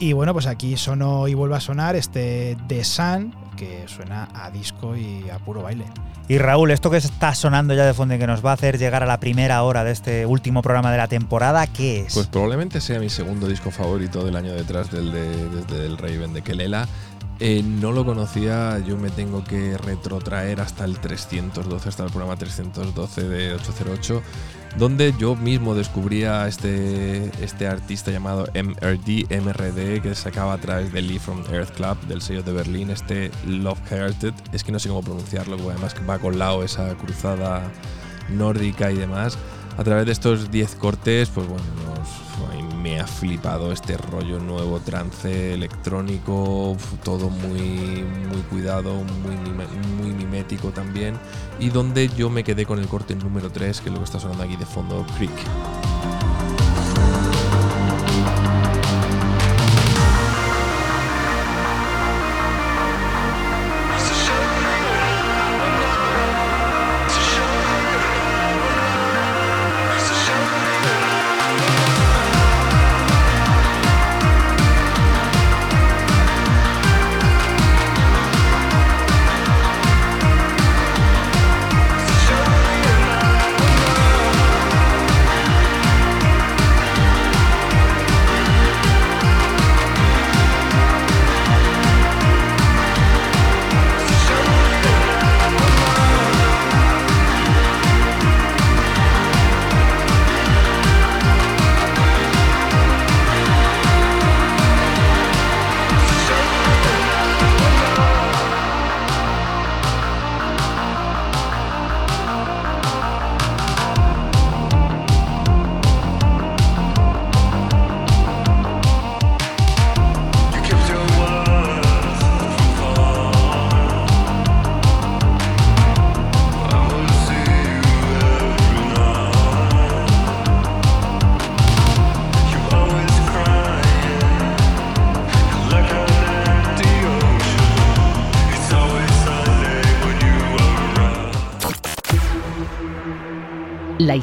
Y 0.00 0.12
bueno, 0.12 0.32
pues 0.32 0.46
aquí 0.46 0.76
sonó 0.76 1.26
y 1.26 1.34
vuelve 1.34 1.56
a 1.56 1.60
sonar 1.60 1.96
este 1.96 2.56
The 2.68 2.84
Sun 2.84 3.34
que 3.56 3.88
suena 3.88 4.28
a 4.32 4.50
disco 4.50 4.96
y 4.96 5.28
a 5.30 5.38
puro 5.38 5.62
baile. 5.62 5.84
Y 6.28 6.38
Raúl, 6.38 6.70
esto 6.70 6.90
que 6.90 6.98
está 6.98 7.34
sonando 7.34 7.74
ya 7.74 7.84
de 7.84 7.94
fondo 7.94 8.14
y 8.14 8.18
que 8.18 8.26
nos 8.26 8.44
va 8.44 8.50
a 8.50 8.54
hacer 8.54 8.78
llegar 8.78 9.02
a 9.02 9.06
la 9.06 9.18
primera 9.18 9.62
hora 9.62 9.82
de 9.82 9.92
este 9.92 10.26
último 10.26 10.62
programa 10.62 10.92
de 10.92 10.98
la 10.98 11.08
temporada, 11.08 11.66
¿qué 11.66 12.02
es? 12.02 12.14
Pues 12.14 12.26
probablemente 12.26 12.80
sea 12.80 13.00
mi 13.00 13.08
segundo 13.08 13.48
disco 13.48 13.70
favorito 13.70 14.24
del 14.24 14.36
año 14.36 14.52
detrás 14.52 14.90
del 14.90 15.10
de, 15.10 15.48
desde 15.48 15.86
el 15.86 15.98
Raven 15.98 16.32
de 16.34 16.42
Kelela. 16.42 16.86
Eh, 17.40 17.62
no 17.64 17.92
lo 17.92 18.04
conocía, 18.04 18.78
yo 18.80 18.96
me 18.96 19.10
tengo 19.10 19.44
que 19.44 19.78
retrotraer 19.78 20.60
hasta 20.60 20.84
el 20.84 20.98
312, 20.98 21.88
hasta 21.88 22.04
el 22.04 22.10
programa 22.10 22.36
312 22.36 23.28
de 23.28 23.54
808, 23.54 24.22
donde 24.76 25.14
yo 25.18 25.34
mismo 25.34 25.74
descubría 25.74 26.46
este, 26.46 27.30
este 27.42 27.66
artista 27.66 28.10
llamado 28.10 28.46
MRD, 28.54 29.26
MRD, 29.30 30.02
que 30.02 30.14
sacaba 30.14 30.54
a 30.54 30.58
través 30.58 30.92
de 30.92 31.02
Lee 31.02 31.18
from 31.18 31.42
Earth 31.50 31.70
Club, 31.70 31.98
del 32.06 32.20
sello 32.22 32.42
de 32.42 32.52
Berlín, 32.52 32.90
este 32.90 33.30
Love 33.46 33.80
Hearted, 33.90 34.34
es 34.52 34.64
que 34.64 34.72
no 34.72 34.78
sé 34.78 34.88
cómo 34.88 35.02
pronunciarlo, 35.02 35.56
porque 35.56 35.72
además 35.72 35.94
va 36.08 36.18
con 36.18 36.38
lao 36.38 36.62
esa 36.62 36.94
cruzada 36.94 37.62
nórdica 38.28 38.90
y 38.92 38.96
demás. 38.96 39.38
A 39.76 39.84
través 39.84 40.06
de 40.06 40.12
estos 40.12 40.50
10 40.50 40.74
cortes, 40.74 41.28
pues 41.28 41.46
bueno, 41.46 41.64
me 42.82 43.00
ha 43.00 43.06
flipado 43.06 43.72
este 43.72 43.96
rollo 43.96 44.38
nuevo, 44.38 44.80
trance 44.80 45.54
electrónico, 45.54 46.76
todo 47.04 47.28
muy, 47.30 48.02
muy 48.02 48.40
cuidado, 48.50 48.94
muy, 48.94 49.36
muy 50.00 50.12
mimético 50.12 50.70
también. 50.70 51.18
Y 51.58 51.70
donde 51.70 52.08
yo 52.08 52.30
me 52.30 52.44
quedé 52.44 52.66
con 52.66 52.78
el 52.78 52.86
corte 52.86 53.14
número 53.14 53.50
3, 53.50 53.80
que 53.80 53.88
es 53.88 53.92
lo 53.92 53.98
que 53.98 54.04
está 54.04 54.20
sonando 54.20 54.44
aquí 54.44 54.56
de 54.56 54.66
fondo, 54.66 55.04
Creek. 55.16 56.17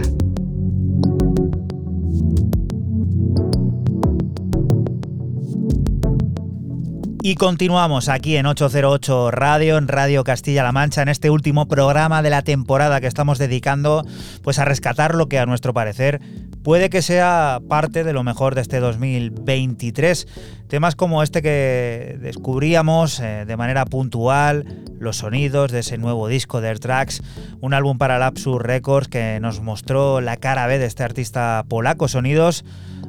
Y 7.21 7.35
continuamos 7.35 8.07
aquí 8.07 8.37
en 8.37 8.45
808 8.45 9.31
Radio, 9.31 9.77
en 9.77 9.89
Radio 9.89 10.23
Castilla-La 10.23 10.71
Mancha, 10.71 11.01
en 11.01 11.09
este 11.09 11.29
último 11.29 11.67
programa 11.67 12.21
de 12.21 12.29
la 12.29 12.43
temporada 12.43 13.01
que 13.01 13.07
estamos 13.07 13.37
dedicando 13.37 14.05
pues 14.43 14.59
a 14.59 14.65
rescatar 14.65 15.13
lo 15.13 15.27
que 15.27 15.39
a 15.39 15.45
nuestro 15.45 15.73
parecer 15.73 16.21
puede 16.67 16.89
que 16.89 17.01
sea 17.01 17.61
parte 17.69 18.03
de 18.03 18.11
lo 18.11 18.25
mejor 18.25 18.53
de 18.53 18.59
este 18.59 18.81
2023. 18.81 20.27
Temas 20.67 20.97
como 20.97 21.23
este 21.23 21.41
que 21.41 22.17
descubríamos 22.19 23.21
eh, 23.21 23.45
de 23.47 23.55
manera 23.55 23.85
puntual, 23.85 24.65
los 24.99 25.15
sonidos 25.15 25.71
de 25.71 25.79
ese 25.79 25.97
nuevo 25.97 26.27
disco 26.27 26.59
de 26.59 26.67
Air 26.67 26.79
Tracks, 26.79 27.23
un 27.61 27.73
álbum 27.73 27.97
para 27.97 28.19
Lapsus 28.19 28.61
Records 28.61 29.07
que 29.07 29.39
nos 29.39 29.61
mostró 29.61 30.19
la 30.19 30.35
cara 30.35 30.67
B 30.67 30.77
de 30.77 30.87
este 30.87 31.05
artista 31.05 31.63
polaco, 31.69 32.09
sonidos 32.09 32.65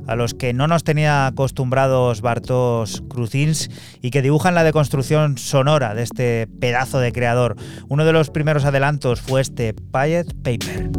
a 0.06 0.14
los 0.14 0.34
que 0.34 0.52
no 0.52 0.68
nos 0.68 0.84
tenía 0.84 1.26
acostumbrados 1.26 2.20
Bartosz 2.20 3.02
Kruzins 3.11 3.70
y 4.00 4.12
que 4.12 4.22
dibujan 4.22 4.54
la 4.54 4.62
deconstrucción 4.62 5.36
sonora 5.36 5.96
de 5.96 6.04
este 6.04 6.46
pedazo 6.61 7.00
de 7.00 7.11
creador. 7.11 7.56
Uno 7.88 8.04
de 8.04 8.12
los 8.12 8.30
primeros 8.30 8.64
adelantos 8.64 9.20
fue 9.20 9.40
este 9.40 9.74
Payet 9.74 10.32
Paper. 10.44 10.90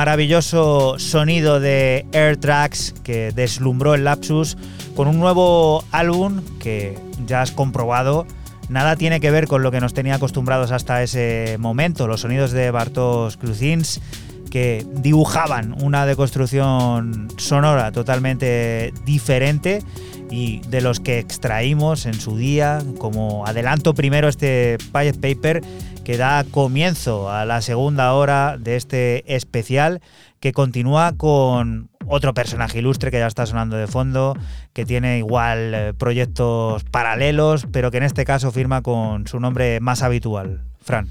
Maravilloso 0.00 0.98
sonido 0.98 1.60
de 1.60 2.06
Air 2.12 2.38
que 3.02 3.32
deslumbró 3.32 3.94
el 3.94 4.04
Lapsus 4.04 4.56
con 4.96 5.08
un 5.08 5.20
nuevo 5.20 5.84
álbum 5.92 6.40
que 6.58 6.98
ya 7.26 7.42
has 7.42 7.50
comprobado. 7.50 8.26
Nada 8.70 8.96
tiene 8.96 9.20
que 9.20 9.30
ver 9.30 9.46
con 9.46 9.62
lo 9.62 9.70
que 9.70 9.78
nos 9.78 9.92
tenía 9.92 10.14
acostumbrados 10.14 10.70
hasta 10.70 11.02
ese 11.02 11.58
momento, 11.58 12.08
los 12.08 12.22
sonidos 12.22 12.50
de 12.50 12.70
Bartos 12.70 13.36
Cruzins 13.36 14.00
que 14.50 14.86
dibujaban 14.90 15.76
una 15.82 16.06
deconstrucción 16.06 17.28
sonora 17.36 17.92
totalmente 17.92 18.94
diferente 19.04 19.82
y 20.30 20.60
de 20.60 20.80
los 20.80 20.98
que 20.98 21.18
extraímos 21.18 22.06
en 22.06 22.14
su 22.14 22.38
día 22.38 22.82
como 22.96 23.46
adelanto 23.46 23.92
primero 23.92 24.28
este 24.28 24.78
Pilot 24.92 25.20
Paper 25.20 25.62
que 26.10 26.16
da 26.16 26.42
comienzo 26.42 27.30
a 27.30 27.44
la 27.44 27.62
segunda 27.62 28.14
hora 28.14 28.56
de 28.58 28.74
este 28.74 29.32
especial 29.32 30.00
que 30.40 30.52
continúa 30.52 31.12
con 31.16 31.88
otro 32.04 32.34
personaje 32.34 32.80
ilustre 32.80 33.12
que 33.12 33.20
ya 33.20 33.28
está 33.28 33.46
sonando 33.46 33.76
de 33.76 33.86
fondo, 33.86 34.36
que 34.72 34.84
tiene 34.84 35.18
igual 35.18 35.72
eh, 35.72 35.94
proyectos 35.96 36.82
paralelos, 36.82 37.68
pero 37.70 37.92
que 37.92 37.98
en 37.98 38.02
este 38.02 38.24
caso 38.24 38.50
firma 38.50 38.82
con 38.82 39.28
su 39.28 39.38
nombre 39.38 39.78
más 39.78 40.02
habitual. 40.02 40.64
Fran. 40.82 41.06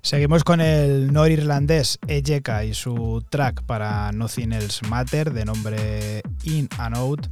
Seguimos 0.00 0.42
con 0.42 0.62
el 0.62 1.12
norirlandés 1.12 1.98
Ejeka 2.08 2.64
y 2.64 2.72
su 2.72 3.22
track 3.28 3.62
para 3.64 4.10
Nothing 4.12 4.54
Else 4.54 4.86
Matter 4.86 5.34
de 5.34 5.44
nombre 5.44 6.22
In 6.44 6.66
and 6.78 6.96
Out, 6.96 7.26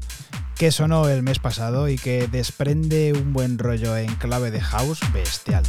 que 0.59 0.71
sonó 0.71 1.09
el 1.09 1.23
mes 1.23 1.39
pasado 1.39 1.89
y 1.89 1.97
que 1.97 2.29
desprende 2.29 3.15
un 3.15 3.33
buen 3.33 3.57
rollo 3.57 3.97
en 3.97 4.15
clave 4.17 4.51
de 4.51 4.61
house 4.61 5.01
bestial. 5.15 5.65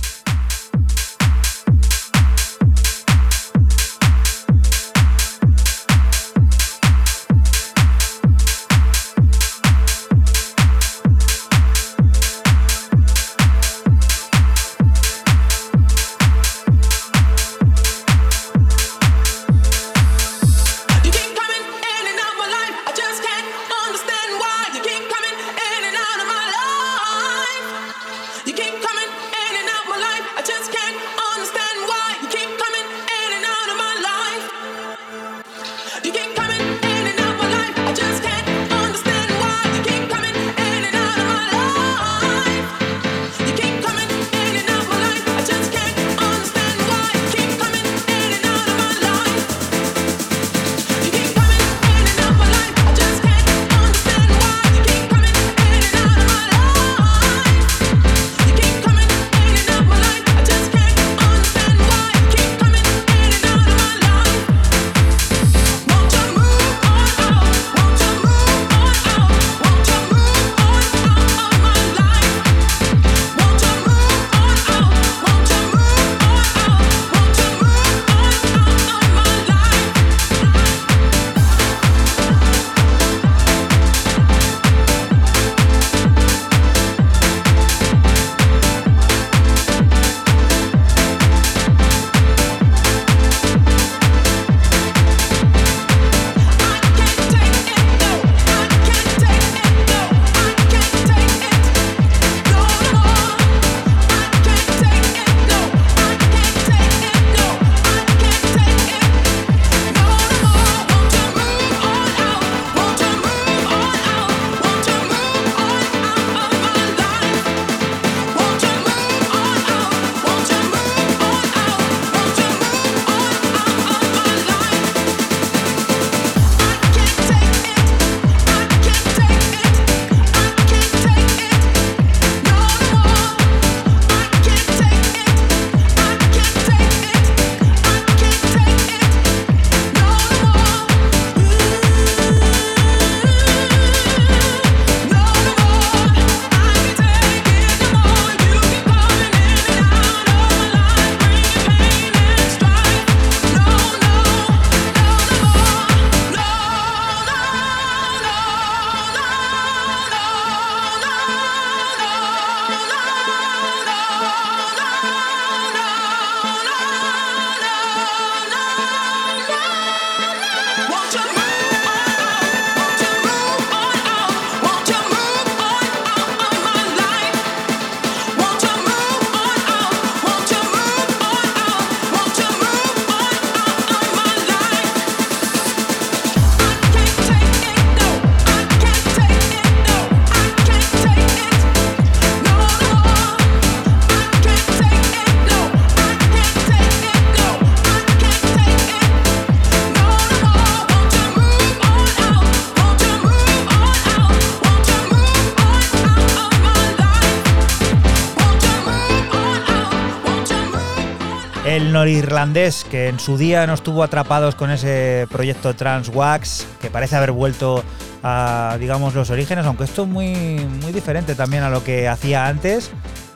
El 211.70 211.94
norirlandés 211.94 212.84
que 212.84 213.10
en 213.10 213.20
su 213.20 213.38
día 213.38 213.68
nos 213.68 213.84
tuvo 213.84 214.02
atrapados 214.02 214.56
con 214.56 214.72
ese 214.72 215.28
proyecto 215.30 215.76
Transwax, 215.76 216.66
que 216.82 216.90
parece 216.90 217.16
haber 217.16 217.32
vuelto 217.32 217.84
a, 218.24 218.76
digamos, 218.80 219.14
los 219.14 219.30
orígenes, 219.30 219.68
aunque 219.68 219.84
esto 219.84 220.02
es 220.02 220.10
muy, 220.10 220.34
muy 220.82 220.92
diferente 220.92 221.36
también 221.36 221.62
a 221.62 221.70
lo 221.70 221.84
que 221.84 222.08
hacía 222.08 222.48
antes 222.48 222.90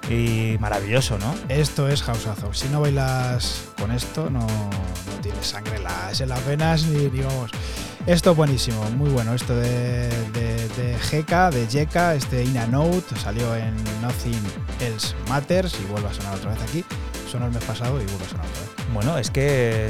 y 0.09 0.57
maravilloso, 0.59 1.19
¿no? 1.19 1.35
Esto 1.47 1.87
es 1.87 2.01
houseazo. 2.01 2.55
Si 2.55 2.67
no 2.69 2.81
bailas 2.81 3.65
con 3.79 3.91
esto, 3.91 4.31
no, 4.31 4.39
no 4.39 5.21
tienes 5.21 5.45
sangre 5.45 5.75
en 5.75 5.83
las, 5.83 6.19
en 6.19 6.29
venas 6.47 6.85
ni, 6.85 7.09
ni. 7.09 7.21
Esto 8.07 8.31
es 8.31 8.35
buenísimo, 8.37 8.83
muy 8.97 9.11
bueno. 9.11 9.35
Esto 9.35 9.55
de, 9.55 10.09
de, 10.33 10.97
Jeka, 11.07 11.51
de 11.51 11.67
Jeka, 11.67 12.15
este 12.15 12.43
In 12.43 12.57
a 12.57 12.65
Note, 12.65 13.15
salió 13.15 13.55
en 13.55 13.75
Nothing 14.01 14.41
Else 14.79 15.13
Matters 15.29 15.77
y 15.79 15.85
vuelve 15.85 16.09
a 16.09 16.13
sonar 16.15 16.33
otra 16.33 16.49
vez 16.49 16.63
aquí. 16.63 16.83
Sonó 17.33 17.47
el 17.47 17.51
mes 17.51 17.63
pasado 17.63 17.99
y 17.99 18.05
vuelve 18.05 18.25
a 18.25 18.29
sonar 18.29 18.45
otra 18.45 18.61
vez. 18.61 18.82
Bueno, 18.93 19.17
es 19.17 19.29
que 19.31 19.89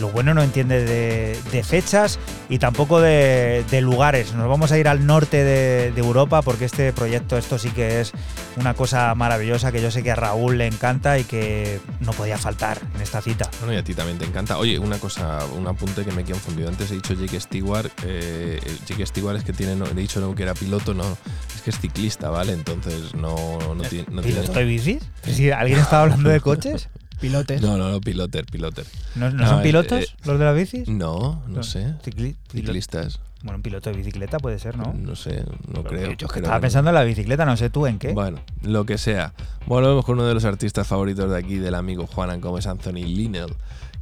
lo 0.00 0.08
bueno 0.10 0.34
no 0.34 0.42
entiende 0.42 0.84
de, 0.84 1.38
de 1.52 1.62
fechas 1.62 2.18
y 2.48 2.58
tampoco 2.58 3.00
de, 3.00 3.64
de 3.70 3.80
lugares. 3.80 4.32
Nos 4.34 4.48
vamos 4.48 4.72
a 4.72 4.78
ir 4.78 4.88
al 4.88 5.06
norte 5.06 5.44
de, 5.44 5.92
de 5.92 6.00
Europa 6.00 6.42
porque 6.42 6.64
este 6.64 6.92
proyecto, 6.92 7.38
esto 7.38 7.58
sí 7.58 7.70
que 7.70 8.00
es 8.00 8.12
una 8.56 8.74
cosa 8.74 9.14
maravillosa 9.14 9.70
que 9.72 9.80
yo 9.80 9.90
sé 9.90 10.02
que 10.02 10.10
a 10.10 10.16
Raúl 10.16 10.58
le 10.58 10.66
encanta 10.66 11.18
y 11.18 11.24
que 11.24 11.80
no 12.00 12.12
podía 12.12 12.38
faltar 12.38 12.78
en 12.94 13.00
esta 13.02 13.20
cita. 13.22 13.48
Bueno, 13.60 13.72
y 13.74 13.76
a 13.76 13.84
ti 13.84 13.94
también 13.94 14.18
te 14.18 14.24
encanta. 14.24 14.58
Oye, 14.58 14.78
una 14.78 14.98
cosa, 14.98 15.38
un 15.56 15.66
apunte 15.66 16.04
que 16.04 16.12
me 16.12 16.22
he 16.22 16.24
confundido. 16.24 16.68
Antes 16.68 16.90
he 16.90 16.94
dicho 16.94 17.14
Jake 17.14 17.40
Stewart. 17.40 17.90
Eh, 18.04 18.60
Jake 18.86 19.06
Stewart 19.06 19.36
es 19.36 19.44
que 19.44 19.52
tiene, 19.52 19.76
no, 19.76 19.86
he 19.86 19.94
dicho 19.94 20.20
no, 20.20 20.34
que 20.34 20.42
era 20.42 20.54
piloto, 20.54 20.92
no. 20.94 21.16
Es 21.54 21.62
que 21.62 21.70
es 21.70 21.78
ciclista, 21.78 22.30
¿vale? 22.30 22.52
Entonces 22.52 23.14
no, 23.14 23.58
no, 23.74 23.82
tiene. 23.84 24.06
No, 24.10 24.22
tiene- 24.22 24.40
¿Piloto 24.40 24.58
de 24.58 24.64
bicis? 24.64 25.02
Si 25.24 25.50
alguien 25.50 25.78
estaba 25.80 26.02
hablando 26.02 26.28
de 26.30 26.40
coches, 26.40 26.88
Pilotes. 27.28 27.62
no, 27.62 27.76
no, 27.78 27.90
no, 27.90 28.00
piloter, 28.00 28.44
piloter. 28.46 28.84
¿no, 29.14 29.30
no 29.30 29.36
No, 29.42 29.48
son 29.48 29.60
eh, 29.60 29.62
pilotos 29.62 30.02
eh, 30.02 30.06
los 30.24 30.38
de 30.38 30.44
las 30.44 30.54
bicis? 30.56 30.88
No, 30.88 31.42
no 31.46 31.62
sé. 31.62 31.94
Cicli- 32.04 32.36
Ciclistas. 32.50 33.20
Bueno, 33.42 33.56
un 33.56 33.62
piloto 33.62 33.90
de 33.90 33.96
bicicleta 33.96 34.38
puede 34.38 34.58
ser, 34.58 34.76
¿no? 34.78 34.94
No 34.94 35.16
sé, 35.16 35.44
no 35.68 35.84
creo. 35.84 36.12
Yo 36.12 36.26
estaba 36.34 36.60
pensando 36.60 36.90
en 36.90 36.94
la 36.94 37.04
bicicleta, 37.04 37.44
no 37.44 37.56
sé 37.58 37.68
tú 37.68 37.86
en 37.86 37.98
qué. 37.98 38.12
Bueno, 38.12 38.40
lo 38.62 38.86
que 38.86 38.96
sea. 38.96 39.34
Volvemos 39.66 40.04
con 40.06 40.14
uno 40.18 40.26
de 40.26 40.32
los 40.32 40.44
artistas 40.46 40.86
favoritos 40.86 41.30
de 41.30 41.36
aquí, 41.38 41.56
del 41.56 41.74
amigo 41.74 42.06
Juanan, 42.06 42.40
como 42.40 42.56
es 42.58 42.66
Anthony 42.66 43.04
Linnell, 43.04 43.52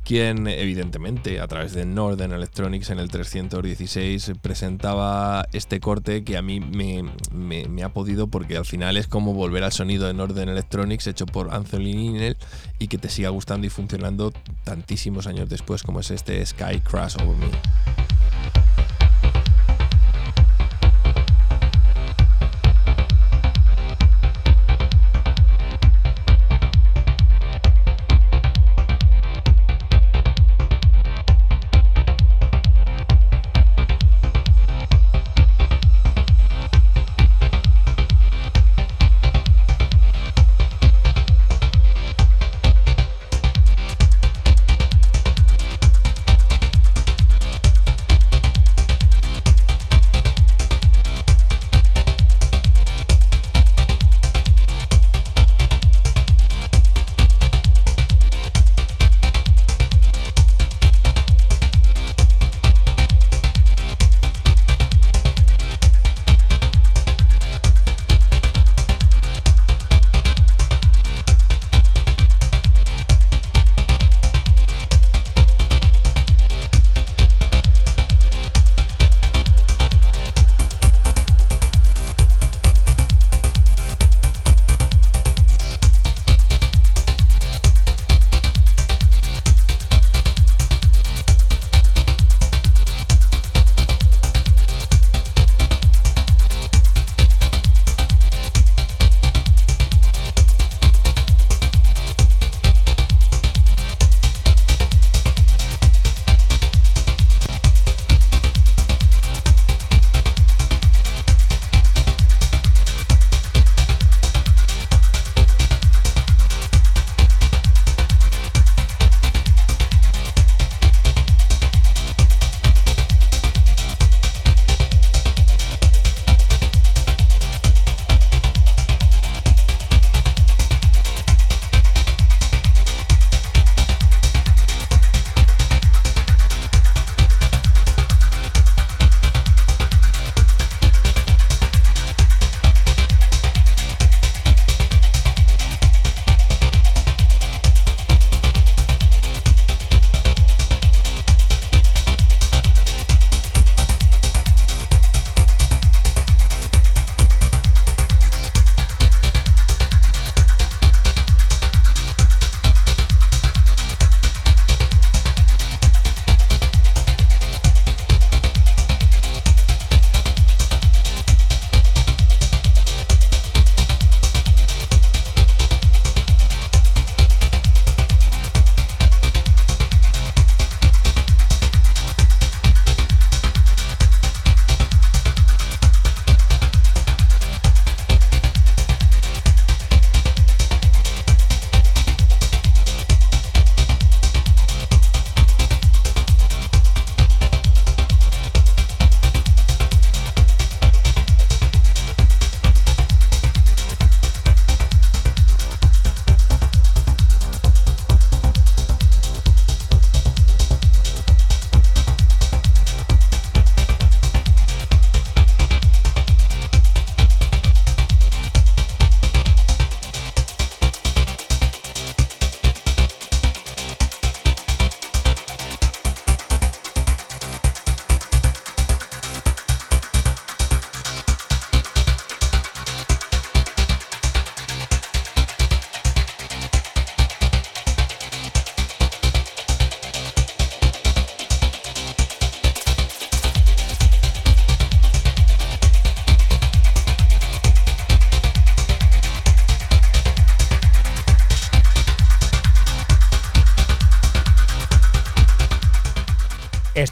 quien 0.04 0.48
evidentemente 0.48 1.40
a 1.40 1.46
través 1.46 1.72
de 1.72 1.84
Northern 1.84 2.32
Electronics 2.32 2.90
en 2.90 2.98
el 2.98 3.08
316 3.08 4.32
presentaba 4.40 5.46
este 5.52 5.80
corte 5.80 6.24
que 6.24 6.36
a 6.36 6.42
mí 6.42 6.60
me, 6.60 7.82
ha 7.82 7.88
podido 7.90 8.26
porque 8.26 8.56
al 8.56 8.64
final 8.64 8.96
es 8.96 9.06
como 9.06 9.32
volver 9.32 9.64
al 9.64 9.72
sonido 9.72 10.06
de 10.06 10.14
Northern 10.14 10.48
Electronics 10.48 11.06
hecho 11.06 11.26
por 11.26 11.54
Anthony 11.54 11.78
Linnell 11.78 12.36
y 12.78 12.88
que 12.88 12.98
te 12.98 13.08
siga 13.08 13.28
gustando 13.28 13.66
y 13.66 13.70
funcionando 13.70 14.32
tantísimos 14.64 15.26
años 15.26 15.48
después 15.48 15.82
como 15.82 16.00
es 16.00 16.10
este 16.10 16.44
Sky 16.44 16.80
Crash 16.80 17.16
Over 17.22 17.36
Me. 17.36 18.71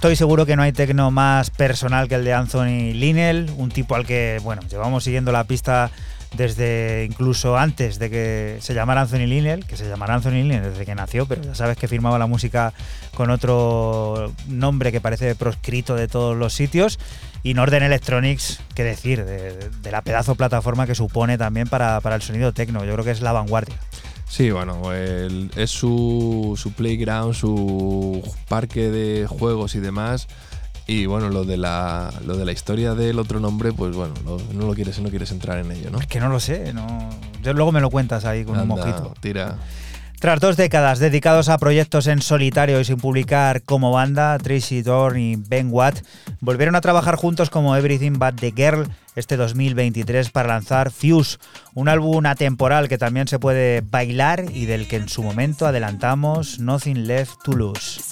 Estoy 0.01 0.17
seguro 0.17 0.47
que 0.47 0.57
no 0.57 0.63
hay 0.63 0.73
tecno 0.73 1.11
más 1.11 1.51
personal 1.51 2.09
que 2.09 2.15
el 2.15 2.25
de 2.25 2.33
Anthony 2.33 2.95
Linnell, 2.95 3.53
un 3.59 3.69
tipo 3.69 3.95
al 3.95 4.07
que, 4.07 4.41
bueno, 4.43 4.63
llevamos 4.63 5.05
siguiendo 5.05 5.31
la 5.31 5.45
pista 5.45 5.91
desde 6.35 7.05
incluso 7.05 7.59
antes 7.59 7.99
de 7.99 8.09
que 8.09 8.57
se 8.63 8.73
llamara 8.73 9.03
Anthony 9.03 9.27
Linnell, 9.27 9.67
que 9.67 9.77
se 9.77 9.87
llamara 9.87 10.15
Anthony 10.15 10.31
Linnell 10.31 10.63
desde 10.63 10.87
que 10.87 10.95
nació, 10.95 11.27
pero 11.27 11.43
ya 11.43 11.55
sabes 11.55 11.77
que 11.77 11.87
firmaba 11.87 12.19
la 12.19 12.27
música 12.27 12.73
con 13.15 13.29
otro 13.29 14.33
nombre 14.49 14.91
que 14.91 15.03
parece 15.03 15.35
proscrito 15.35 15.95
de 15.97 16.09
todos 16.09 16.35
los 16.35 16.55
sitios. 16.55 16.99
Y 17.43 17.53
Northern 17.53 17.85
Electronics, 17.85 18.63
qué 18.75 18.85
decir, 18.85 19.27
de, 19.27 19.69
de 19.69 19.91
la 19.91 20.01
pedazo 20.01 20.35
plataforma 20.35 20.87
que 20.87 20.95
supone 20.95 21.37
también 21.37 21.69
para, 21.69 22.01
para 22.01 22.17
el 22.17 22.23
sonido 22.23 22.55
tecno. 22.55 22.87
Yo 22.87 22.95
creo 22.95 23.05
que 23.05 23.11
es 23.11 23.21
la 23.21 23.33
vanguardia. 23.33 23.77
Sí, 24.41 24.51
bueno, 24.53 24.91
el- 24.95 25.51
es 25.55 25.71
su, 25.71 26.55
su 26.57 26.73
playground, 26.73 27.35
su 27.35 28.23
parque 28.49 28.89
de 28.91 29.27
juegos 29.27 29.75
y 29.75 29.81
demás. 29.81 30.29
Y 30.87 31.05
bueno, 31.05 31.29
lo 31.29 31.45
de 31.45 31.59
la, 31.59 32.11
lo 32.25 32.39
de 32.39 32.47
la 32.47 32.53
historia 32.53 32.95
del 32.95 33.19
otro 33.19 33.39
nombre, 33.39 33.73
pues 33.75 33.95
bueno, 33.95 34.15
lo- 34.25 34.41
no 34.55 34.67
lo 34.67 34.73
quieres, 34.75 34.99
no 35.01 35.11
quieres 35.11 35.31
entrar 35.31 35.59
en 35.59 35.71
ello, 35.73 35.91
¿no? 35.91 36.01
Es 36.01 36.07
que 36.07 36.21
no 36.21 36.31
lo 36.31 36.41
sé, 36.41 36.73
no. 36.73 37.11
Yo 37.43 37.53
luego 37.53 37.71
me 37.71 37.83
lo 37.83 37.91
cuentas 37.91 38.25
ahí 38.25 38.47
con 38.47 38.57
un 38.63 38.69
mojito. 38.69 39.13
Tira. 39.21 39.59
Tras 40.21 40.39
dos 40.39 40.59
décadas 40.59 40.99
dedicados 40.99 41.49
a 41.49 41.57
proyectos 41.57 42.07
en 42.07 42.21
solitario 42.21 42.79
y 42.79 42.85
sin 42.85 42.99
publicar 42.99 43.63
como 43.63 43.91
banda, 43.91 44.37
Tracy 44.37 44.83
Dorn 44.83 45.19
y 45.19 45.37
Ben 45.37 45.69
Watt 45.71 46.05
volvieron 46.41 46.77
a 46.77 46.83
trabajar 46.83 47.17
juntos 47.17 47.49
como 47.49 47.75
Everything 47.75 48.19
But 48.19 48.39
the 48.39 48.53
Girl 48.55 48.87
este 49.17 49.39
2023 49.39 50.29
para 50.29 50.49
lanzar 50.49 50.91
Fuse, 50.91 51.39
un 51.73 51.89
álbum 51.89 52.27
atemporal 52.27 52.87
que 52.87 52.99
también 52.99 53.29
se 53.29 53.39
puede 53.39 53.81
bailar 53.81 54.45
y 54.53 54.67
del 54.67 54.89
que 54.89 54.97
en 54.97 55.09
su 55.09 55.23
momento 55.23 55.67
adelantamos 55.67 56.59
Nothing 56.59 57.07
Left 57.07 57.37
to 57.43 57.53
Lose. 57.53 58.03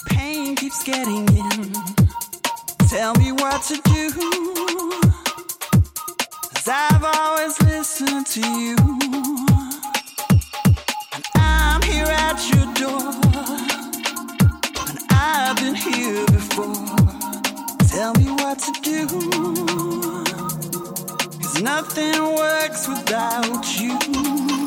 Nothing 21.63 22.23
works 22.35 22.89
without 22.89 23.81
you. 23.81 24.58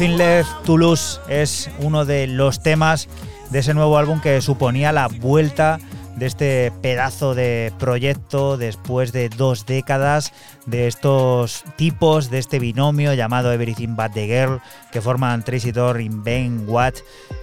Nothing 0.00 0.16
Left 0.16 0.64
to 0.64 0.94
es 1.28 1.68
uno 1.80 2.06
de 2.06 2.26
los 2.26 2.62
temas 2.62 3.06
de 3.50 3.58
ese 3.58 3.74
nuevo 3.74 3.98
álbum 3.98 4.18
que 4.22 4.40
suponía 4.40 4.92
la 4.92 5.08
vuelta 5.08 5.78
de 6.16 6.24
este 6.24 6.72
pedazo 6.80 7.34
de 7.34 7.70
proyecto 7.78 8.56
después 8.56 9.12
de 9.12 9.28
dos 9.28 9.66
décadas 9.66 10.32
de 10.64 10.86
estos 10.86 11.64
tipos, 11.76 12.30
de 12.30 12.38
este 12.38 12.58
binomio 12.58 13.12
llamado 13.12 13.52
Everything 13.52 13.94
But 13.94 14.14
the 14.14 14.26
Girl, 14.26 14.62
que 14.90 15.02
forman 15.02 15.44
Tracy 15.44 15.68
y 15.68 16.08
Ben 16.10 16.64
Watt, 16.66 17.00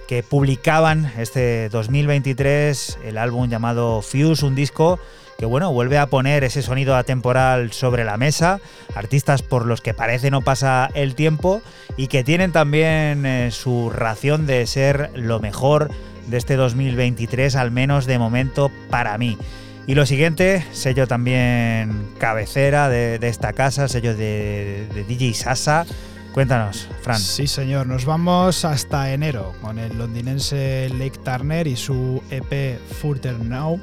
que 0.08 0.24
publicaban 0.24 1.12
este 1.16 1.68
2023 1.68 2.98
el 3.04 3.18
álbum 3.18 3.48
llamado 3.48 4.02
Fuse, 4.02 4.44
un 4.44 4.56
disco 4.56 4.98
que 5.38 5.46
bueno, 5.46 5.72
vuelve 5.72 5.98
a 5.98 6.08
poner 6.08 6.42
ese 6.42 6.62
sonido 6.62 6.96
atemporal 6.96 7.70
sobre 7.70 8.04
la 8.04 8.16
mesa, 8.16 8.60
artistas 8.96 9.42
por 9.42 9.66
los 9.66 9.80
que 9.80 9.94
parece 9.94 10.32
no 10.32 10.42
pasa 10.42 10.90
el 10.94 11.14
tiempo 11.14 11.62
y 11.96 12.08
que 12.08 12.24
tienen 12.24 12.50
también 12.50 13.24
eh, 13.24 13.52
su 13.52 13.88
ración 13.88 14.46
de 14.46 14.66
ser 14.66 15.12
lo 15.14 15.38
mejor 15.38 15.92
de 16.26 16.38
este 16.38 16.56
2023, 16.56 17.54
al 17.54 17.70
menos 17.70 18.04
de 18.06 18.18
momento 18.18 18.72
para 18.90 19.16
mí. 19.16 19.38
Y 19.86 19.94
lo 19.94 20.06
siguiente, 20.06 20.66
sello 20.72 21.06
también 21.06 22.08
cabecera 22.18 22.88
de, 22.88 23.20
esta 23.22 23.52
casa, 23.52 23.86
sello 23.86 24.16
de, 24.16 24.88
de 24.92 25.04
DJ 25.04 25.34
Sasa. 25.34 25.86
Cuéntanos, 26.32 26.88
Fran. 27.00 27.20
Sí, 27.20 27.46
señor. 27.46 27.86
Nos 27.86 28.04
vamos 28.04 28.64
hasta 28.64 29.12
enero 29.12 29.54
con 29.62 29.78
el 29.78 29.96
londinense 29.98 30.90
Lake 30.98 31.20
Turner 31.24 31.68
y 31.68 31.76
su 31.76 32.22
EP 32.30 32.80
Further 33.00 33.38
Now, 33.38 33.80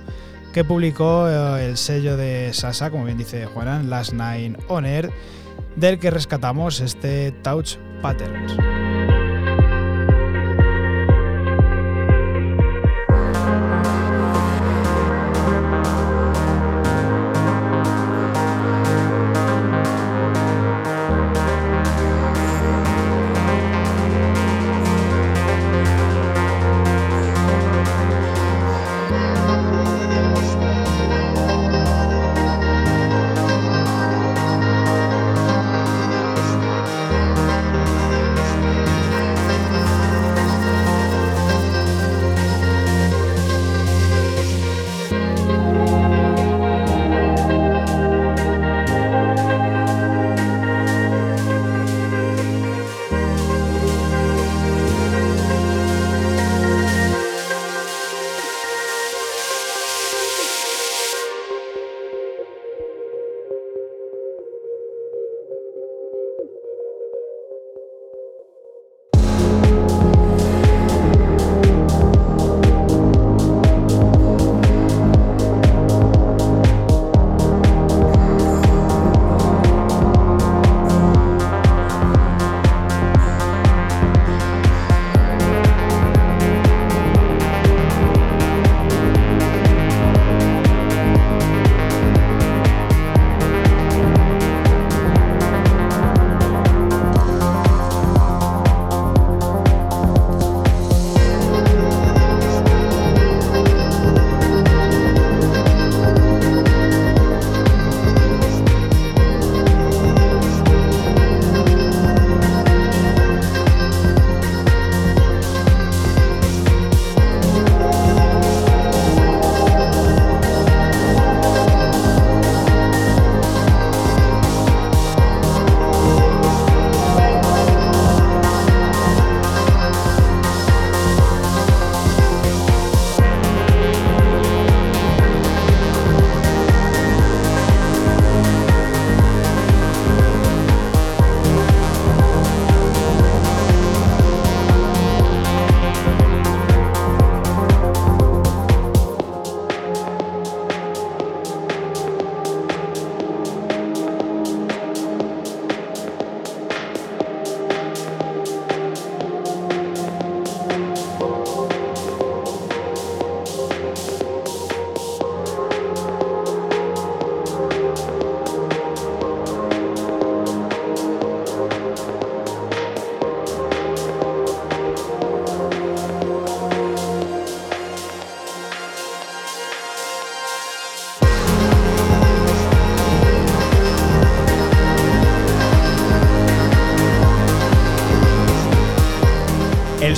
que 0.56 0.64
publicó 0.64 1.28
eh, 1.28 1.66
el 1.66 1.76
sello 1.76 2.16
de 2.16 2.54
Sasa, 2.54 2.90
como 2.90 3.04
bien 3.04 3.18
dice 3.18 3.46
Juanan, 3.46 3.90
Last 3.90 4.14
Nine 4.14 4.56
On 4.70 4.86
del 4.86 6.00
que 6.00 6.10
rescatamos 6.10 6.80
este 6.80 7.34
Touch 7.44 7.76
Patterns. 8.02 8.56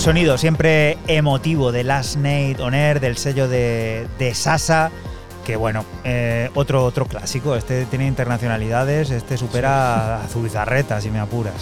Sonido 0.07 0.37
siempre 0.37 0.97
emotivo 1.07 1.73
de 1.73 1.83
Last 1.83 2.15
Night 2.15 2.61
On 2.61 2.73
Air, 2.73 3.01
del 3.01 3.17
sello 3.17 3.49
de, 3.49 4.07
de 4.17 4.33
Sasa, 4.33 4.89
que 5.45 5.57
bueno, 5.57 5.83
eh, 6.05 6.49
otro, 6.55 6.85
otro 6.85 7.07
clásico. 7.07 7.57
Este 7.57 7.85
tiene 7.87 8.07
internacionalidades, 8.07 9.09
este 9.09 9.37
supera 9.37 10.23
a 10.23 10.27
Zubizarreta, 10.29 11.01
si 11.01 11.11
me 11.11 11.19
apuras. 11.19 11.55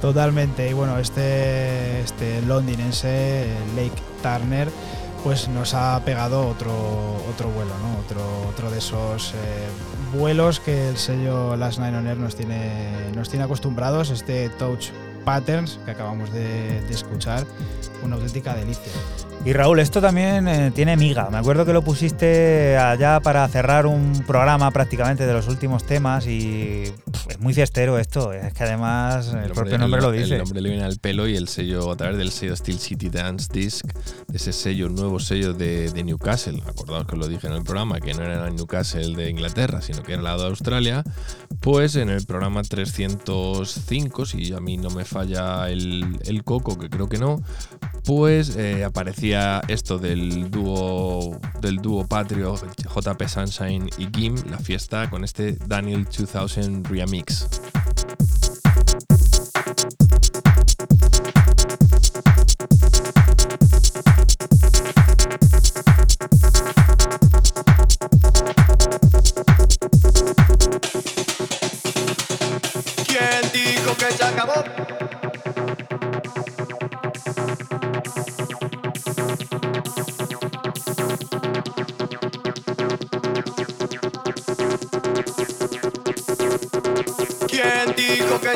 Totalmente. 0.00 0.68
Y 0.68 0.72
bueno, 0.72 0.98
este, 0.98 2.00
este 2.00 2.42
londinense, 2.42 3.46
Lake 3.76 4.02
Turner, 4.24 4.68
pues 5.22 5.46
nos 5.46 5.72
ha 5.74 6.02
pegado 6.04 6.48
otro, 6.48 6.72
otro 7.32 7.48
vuelo, 7.50 7.74
¿no? 7.78 8.00
Otro, 8.00 8.48
otro 8.48 8.72
de 8.72 8.78
esos 8.78 9.34
eh, 9.34 10.18
vuelos 10.18 10.58
que 10.58 10.88
el 10.88 10.96
sello 10.96 11.54
Last 11.54 11.78
Night 11.78 11.94
On 11.94 12.08
Air 12.08 12.16
nos 12.16 12.34
tiene, 12.34 12.90
nos 13.14 13.28
tiene 13.28 13.44
acostumbrados. 13.44 14.10
Este 14.10 14.48
Touch 14.48 14.88
Patterns 15.24 15.78
que 15.84 15.92
acabamos 15.92 16.32
de, 16.32 16.80
de 16.82 16.92
escuchar, 16.92 17.46
auténtica 18.14 18.54
delicia. 18.54 18.92
Y 19.44 19.52
Raúl, 19.52 19.78
esto 19.78 20.00
también 20.00 20.48
eh, 20.48 20.72
tiene 20.74 20.96
miga. 20.96 21.28
Me 21.28 21.36
acuerdo 21.36 21.66
que 21.66 21.74
lo 21.74 21.82
pusiste 21.82 22.78
allá 22.78 23.20
para 23.20 23.46
cerrar 23.48 23.84
un 23.84 24.24
programa 24.26 24.70
prácticamente 24.70 25.26
de 25.26 25.34
los 25.34 25.48
últimos 25.48 25.84
temas 25.84 26.26
y 26.26 26.84
pff, 27.12 27.26
es 27.28 27.40
muy 27.40 27.52
fiestero 27.52 27.98
esto. 27.98 28.32
Es 28.32 28.54
que 28.54 28.62
además 28.62 29.34
el, 29.34 29.52
propio 29.52 29.76
nombre 29.76 30.00
lo 30.00 30.12
dice. 30.12 30.36
El 30.36 30.44
nombre 30.44 30.62
le 30.62 30.70
viene 30.70 30.84
al 30.84 30.96
pelo 30.96 31.28
y 31.28 31.36
el 31.36 31.48
sello, 31.48 31.92
a 31.92 31.96
través 31.96 32.16
del 32.16 32.30
sello 32.30 32.56
Steel 32.56 32.78
City 32.78 33.10
Dance 33.10 33.48
Disc, 33.52 33.84
de 33.84 34.36
ese 34.38 34.54
sello, 34.54 34.88
nuevo 34.88 35.20
sello 35.20 35.52
de, 35.52 35.90
de 35.90 36.04
Newcastle. 36.04 36.62
Acordaos 36.66 37.06
que 37.06 37.12
os 37.12 37.18
lo 37.18 37.28
dije 37.28 37.46
en 37.46 37.52
el 37.52 37.64
programa, 37.64 38.00
que 38.00 38.14
no 38.14 38.22
era 38.22 38.48
el 38.48 38.56
Newcastle 38.56 39.14
de 39.14 39.28
Inglaterra, 39.28 39.82
sino 39.82 40.02
que 40.02 40.12
era 40.12 40.20
el 40.20 40.24
lado 40.24 40.44
de 40.44 40.48
Australia. 40.48 41.04
Pues 41.60 41.96
en 41.96 42.08
el 42.08 42.24
programa 42.24 42.62
305, 42.62 44.24
si 44.24 44.54
a 44.54 44.60
mí 44.60 44.78
no 44.78 44.88
me 44.88 45.04
falla 45.04 45.68
el, 45.68 46.18
el 46.24 46.44
coco, 46.44 46.78
que 46.78 46.88
creo 46.88 47.10
que 47.10 47.18
no, 47.18 47.42
pues 48.04 48.56
eh, 48.56 48.84
aparecía 48.84 49.62
esto 49.68 49.98
del 49.98 50.50
dúo 50.50 51.40
del 51.60 51.76
dúo 51.76 52.06
patrio 52.06 52.54
JP 52.56 53.22
Sunshine 53.26 53.88
y 53.98 54.08
Gim, 54.14 54.36
la 54.50 54.58
fiesta 54.58 55.08
con 55.08 55.24
este 55.24 55.56
Daniel 55.66 56.06
2000 56.06 56.84
Remix. 56.84 57.48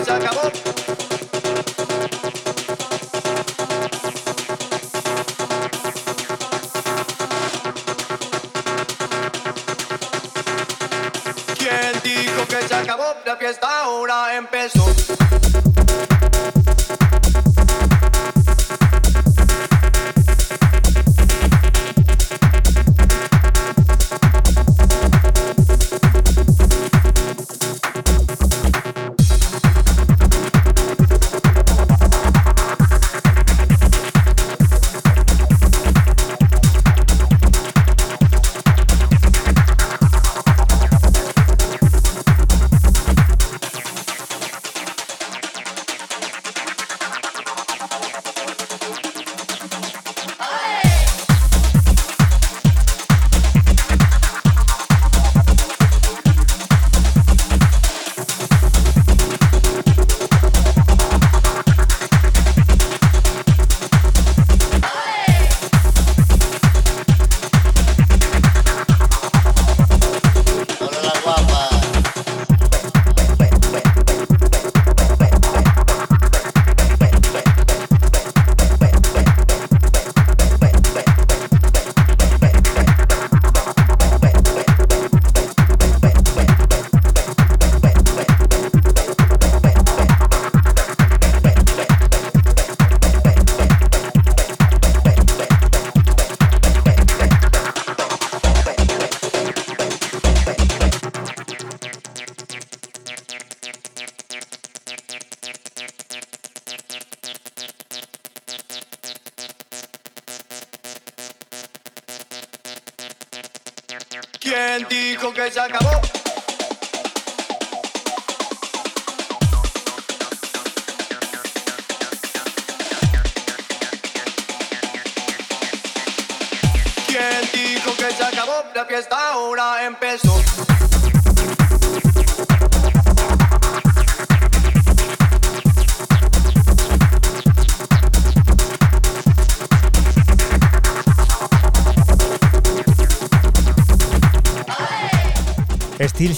Dijo 0.05 0.19
que 0.19 0.78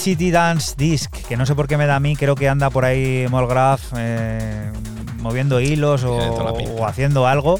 City 0.01 0.31
Dance 0.31 0.73
Disc, 0.75 1.11
que 1.27 1.37
no 1.37 1.45
sé 1.45 1.53
por 1.53 1.67
qué 1.67 1.77
me 1.77 1.85
da 1.85 1.97
a 1.97 1.99
mí, 1.99 2.15
creo 2.15 2.33
que 2.33 2.49
anda 2.49 2.71
por 2.71 2.85
ahí 2.85 3.27
Molgraph 3.29 3.93
eh, 3.95 4.71
moviendo 5.19 5.61
hilos 5.61 6.03
o, 6.03 6.15
o 6.17 6.85
haciendo 6.87 7.27
algo. 7.27 7.59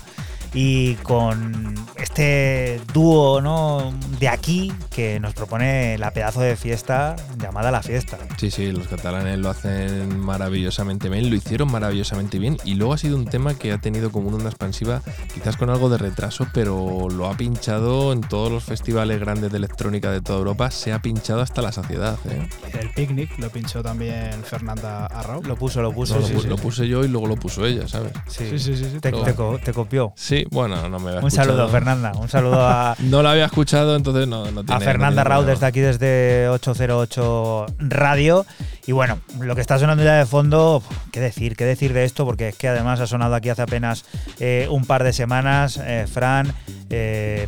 Y 0.51 0.95
con 0.95 1.75
este 1.97 2.81
dúo 2.93 3.41
¿no? 3.41 3.93
de 4.19 4.27
aquí 4.27 4.73
que 4.89 5.19
nos 5.19 5.35
propone 5.35 5.99
la 5.99 6.11
pedazo 6.11 6.41
de 6.41 6.55
fiesta 6.55 7.15
llamada 7.37 7.69
La 7.69 7.83
Fiesta. 7.83 8.17
Sí, 8.41 8.49
sí, 8.49 8.71
los 8.71 8.87
catalanes 8.87 9.37
lo 9.37 9.51
hacen 9.51 10.19
maravillosamente 10.19 11.09
bien, 11.09 11.29
lo 11.29 11.35
hicieron 11.35 11.71
maravillosamente 11.71 12.39
bien 12.39 12.57
y 12.65 12.73
luego 12.73 12.93
ha 12.93 12.97
sido 12.97 13.15
un 13.15 13.25
tema 13.25 13.53
que 13.53 13.71
ha 13.71 13.77
tenido 13.77 14.11
como 14.11 14.29
una 14.29 14.37
onda 14.37 14.49
expansiva, 14.49 15.03
quizás 15.31 15.57
con 15.57 15.69
algo 15.69 15.89
de 15.89 15.99
retraso, 15.99 16.47
pero 16.51 17.07
lo 17.07 17.27
ha 17.27 17.37
pinchado 17.37 18.11
en 18.11 18.21
todos 18.21 18.51
los 18.51 18.63
festivales 18.63 19.19
grandes 19.19 19.51
de 19.51 19.57
electrónica 19.59 20.09
de 20.09 20.21
toda 20.21 20.39
Europa, 20.39 20.71
se 20.71 20.91
ha 20.91 21.03
pinchado 21.03 21.41
hasta 21.41 21.61
la 21.61 21.71
saciedad. 21.71 22.17
¿eh? 22.31 22.49
El 22.79 22.89
picnic 22.89 23.37
lo 23.37 23.51
pinchó 23.51 23.83
también 23.83 24.43
Fernanda 24.43 25.05
Lo 25.43 25.55
puso, 25.55 25.81
lo 25.81 25.91
puso. 25.91 26.15
No, 26.15 26.21
lo, 26.21 26.27
sí, 26.27 26.33
lo 26.47 26.57
sí. 26.57 26.61
puse 26.63 26.87
yo 26.87 27.03
y 27.03 27.07
luego 27.07 27.27
lo 27.27 27.35
puso 27.35 27.65
ella, 27.65 27.87
¿sabes? 27.87 28.11
Sí. 28.27 28.45
Sí, 28.51 28.59
sí, 28.59 28.75
sí, 28.77 28.85
sí, 28.91 28.99
Te, 28.99 29.11
te 29.11 29.33
co- 29.35 29.59
te 29.63 29.73
copió. 29.73 30.13
Sí, 30.15 30.45
bueno, 30.51 30.89
no 30.89 30.99
me 30.99 31.09
había 31.11 31.21
Un 31.21 31.31
saludo. 31.31 31.67
Fernanda. 31.69 32.11
Un 32.19 32.29
saludo 32.29 32.61
a, 32.67 32.95
No 32.99 33.21
la 33.23 33.31
había 33.31 33.45
escuchado, 33.45 33.95
entonces 33.95 34.27
no, 34.27 34.45
no 34.51 34.63
tiene 34.63 34.75
a 34.75 34.79
no 34.79 34.85
Fernanda 34.85 35.23
Rau 35.23 35.39
problema. 35.41 35.51
desde 35.53 35.65
aquí, 35.65 35.79
desde 35.79 36.49
808 36.49 37.65
Radio. 37.79 38.45
Y 38.87 38.91
bueno, 38.93 39.19
lo 39.39 39.55
que 39.55 39.61
está 39.61 39.77
sonando 39.79 40.03
ya 40.03 40.13
de 40.15 40.25
fondo, 40.25 40.81
qué 41.11 41.19
decir, 41.19 41.55
qué 41.55 41.65
decir 41.65 41.93
de 41.93 42.03
esto, 42.03 42.25
porque 42.25 42.49
es 42.49 42.55
que 42.55 42.67
además 42.67 42.99
ha 42.99 43.07
sonado 43.07 43.35
aquí 43.35 43.49
hace 43.49 43.61
apenas 43.61 44.05
eh, 44.39 44.67
un 44.69 44.85
par 44.85 45.03
de 45.03 45.13
semanas, 45.13 45.79
eh, 45.83 46.07
Fran, 46.11 46.51
eh, 46.89 47.47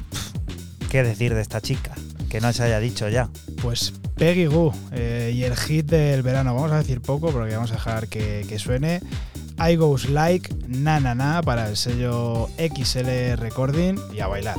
qué 0.89 1.03
decir 1.03 1.33
de 1.33 1.41
esta 1.41 1.59
chica, 1.59 1.91
que 2.29 2.39
no 2.39 2.53
se 2.53 2.63
haya 2.63 2.79
dicho 2.79 3.09
ya. 3.09 3.29
Pues 3.61 3.93
Peggy 4.15 4.45
Goo 4.45 4.73
y 5.33 5.43
el 5.43 5.55
hit 5.55 5.87
del 5.87 6.21
verano. 6.21 6.53
Vamos 6.53 6.71
a 6.71 6.77
decir 6.77 7.01
poco 7.01 7.31
porque 7.31 7.55
vamos 7.55 7.71
a 7.71 7.75
dejar 7.75 8.07
que, 8.07 8.57
suene. 8.59 9.01
I 9.59 9.75
Goes 9.75 10.09
Like 10.09 10.53
Na 10.67 10.99
Na 10.99 11.15
Na 11.15 11.41
para 11.41 11.69
el 11.69 11.77
sello 11.77 12.49
XL 12.57 13.35
Recording 13.37 13.95
y 14.13 14.19
a 14.19 14.27
bailar. 14.27 14.57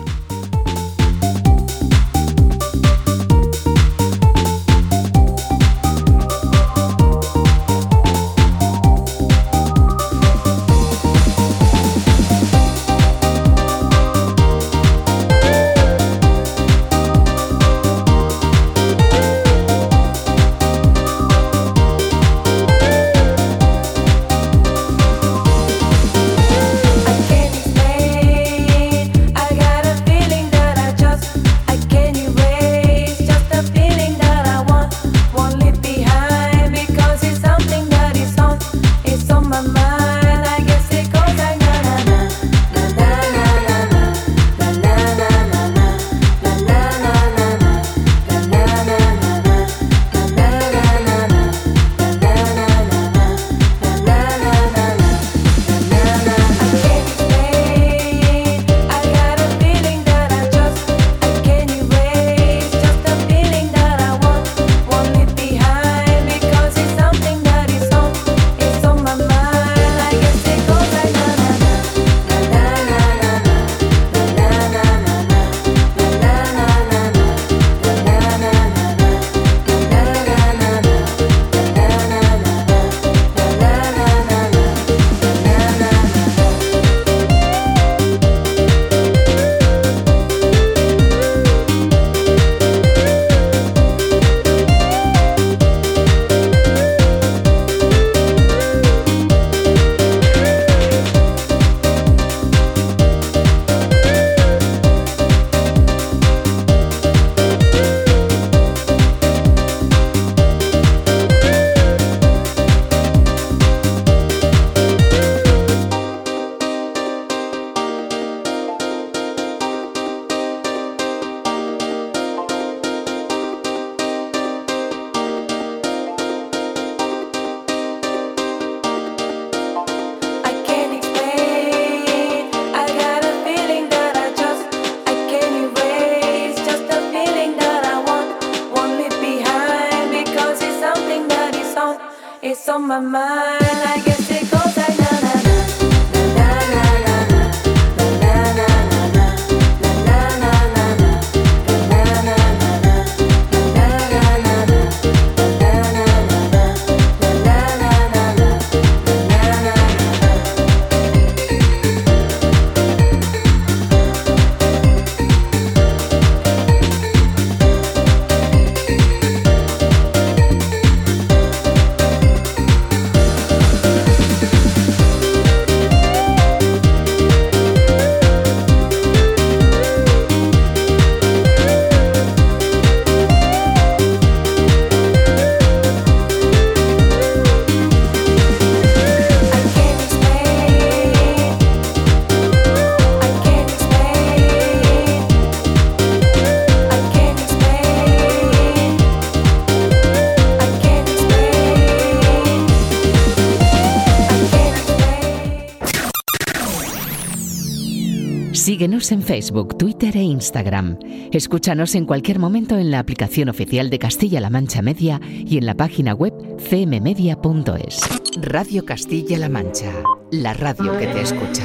Síguenos 209.04 209.12
en 209.12 209.34
Facebook, 209.36 209.76
Twitter 209.76 210.16
e 210.16 210.22
Instagram. 210.22 210.98
Escúchanos 211.30 211.94
en 211.94 212.06
cualquier 212.06 212.38
momento 212.38 212.78
en 212.78 212.90
la 212.90 213.00
aplicación 213.00 213.50
oficial 213.50 213.90
de 213.90 213.98
Castilla-La 213.98 214.48
Mancha 214.48 214.80
Media 214.80 215.20
y 215.22 215.58
en 215.58 215.66
la 215.66 215.74
página 215.74 216.14
web 216.14 216.32
cmmedia.es. 216.56 218.00
Radio 218.40 218.86
Castilla-La 218.86 219.50
Mancha, 219.50 219.92
la 220.30 220.54
radio 220.54 220.96
que 220.96 221.06
te 221.08 221.20
escucha. 221.20 221.64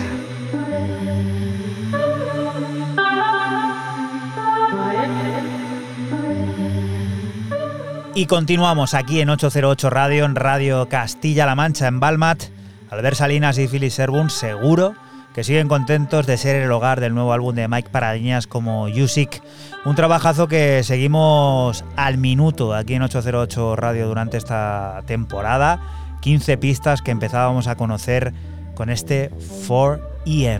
Y 8.15 8.25
continuamos 8.25 8.93
aquí 8.93 9.21
en 9.21 9.29
808 9.29 9.89
Radio, 9.89 10.25
en 10.25 10.35
Radio 10.35 10.89
Castilla-La 10.89 11.55
Mancha, 11.55 11.87
en 11.87 12.01
Balmat. 12.01 12.43
Albert 12.89 13.15
Salinas 13.15 13.57
y 13.59 13.67
Philip 13.69 13.91
Serbun 13.91 14.29
seguro 14.29 14.93
que 15.39 15.45
siguen 15.45 15.69
contentos 15.69 16.27
de 16.27 16.35
ser 16.35 16.57
el 16.57 16.69
hogar 16.69 16.99
del 16.99 17.13
nuevo 17.13 17.31
álbum 17.31 17.55
de 17.55 17.69
Mike 17.69 17.91
Paradiñas 17.91 18.45
como 18.45 18.89
Music. 18.89 19.41
Un 19.85 19.95
trabajazo 19.95 20.49
que 20.49 20.83
seguimos 20.83 21.85
al 21.95 22.17
minuto 22.17 22.73
aquí 22.73 22.95
en 22.95 23.03
808 23.03 23.77
Radio 23.77 24.09
durante 24.09 24.35
esta 24.35 25.01
temporada. 25.05 25.79
15 26.19 26.57
pistas 26.57 27.01
que 27.01 27.11
empezábamos 27.11 27.67
a 27.67 27.77
conocer 27.77 28.33
con 28.75 28.89
este 28.89 29.31
4EM. 29.65 30.59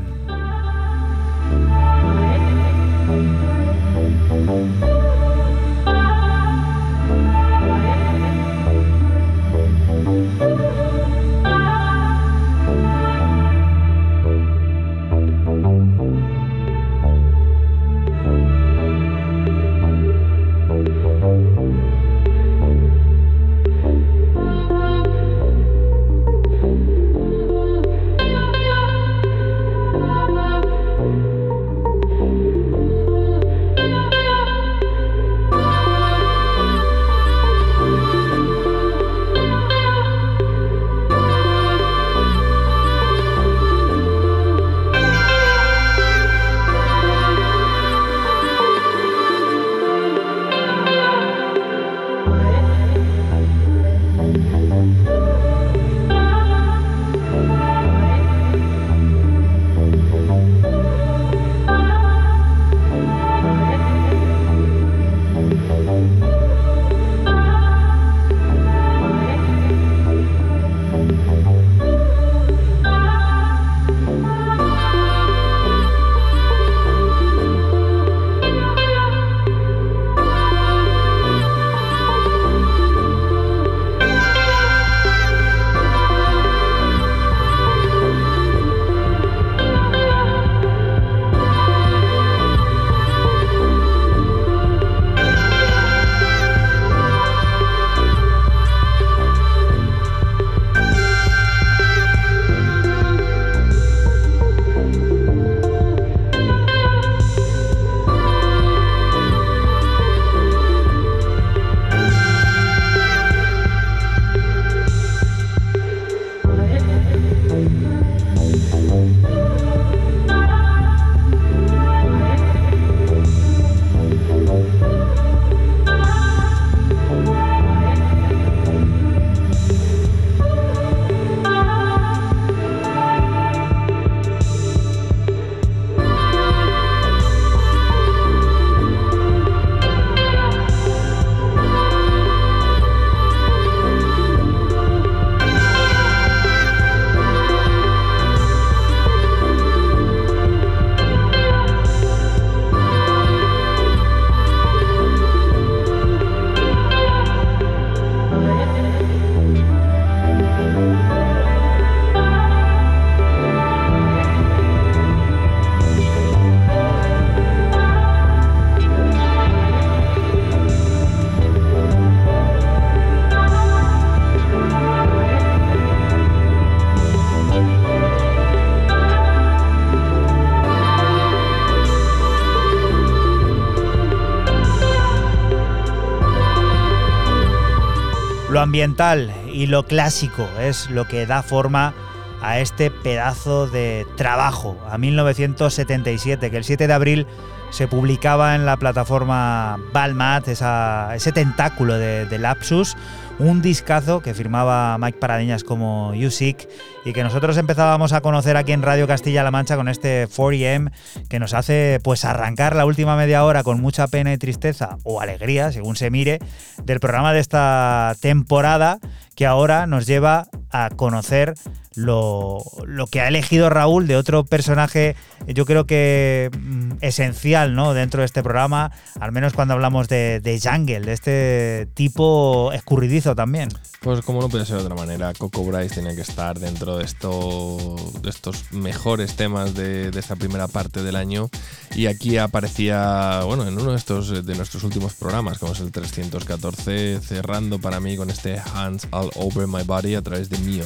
Ambiental 188.70 189.34
y 189.52 189.66
lo 189.66 189.82
clásico 189.82 190.48
es 190.60 190.92
lo 190.92 191.08
que 191.08 191.26
da 191.26 191.42
forma 191.42 191.96
a 192.42 192.60
este 192.60 192.90
pedazo 192.92 193.68
de 193.68 194.06
trabajo, 194.18 194.78
a 194.90 194.98
1977, 194.98 196.50
que 196.52 196.58
el 196.58 196.64
7 196.64 196.88
de 196.88 196.94
abril 196.94 197.28
se 197.72 197.88
publicaba 197.88 198.56
en 198.56 198.66
la 198.66 198.78
plataforma 198.78 199.78
Balmat, 199.94 200.48
esa- 200.48 201.14
ese 201.16 201.32
tentáculo 201.32 201.96
de, 201.98 202.26
de 202.26 202.38
Lapsus, 202.40 202.98
un 203.38 203.62
discazo 203.62 204.22
que 204.22 204.34
firmaba 204.34 204.98
Mike 204.98 205.20
Paradiñas 205.20 205.64
como 205.64 206.12
Music 206.14 206.68
y 207.06 207.14
que 207.14 207.24
nosotros 207.24 207.56
empezábamos 207.58 208.12
a 208.12 208.20
conocer 208.22 208.58
aquí 208.58 208.74
en 208.74 208.82
Radio 208.82 209.08
Castilla-La 209.08 209.52
Mancha 209.52 209.78
con 209.78 209.88
este 209.88 210.28
4EM 210.28 210.92
que 211.30 211.40
nos 211.40 211.54
hace 211.54 212.00
pues 212.04 212.26
arrancar 212.26 212.76
la 212.76 212.86
última 212.86 213.16
media 213.16 213.46
hora 213.46 213.64
con 213.64 213.80
mucha 213.80 214.08
pena 214.08 214.34
y 214.34 214.38
tristeza 214.38 214.98
o 215.04 215.22
alegría, 215.22 215.72
según 215.72 215.96
se 215.96 216.10
mire, 216.10 216.40
del 216.84 217.00
programa 217.00 217.32
de 217.32 217.40
esta 217.40 218.14
temporada 218.20 219.00
que 219.40 219.46
ahora 219.46 219.88
nos 219.88 220.06
lleva 220.06 220.50
a 220.70 220.90
conocer 220.90 221.54
lo, 221.96 222.62
lo 222.86 223.08
que 223.08 223.22
ha 223.22 223.30
elegido 223.30 223.70
Raúl 223.70 224.06
de 224.06 224.18
otro 224.18 224.44
personaje, 224.44 225.16
yo 225.48 225.66
creo 225.66 225.86
que 225.86 226.52
mm, 226.60 226.98
esencial 227.00 227.74
¿no? 227.74 227.94
dentro 227.94 228.20
de 228.20 228.26
este 228.26 228.44
programa, 228.44 228.92
al 229.18 229.32
menos 229.32 229.54
cuando 229.54 229.76
hablamos 229.76 230.10
de, 230.10 230.42
de 230.42 230.60
Jungle, 230.60 231.02
de 231.02 231.14
este 231.14 231.88
tipo 231.94 232.72
escurridizo 232.74 233.34
también. 233.34 233.70
Pues 234.02 234.22
como 234.22 234.42
no 234.42 234.48
puede 234.48 234.66
ser 234.66 234.78
de 234.78 234.84
otra 234.84 234.96
manera, 234.96 235.34
Coco 235.34 235.64
Bryce 235.64 235.96
tenía 235.96 236.16
que 236.16 236.22
estar 236.22 236.58
dentro 236.58 236.98
de, 236.98 237.04
esto, 237.04 237.96
de 238.22 238.30
estos 238.30 238.72
mejores 238.72 239.36
temas 239.36 239.74
de, 239.74 240.12
de 240.12 240.20
esta 240.20 240.38
primera 240.38 240.70
parte 240.70 241.04
del 241.04 241.18
año. 241.18 241.50
Y 241.96 242.06
aquí 242.08 242.38
aparecía, 242.38 243.42
bueno, 243.46 243.68
en 243.68 243.78
uno 243.78 243.92
de 243.92 243.98
estos 243.98 244.46
de 244.46 244.56
nuestros 244.56 244.84
últimos 244.84 245.16
programas, 245.16 245.60
como 245.60 245.74
es 245.74 245.82
el 245.82 245.92
314, 245.92 247.20
cerrando 247.20 247.80
para 247.80 248.00
mí 248.00 248.16
con 248.16 248.30
este 248.30 248.62
Hands 248.74 249.06
All 249.36 249.48
Over 249.48 249.68
My 249.68 249.84
Body 249.84 250.16
a 250.16 250.22
través 250.22 250.50
de 250.50 250.58
Mio. 250.60 250.86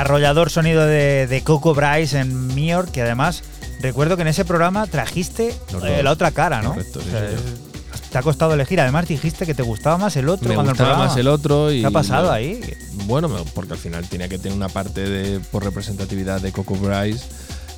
Arrollador 0.00 0.50
sonido 0.50 0.84
de, 0.86 1.26
de 1.26 1.42
Coco 1.42 1.74
Bryce 1.74 2.18
en 2.20 2.48
Mior, 2.54 2.90
que 2.90 3.02
además 3.02 3.42
recuerdo 3.80 4.16
que 4.16 4.22
en 4.22 4.28
ese 4.28 4.44
programa 4.44 4.86
trajiste 4.86 5.54
eh, 5.84 6.02
la 6.02 6.10
otra 6.10 6.30
cara, 6.32 6.62
¿no? 6.62 6.70
Correcto, 6.70 7.00
sí, 7.00 7.08
O 7.08 7.10
sea, 7.10 7.24
es- 7.30 7.70
te 8.10 8.18
ha 8.18 8.22
costado 8.22 8.54
elegir. 8.54 8.80
Además 8.80 9.06
dijiste 9.06 9.46
que 9.46 9.54
te 9.54 9.62
gustaba 9.62 9.96
más 9.96 10.16
el 10.16 10.28
otro 10.28 10.48
Me 10.48 10.54
cuando 10.56 10.72
gustaba 10.72 10.90
el 10.90 10.94
programa. 10.94 11.10
más 11.12 11.16
el 11.20 11.28
otro 11.28 11.72
y 11.72 11.80
¿Qué 11.80 11.86
ha 11.86 11.90
pasado 11.92 12.26
no- 12.26 12.32
ahí? 12.32 12.60
Bueno, 13.06 13.28
porque 13.54 13.72
al 13.74 13.78
final 13.78 14.08
tenía 14.08 14.28
que 14.28 14.36
tener 14.38 14.56
una 14.56 14.68
parte 14.68 15.08
de, 15.08 15.38
por 15.38 15.62
representatividad 15.64 16.40
de 16.40 16.50
Coco 16.50 16.74
Bryce 16.74 17.24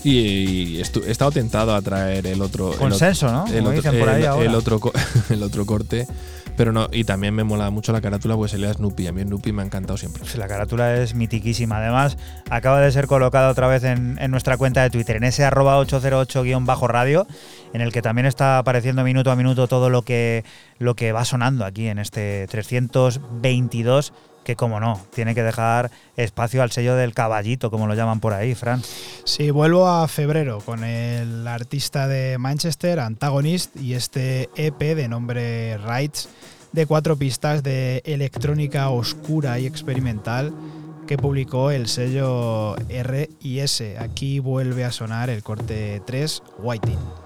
y, 0.04 0.10
y 0.18 0.78
he 0.78 1.10
estado 1.10 1.30
tentado 1.32 1.74
a 1.74 1.82
traer 1.82 2.26
el 2.26 2.40
otro 2.42 2.72
el 2.72 2.78
Consenso, 2.78 3.26
otro- 3.26 3.38
¿no? 3.38 3.46
el 3.46 3.52
Como 3.58 3.68
otro, 3.68 3.82
dicen 3.82 3.98
por 4.00 4.08
ahí 4.08 4.22
el- 4.22 4.28
ahora. 4.28 4.44
el 4.46 4.54
otro 4.54 4.80
el 5.30 5.42
otro 5.42 5.66
corte 5.66 6.06
pero 6.56 6.72
no 6.72 6.88
y 6.92 7.04
también 7.04 7.34
me 7.34 7.44
mola 7.44 7.70
mucho 7.70 7.92
la 7.92 8.00
carátula 8.00 8.36
pues 8.36 8.50
se 8.50 8.72
Snoopy 8.72 9.06
a 9.06 9.12
mí 9.12 9.22
Snoopy 9.22 9.52
me 9.52 9.62
ha 9.62 9.64
encantado 9.64 9.96
siempre 9.96 10.20
Pues 10.20 10.36
la 10.36 10.48
carátula 10.48 10.96
es 10.96 11.14
mitiquísima. 11.14 11.78
Además, 11.78 12.16
acaba 12.50 12.80
de 12.80 12.90
ser 12.92 13.06
colocada 13.06 13.50
otra 13.50 13.66
vez 13.66 13.84
en, 13.84 14.18
en 14.20 14.30
nuestra 14.30 14.56
cuenta 14.56 14.82
de 14.82 14.90
Twitter, 14.90 15.16
en 15.16 15.24
ese 15.24 15.44
arroba 15.44 15.80
808-radio, 15.80 17.26
en 17.72 17.80
el 17.80 17.92
que 17.92 18.02
también 18.02 18.26
está 18.26 18.58
apareciendo 18.58 19.04
minuto 19.04 19.30
a 19.30 19.36
minuto 19.36 19.68
todo 19.68 19.90
lo 19.90 20.02
que, 20.02 20.44
lo 20.78 20.94
que 20.94 21.12
va 21.12 21.24
sonando 21.24 21.64
aquí 21.64 21.88
en 21.88 21.98
este 21.98 22.46
322 22.48 24.12
que 24.44 24.56
como 24.56 24.80
no, 24.80 25.00
tiene 25.14 25.34
que 25.34 25.42
dejar 25.42 25.90
espacio 26.16 26.62
al 26.62 26.70
sello 26.70 26.94
del 26.96 27.14
caballito, 27.14 27.70
como 27.70 27.86
lo 27.86 27.94
llaman 27.94 28.20
por 28.20 28.32
ahí, 28.32 28.54
Fran. 28.54 28.82
Sí, 29.24 29.50
vuelvo 29.50 29.88
a 29.88 30.06
febrero 30.08 30.58
con 30.60 30.84
el 30.84 31.46
artista 31.46 32.08
de 32.08 32.38
Manchester, 32.38 33.00
Antagonist, 33.00 33.76
y 33.76 33.94
este 33.94 34.50
EP 34.56 34.78
de 34.78 35.08
nombre 35.08 35.78
Rights, 35.78 36.28
de 36.72 36.86
cuatro 36.86 37.16
pistas 37.16 37.62
de 37.62 38.02
electrónica 38.04 38.90
oscura 38.90 39.58
y 39.58 39.66
experimental 39.66 40.52
que 41.06 41.18
publicó 41.18 41.70
el 41.70 41.88
sello 41.88 42.76
R&S. 42.88 43.98
Aquí 43.98 44.38
vuelve 44.38 44.84
a 44.84 44.92
sonar 44.92 45.30
el 45.30 45.42
corte 45.42 46.00
3, 46.06 46.42
Whiting. 46.58 47.21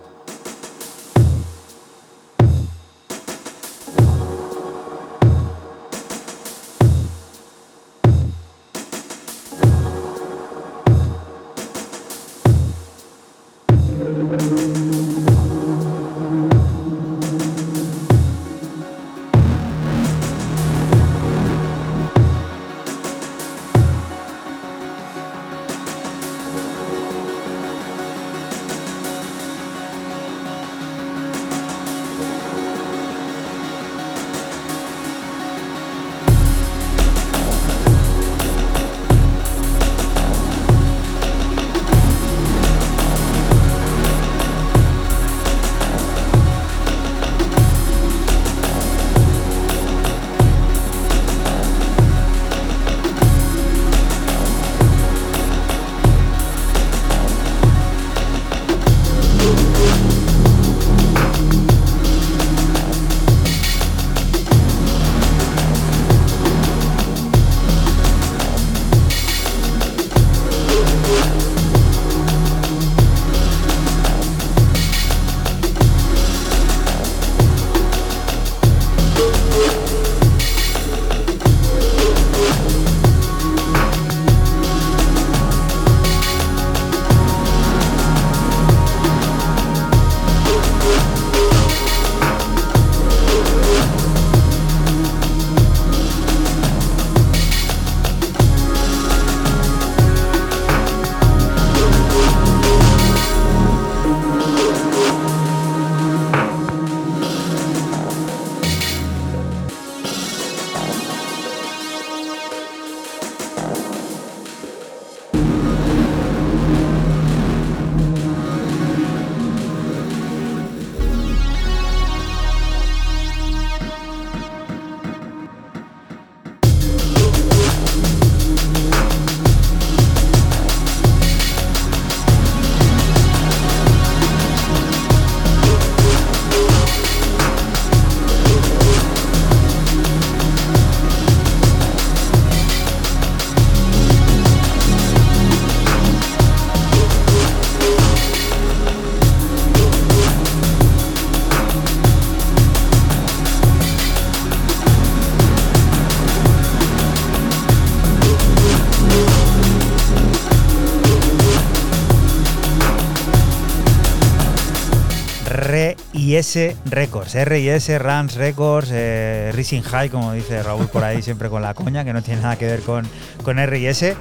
R&S 166.37 166.77
Records, 166.85 167.35
R&S 167.35 167.99
Rans 167.99 168.35
Records, 168.35 168.91
eh, 168.93 169.51
Rising 169.55 169.81
High, 169.81 170.11
como 170.11 170.35
dice 170.35 170.63
Raúl 170.63 170.87
por 170.89 171.03
ahí 171.03 171.23
siempre 171.23 171.49
con 171.49 171.63
la 171.63 171.73
coña, 171.73 172.05
que 172.05 172.13
no 172.13 172.23
tiene 172.23 172.43
nada 172.43 172.57
que 172.57 172.67
ver 172.67 172.81
con, 172.81 173.09
con 173.43 173.59
R&S. 173.59 174.15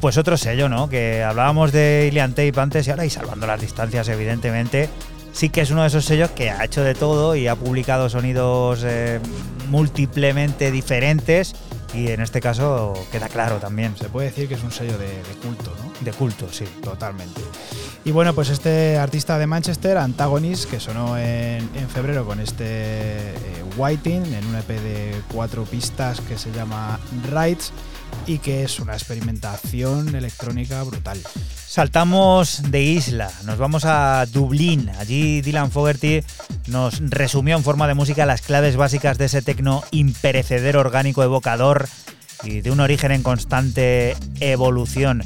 Pues 0.00 0.16
otro 0.16 0.36
sello, 0.36 0.68
¿no? 0.68 0.88
Que 0.88 1.22
hablábamos 1.22 1.70
de 1.70 2.08
Ilian 2.10 2.32
Tape 2.32 2.58
antes 2.58 2.88
y 2.88 2.90
ahora 2.90 3.06
y 3.06 3.10
salvando 3.10 3.46
las 3.46 3.60
distancias, 3.60 4.08
evidentemente. 4.08 4.88
Sí 5.32 5.50
que 5.50 5.60
es 5.60 5.70
uno 5.70 5.82
de 5.82 5.88
esos 5.88 6.04
sellos 6.04 6.30
que 6.30 6.50
ha 6.50 6.64
hecho 6.64 6.82
de 6.82 6.96
todo 6.96 7.36
y 7.36 7.46
ha 7.46 7.54
publicado 7.54 8.08
sonidos 8.08 8.82
eh, 8.84 9.20
múltiplemente 9.68 10.72
diferentes 10.72 11.54
y 11.94 12.08
en 12.08 12.22
este 12.22 12.40
caso 12.40 12.92
queda 13.12 13.28
claro 13.28 13.58
también. 13.58 13.96
Se 13.96 14.08
puede 14.08 14.30
decir 14.30 14.48
que 14.48 14.54
es 14.54 14.64
un 14.64 14.72
sello 14.72 14.98
de, 14.98 15.06
de 15.06 15.34
culto, 15.40 15.72
¿no? 15.80 15.92
De 16.00 16.10
culto, 16.10 16.48
sí. 16.50 16.64
Totalmente. 16.82 17.40
Y 18.04 18.10
bueno, 18.10 18.34
pues 18.34 18.48
este 18.48 18.98
artista 18.98 19.38
de 19.38 19.46
Manchester, 19.46 19.96
Antagonist, 19.96 20.68
que 20.68 20.80
sonó 20.80 21.16
en, 21.16 21.68
en 21.74 21.88
febrero 21.88 22.26
con 22.26 22.40
este 22.40 22.64
eh, 22.66 23.34
Whiting, 23.76 24.34
en 24.34 24.46
un 24.46 24.56
EP 24.56 24.68
de 24.68 25.22
cuatro 25.32 25.64
pistas 25.64 26.20
que 26.20 26.36
se 26.36 26.50
llama 26.50 26.98
Rights 27.30 27.72
y 28.26 28.38
que 28.38 28.64
es 28.64 28.80
una 28.80 28.94
experimentación 28.94 30.14
electrónica 30.14 30.82
brutal. 30.82 31.18
Saltamos 31.66 32.62
de 32.70 32.82
isla, 32.82 33.30
nos 33.44 33.58
vamos 33.58 33.84
a 33.84 34.26
Dublín. 34.26 34.90
Allí 34.98 35.40
Dylan 35.40 35.70
Fogerty 35.70 36.22
nos 36.66 37.00
resumió 37.08 37.56
en 37.56 37.62
forma 37.62 37.86
de 37.86 37.94
música 37.94 38.26
las 38.26 38.42
claves 38.42 38.76
básicas 38.76 39.16
de 39.16 39.26
ese 39.26 39.42
tecno 39.42 39.82
imperecedero 39.92 40.80
orgánico 40.80 41.22
evocador 41.22 41.88
y 42.44 42.60
de 42.60 42.70
un 42.70 42.80
origen 42.80 43.12
en 43.12 43.22
constante 43.22 44.16
evolución. 44.40 45.22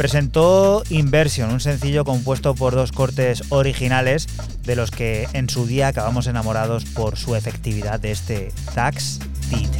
Presentó 0.00 0.82
Inversion, 0.88 1.50
un 1.50 1.60
sencillo 1.60 2.06
compuesto 2.06 2.54
por 2.54 2.74
dos 2.74 2.90
cortes 2.90 3.42
originales 3.50 4.28
de 4.64 4.74
los 4.74 4.90
que 4.90 5.28
en 5.34 5.50
su 5.50 5.66
día 5.66 5.88
acabamos 5.88 6.26
enamorados 6.26 6.86
por 6.86 7.18
su 7.18 7.36
efectividad 7.36 8.00
de 8.00 8.12
este 8.12 8.50
Tax 8.74 9.18
Beat. 9.50 9.79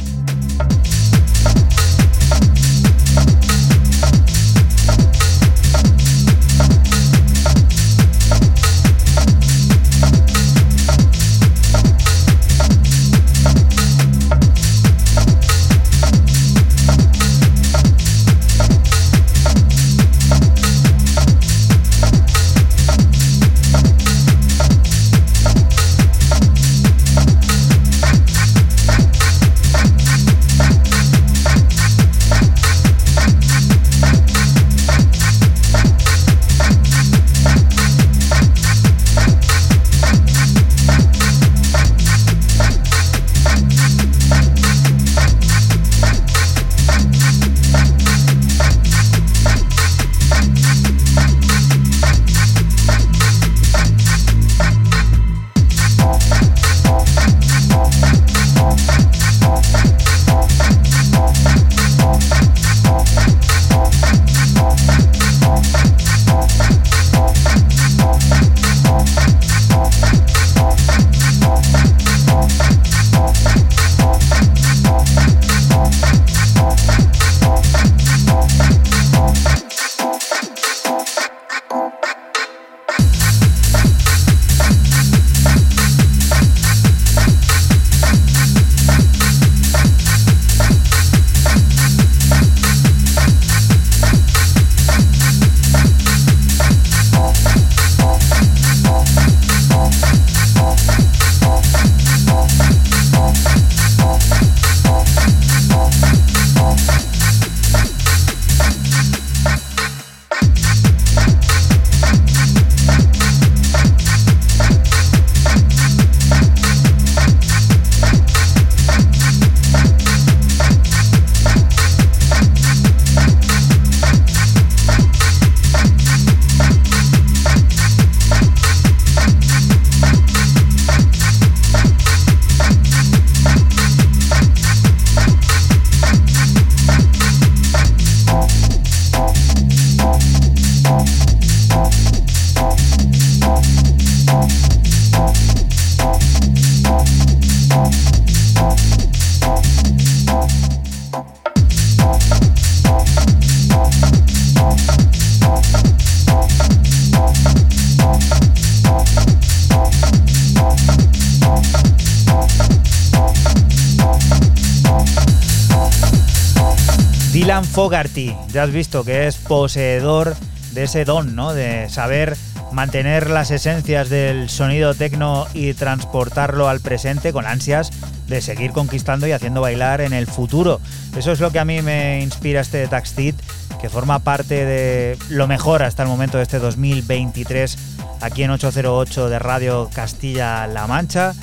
Fogarty, 167.81 168.35
ya 168.53 168.61
has 168.61 168.71
visto 168.71 169.03
que 169.03 169.25
es 169.25 169.37
poseedor 169.37 170.35
de 170.73 170.83
ese 170.83 171.03
don, 171.03 171.35
¿no? 171.35 171.55
De 171.55 171.89
saber 171.89 172.37
mantener 172.71 173.31
las 173.31 173.49
esencias 173.49 174.07
del 174.07 174.51
sonido 174.51 174.93
tecno 174.93 175.47
y 175.55 175.73
transportarlo 175.73 176.69
al 176.69 176.79
presente 176.79 177.33
con 177.33 177.47
ansias 177.47 177.89
de 178.27 178.39
seguir 178.39 178.71
conquistando 178.71 179.25
y 179.25 179.31
haciendo 179.31 179.61
bailar 179.61 180.01
en 180.01 180.13
el 180.13 180.27
futuro. 180.27 180.79
Eso 181.17 181.31
es 181.31 181.39
lo 181.39 181.49
que 181.49 181.57
a 181.57 181.65
mí 181.65 181.81
me 181.81 182.21
inspira 182.21 182.61
este 182.61 182.87
Taxtit, 182.87 183.35
que 183.81 183.89
forma 183.89 184.19
parte 184.19 184.63
de 184.63 185.17
lo 185.29 185.47
mejor 185.47 185.81
hasta 185.81 186.03
el 186.03 186.09
momento 186.09 186.37
de 186.37 186.43
este 186.43 186.59
2023 186.59 187.77
aquí 188.21 188.43
en 188.43 188.51
808 188.51 189.27
de 189.27 189.39
Radio 189.39 189.89
Castilla-La 189.91 190.85
Mancha 190.85 191.33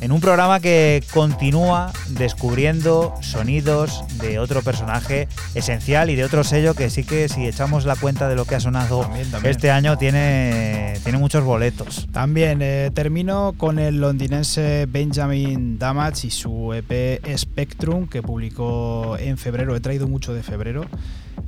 en 0.00 0.12
un 0.12 0.20
programa 0.20 0.60
que 0.60 1.02
continúa 1.12 1.92
descubriendo 2.10 3.14
sonidos 3.20 4.04
de 4.20 4.38
otro 4.38 4.62
personaje 4.62 5.26
esencial 5.54 6.08
y 6.10 6.14
de 6.14 6.24
otro 6.24 6.44
sello 6.44 6.74
que 6.74 6.88
sí 6.88 7.02
que 7.04 7.28
si 7.28 7.46
echamos 7.46 7.84
la 7.84 7.96
cuenta 7.96 8.28
de 8.28 8.36
lo 8.36 8.44
que 8.44 8.54
ha 8.54 8.60
sonado 8.60 9.00
También, 9.00 9.30
también. 9.30 9.50
este 9.50 9.70
año 9.72 9.98
tiene, 9.98 10.94
tiene 11.02 11.18
muchos 11.18 11.42
boletos. 11.42 12.06
También 12.12 12.60
eh, 12.62 12.90
termino 12.94 13.54
con 13.56 13.78
el 13.80 14.00
londinense 14.00 14.86
Benjamin 14.88 15.78
Damage 15.78 16.28
y 16.28 16.30
su 16.30 16.72
EP 16.74 17.20
Spectrum 17.36 18.06
que 18.06 18.22
publicó 18.22 19.16
en 19.18 19.36
febrero. 19.36 19.74
He 19.74 19.80
traído 19.80 20.06
mucho 20.06 20.32
de 20.32 20.42
febrero. 20.44 20.84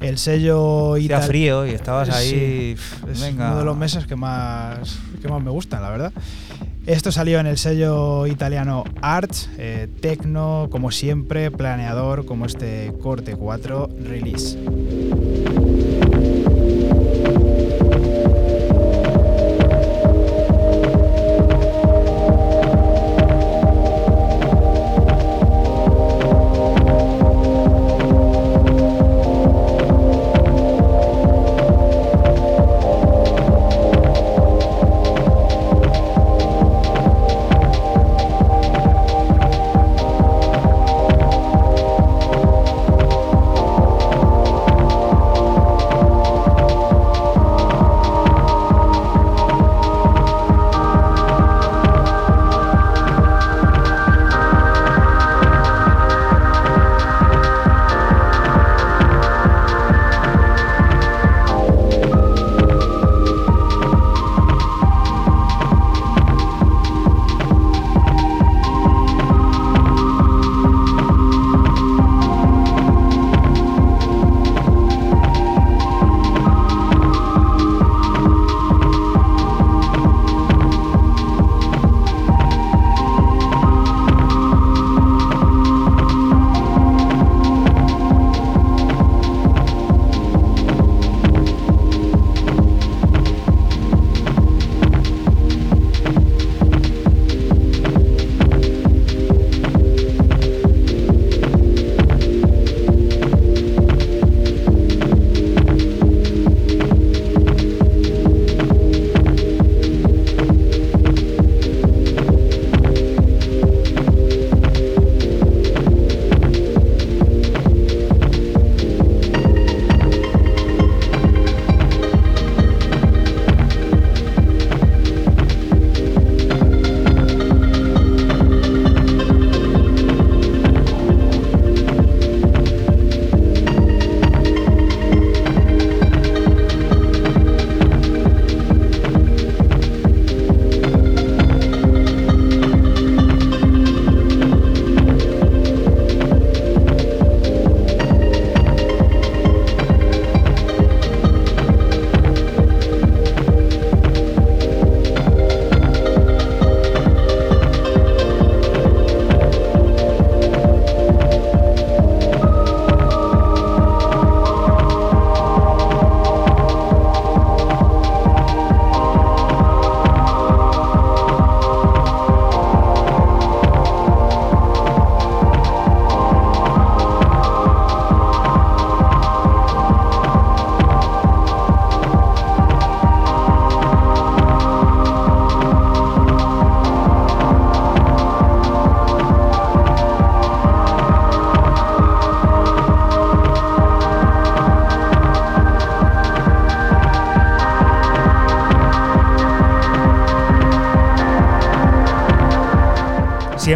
El 0.00 0.18
sello 0.18 0.94
Hacía 0.94 1.04
ital- 1.18 1.22
frío 1.24 1.66
y 1.66 1.70
estabas 1.70 2.08
ahí. 2.10 2.30
Sí, 2.30 2.76
es 3.12 3.20
venga. 3.20 3.48
uno 3.50 3.58
de 3.58 3.64
los 3.64 3.76
meses 3.76 4.06
que 4.06 4.16
más, 4.16 4.98
que 5.20 5.28
más 5.28 5.42
me 5.42 5.50
gustan, 5.50 5.82
la 5.82 5.90
verdad. 5.90 6.12
Esto 6.86 7.12
salió 7.12 7.38
en 7.38 7.46
el 7.46 7.58
sello 7.58 8.26
italiano 8.26 8.84
Arts, 9.02 9.50
eh, 9.58 9.88
Tecno, 10.00 10.68
como 10.70 10.90
siempre, 10.90 11.50
planeador, 11.50 12.24
como 12.24 12.46
este 12.46 12.92
Corte 13.00 13.36
4 13.36 13.88
Release. 14.02 14.58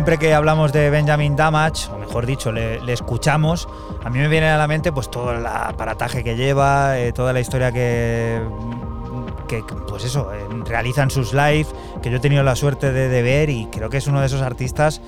Siempre 0.05 0.19
que 0.19 0.35
hablamos 0.35 0.71
de 0.71 0.91
Benjamin 0.91 1.35
Damage, 1.35 1.91
o 1.91 1.97
mejor 1.97 2.27
dicho, 2.27 2.53
le, 2.53 2.93
escuchamos, 2.93 3.67
a 4.05 4.11
mí 4.11 4.19
me 4.19 4.29
viene 4.29 4.51
a 4.51 4.59
la 4.59 4.69
mente 4.69 4.93
pues 4.93 5.11
todo 5.11 5.33
el 5.33 5.47
aparataje 5.47 6.23
que 6.23 6.37
lleva, 6.37 6.99
eh, 6.99 7.15
toda 7.15 7.33
la 7.33 7.41
historia 7.41 7.73
que, 7.73 8.39
que 9.49 9.65
pues 9.89 10.05
eso, 10.05 10.31
eh, 10.35 10.47
realizan 10.67 11.09
sus 11.09 11.33
live, 11.33 11.65
que 12.03 12.11
yo 12.11 12.19
he 12.19 12.21
tenido 12.21 12.43
la 12.43 12.55
suerte 12.55 12.93
de, 12.93 13.23
ver 13.23 13.49
y 13.49 13.65
creo 13.73 13.89
que 13.89 13.97
es 13.97 14.07
uno 14.07 14.21
de 14.21 14.27
esos 14.27 14.43
artistas 14.43 15.01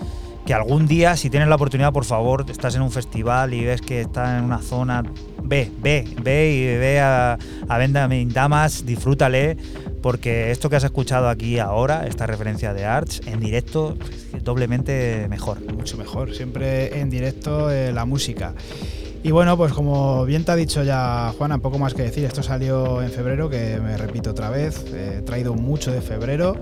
que 0.46 0.54
algún 0.54 0.86
día, 0.86 1.14
si 1.16 1.28
tienes 1.28 1.50
la 1.50 1.56
oportunidad, 1.56 1.92
por 1.92 2.06
favor, 2.06 2.46
estás 2.48 2.74
en 2.76 2.80
un 2.80 2.90
festival 2.90 3.52
y 3.52 3.64
ves 3.64 3.82
que 3.82 4.00
está 4.00 4.38
en 4.38 4.44
una 4.44 4.62
zona, 4.62 5.02
ve, 5.42 5.70
ve, 5.78 6.04
ve 6.22 6.52
y 6.52 6.78
ve 6.78 7.00
a, 7.00 7.36
Benjamin 7.68 8.32
Damas, 8.32 8.86
disfrútale, 8.86 9.58
porque 10.00 10.52
esto 10.52 10.70
que 10.70 10.76
has 10.76 10.84
escuchado 10.84 11.28
aquí 11.28 11.58
ahora, 11.58 12.06
esta 12.06 12.26
referencia 12.26 12.72
de 12.72 12.86
Arts, 12.86 13.22
en 13.26 13.40
directo, 13.40 13.98
doblemente 14.46 15.26
mejor. 15.28 15.60
Mucho 15.74 15.98
mejor, 15.98 16.34
siempre 16.34 17.00
en 17.00 17.10
directo 17.10 17.70
eh, 17.70 17.92
la 17.92 18.06
música. 18.06 18.54
Y 19.22 19.32
bueno, 19.32 19.56
pues 19.56 19.72
como 19.72 20.24
bien 20.24 20.44
te 20.44 20.52
ha 20.52 20.56
dicho 20.56 20.84
ya 20.84 21.34
Juana, 21.36 21.58
poco 21.58 21.78
más 21.80 21.94
que 21.94 22.02
decir. 22.02 22.24
Esto 22.24 22.44
salió 22.44 23.02
en 23.02 23.10
febrero, 23.10 23.50
que 23.50 23.78
me 23.82 23.96
repito 23.96 24.30
otra 24.30 24.50
vez. 24.50 24.84
eh, 24.94 25.16
He 25.18 25.22
traído 25.22 25.54
mucho 25.54 25.90
de 25.90 26.00
febrero. 26.00 26.54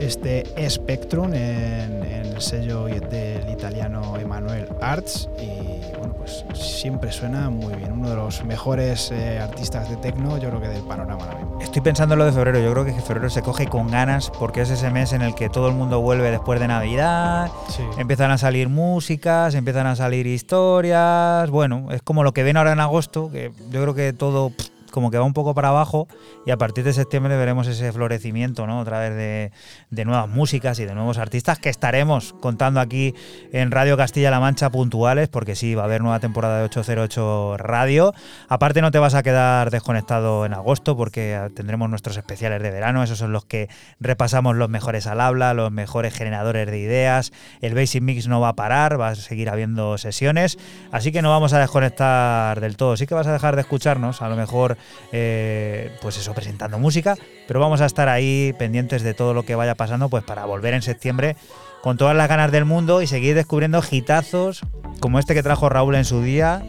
Este 0.00 0.44
Spectrum 0.68 1.34
en, 1.34 2.02
el 2.04 2.40
sello 2.40 2.84
del 2.86 3.50
italiano 3.50 4.16
Emanuel 4.18 4.66
Arts. 4.80 5.28
Y 5.38 5.96
bueno, 5.98 6.14
pues 6.16 6.42
siempre 6.58 7.12
suena 7.12 7.50
muy 7.50 7.74
bien. 7.74 7.92
Uno 7.92 8.08
de 8.08 8.16
los 8.16 8.42
mejores 8.44 9.10
eh, 9.10 9.38
artistas 9.38 9.90
de 9.90 9.96
techno, 9.96 10.38
yo 10.38 10.48
creo 10.48 10.60
que 10.62 10.68
del 10.68 10.84
panorama 10.84 11.22
ahora. 11.24 11.40
Estoy 11.76 11.90
pensando 11.90 12.14
en 12.14 12.20
lo 12.20 12.24
de 12.24 12.32
febrero. 12.32 12.58
Yo 12.58 12.72
creo 12.72 12.86
que 12.86 12.92
febrero 13.02 13.28
se 13.28 13.42
coge 13.42 13.66
con 13.66 13.88
ganas 13.88 14.30
porque 14.30 14.62
es 14.62 14.70
ese 14.70 14.88
mes 14.88 15.12
en 15.12 15.20
el 15.20 15.34
que 15.34 15.50
todo 15.50 15.68
el 15.68 15.74
mundo 15.74 16.00
vuelve 16.00 16.30
después 16.30 16.58
de 16.58 16.68
Navidad. 16.68 17.50
Sí. 17.68 17.82
Empiezan 17.98 18.30
a 18.30 18.38
salir 18.38 18.70
músicas, 18.70 19.54
empiezan 19.54 19.86
a 19.86 19.94
salir 19.94 20.26
historias. 20.26 21.50
Bueno, 21.50 21.88
es 21.90 22.00
como 22.00 22.24
lo 22.24 22.32
que 22.32 22.44
ven 22.44 22.56
ahora 22.56 22.72
en 22.72 22.80
agosto, 22.80 23.30
que 23.30 23.52
yo 23.68 23.82
creo 23.82 23.94
que 23.94 24.14
todo 24.14 24.48
pff, 24.48 24.70
como 24.90 25.10
que 25.10 25.18
va 25.18 25.24
un 25.24 25.34
poco 25.34 25.52
para 25.52 25.68
abajo 25.68 26.08
y 26.46 26.52
a 26.52 26.56
partir 26.56 26.84
de 26.84 26.92
septiembre 26.92 27.36
veremos 27.36 27.66
ese 27.66 27.92
florecimiento, 27.92 28.68
¿no? 28.68 28.78
Otra 28.78 29.00
vez 29.00 29.50
de, 29.90 30.04
nuevas 30.04 30.28
músicas 30.28 30.78
y 30.78 30.84
de 30.84 30.94
nuevos 30.94 31.18
artistas 31.18 31.58
que 31.58 31.68
estaremos 31.68 32.34
contando 32.34 32.78
aquí 32.78 33.14
en 33.52 33.72
Radio 33.72 33.96
Castilla-La 33.96 34.38
Mancha 34.38 34.70
puntuales, 34.70 35.28
porque 35.28 35.56
sí, 35.56 35.74
va 35.74 35.82
a 35.82 35.84
haber 35.86 36.02
nueva 36.02 36.20
temporada 36.20 36.58
de 36.58 36.64
808 36.66 37.56
Radio. 37.58 38.14
Aparte 38.48 38.80
no 38.80 38.92
te 38.92 39.00
vas 39.00 39.14
a 39.14 39.24
quedar 39.24 39.72
desconectado 39.72 40.46
en 40.46 40.54
agosto 40.54 40.96
porque 40.96 41.50
tendremos 41.56 41.90
nuestros 41.90 42.16
especiales 42.16 42.62
de 42.62 42.70
verano, 42.70 43.02
esos 43.02 43.18
son 43.18 43.32
los 43.32 43.44
que 43.44 43.68
repasamos 43.98 44.54
los 44.54 44.68
mejores 44.68 45.08
al 45.08 45.20
habla, 45.20 45.52
los 45.52 45.72
mejores 45.72 46.14
generadores 46.14 46.70
de 46.70 46.78
ideas. 46.78 47.32
El 47.60 47.74
Basic 47.74 48.02
Mix 48.02 48.28
no 48.28 48.40
va 48.40 48.50
a 48.50 48.54
parar, 48.54 49.00
va 49.00 49.08
a 49.08 49.14
seguir 49.16 49.50
habiendo 49.50 49.98
sesiones, 49.98 50.58
así 50.92 51.10
que 51.10 51.22
no 51.22 51.30
vamos 51.30 51.52
a 51.54 51.58
desconectar 51.58 52.60
del 52.60 52.76
todo. 52.76 52.96
Sí 52.96 53.08
que 53.08 53.14
vas 53.14 53.26
a 53.26 53.32
dejar 53.32 53.56
de 53.56 53.62
escucharnos, 53.62 54.22
a 54.22 54.28
lo 54.28 54.36
mejor, 54.36 54.78
eh, 55.10 55.90
pues 56.00 56.18
eso, 56.18 56.35
presentando 56.36 56.78
música, 56.78 57.16
pero 57.48 57.58
vamos 57.58 57.80
a 57.80 57.86
estar 57.86 58.08
ahí 58.08 58.54
pendientes 58.56 59.02
de 59.02 59.14
todo 59.14 59.34
lo 59.34 59.44
que 59.44 59.56
vaya 59.56 59.74
pasando, 59.74 60.08
pues 60.08 60.22
para 60.22 60.44
volver 60.44 60.74
en 60.74 60.82
septiembre 60.82 61.36
con 61.82 61.96
todas 61.96 62.16
las 62.16 62.28
ganas 62.28 62.52
del 62.52 62.64
mundo 62.64 63.02
y 63.02 63.08
seguir 63.08 63.34
descubriendo 63.34 63.82
hitazos 63.90 64.60
como 65.00 65.18
este 65.18 65.34
que 65.34 65.42
trajo 65.42 65.68
Raúl 65.68 65.94
en 65.96 66.04
su 66.04 66.22
día. 66.22 66.62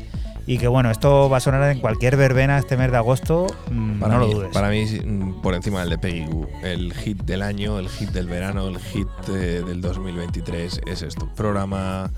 Y 0.50 0.60
que 0.60 0.70
bueno, 0.70 0.90
esto 0.92 1.30
va 1.30 1.38
a 1.38 1.40
sonar 1.42 1.70
en 1.70 1.82
cualquier 1.82 2.16
verbena 2.16 2.58
este 2.58 2.78
mes 2.78 2.90
de 2.90 2.96
agosto, 2.96 3.48
mm, 3.70 4.00
Para 4.00 4.14
no 4.14 4.20
mí, 4.22 4.28
lo 4.28 4.34
dudes. 4.38 4.54
Para 4.54 4.70
mí, 4.70 4.86
mm, 4.86 5.42
por 5.42 5.54
encima 5.56 5.82
del 5.82 5.90
de 5.90 5.98
Peggy 5.98 6.26
Goo, 6.26 6.48
el 6.64 6.94
hit 6.94 7.22
del 7.24 7.42
año, 7.42 7.78
el 7.80 7.90
hit 7.90 8.12
del 8.12 8.28
verano, 8.28 8.66
el 8.70 8.80
hit 8.80 9.10
eh, 9.28 9.62
del 9.68 9.82
2023 9.82 10.80
es 10.86 11.02
esto. 11.02 11.28
Programa 11.36 12.12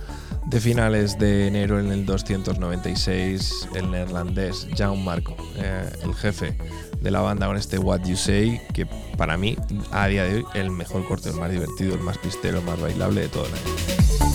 de 0.45 0.59
finales 0.59 1.17
de 1.17 1.47
enero 1.47 1.79
en 1.79 1.91
el 1.91 2.05
296, 2.05 3.69
el 3.73 3.89
neerlandés 3.89 4.67
Jan 4.77 5.03
Marco, 5.03 5.35
eh, 5.57 5.89
el 6.03 6.13
jefe 6.13 6.55
de 7.01 7.11
la 7.11 7.21
banda 7.21 7.47
con 7.47 7.57
este 7.57 7.79
What 7.79 8.05
You 8.05 8.17
Say, 8.17 8.61
que 8.73 8.85
para 9.17 9.37
mí, 9.37 9.57
a 9.91 10.07
día 10.07 10.23
de 10.23 10.37
hoy, 10.37 10.45
el 10.53 10.71
mejor 10.71 11.07
corte, 11.07 11.29
el 11.29 11.35
más 11.35 11.51
divertido, 11.51 11.95
el 11.95 12.01
más 12.01 12.17
pistero, 12.17 12.59
el 12.59 12.65
más 12.65 12.79
bailable 12.79 13.21
de 13.21 13.29
todo 13.29 13.45
el 13.45 13.53
año. 13.53 14.28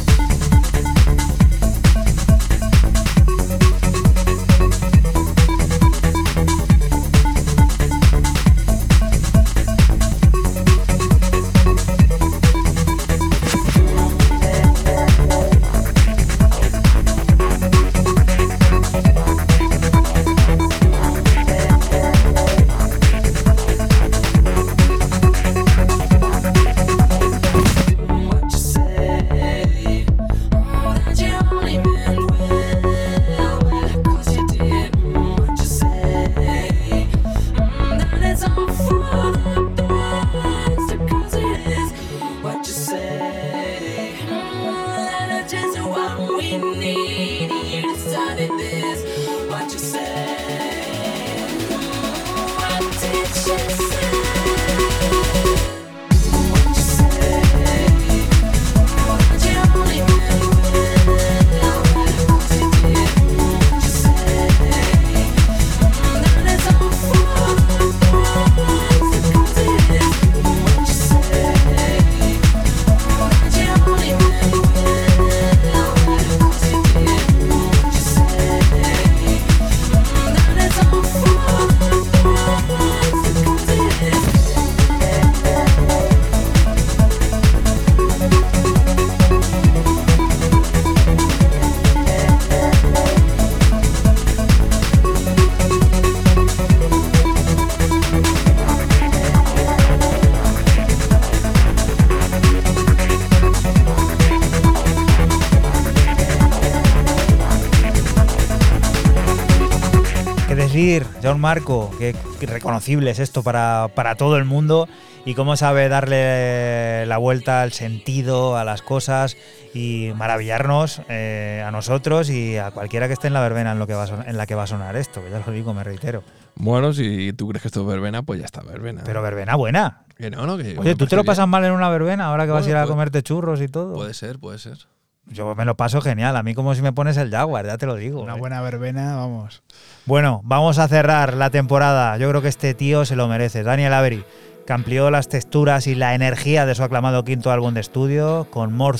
Marco? 111.38 111.90
Qué, 111.98 112.14
qué 112.40 112.46
reconocible 112.46 113.10
es 113.10 113.18
esto 113.18 113.42
para, 113.42 113.88
para 113.94 114.14
todo 114.16 114.36
el 114.36 114.44
mundo 114.44 114.88
y 115.26 115.34
cómo 115.34 115.56
sabe 115.56 115.88
darle 115.88 117.06
la 117.06 117.16
vuelta 117.18 117.62
al 117.62 117.72
sentido 117.72 118.56
a 118.56 118.64
las 118.64 118.82
cosas 118.82 119.36
y 119.72 120.12
maravillarnos 120.16 121.00
eh, 121.08 121.62
a 121.66 121.70
nosotros 121.70 122.28
y 122.30 122.56
a 122.58 122.70
cualquiera 122.70 123.06
que 123.06 123.14
esté 123.14 123.26
en 123.28 123.32
la 123.34 123.40
verbena 123.40 123.72
en, 123.72 123.78
lo 123.78 123.86
que 123.86 123.94
va 123.94 124.02
a 124.04 124.06
son- 124.06 124.28
en 124.28 124.36
la 124.36 124.46
que 124.46 124.54
va 124.54 124.64
a 124.64 124.66
sonar 124.66 124.96
esto, 124.96 125.22
que 125.24 125.30
ya 125.30 125.42
lo 125.44 125.52
digo, 125.52 125.72
me 125.74 125.82
reitero. 125.84 126.22
Bueno, 126.56 126.92
si 126.92 127.32
tú 127.32 127.48
crees 127.48 127.62
que 127.62 127.68
esto 127.68 127.80
es 127.80 127.86
verbena, 127.86 128.22
pues 128.22 128.38
ya 128.40 128.46
está 128.46 128.62
verbena. 128.62 129.02
Pero 129.04 129.22
verbena 129.22 129.56
buena. 129.56 130.02
Que 130.16 130.30
no, 130.30 130.46
no, 130.46 130.56
que 130.56 130.78
Oye, 130.78 130.94
¿tú 130.94 131.06
te 131.06 131.16
lo 131.16 131.24
pasas 131.24 131.48
mal 131.48 131.64
en 131.64 131.72
una 131.72 131.88
verbena 131.88 132.26
ahora 132.26 132.44
que 132.44 132.52
vas 132.52 132.66
a 132.66 132.70
ir 132.70 132.76
a 132.76 132.82
puede- 132.82 132.92
comerte 132.92 133.22
churros 133.22 133.60
y 133.60 133.66
todo? 133.68 133.94
Puede 133.94 134.14
ser, 134.14 134.38
puede 134.38 134.58
ser. 134.58 134.78
Yo 135.26 135.54
me 135.54 135.64
lo 135.64 135.76
paso 135.76 136.00
genial, 136.00 136.36
a 136.36 136.42
mí 136.42 136.54
como 136.54 136.74
si 136.74 136.82
me 136.82 136.92
pones 136.92 137.16
el 137.16 137.30
Jaguar, 137.30 137.66
ya 137.66 137.78
te 137.78 137.86
lo 137.86 137.94
digo. 137.96 138.20
Una 138.20 138.36
eh. 138.36 138.38
buena 138.38 138.60
verbena, 138.60 139.16
vamos. 139.16 139.62
Bueno, 140.06 140.42
vamos 140.44 140.78
a 140.78 140.86
cerrar 140.86 141.34
la 141.34 141.50
temporada. 141.50 142.16
Yo 142.18 142.28
creo 142.28 142.42
que 142.42 142.48
este 142.48 142.74
tío 142.74 143.04
se 143.04 143.16
lo 143.16 143.26
merece. 143.26 143.62
Daniel 143.62 143.94
Avery, 143.94 144.24
que 144.66 144.72
amplió 144.72 145.10
las 145.10 145.28
texturas 145.28 145.86
y 145.86 145.94
la 145.94 146.14
energía 146.14 146.66
de 146.66 146.74
su 146.74 146.82
aclamado 146.82 147.24
quinto 147.24 147.50
álbum 147.50 147.74
de 147.74 147.80
estudio 147.80 148.46
con 148.50 148.72
More 148.72 148.98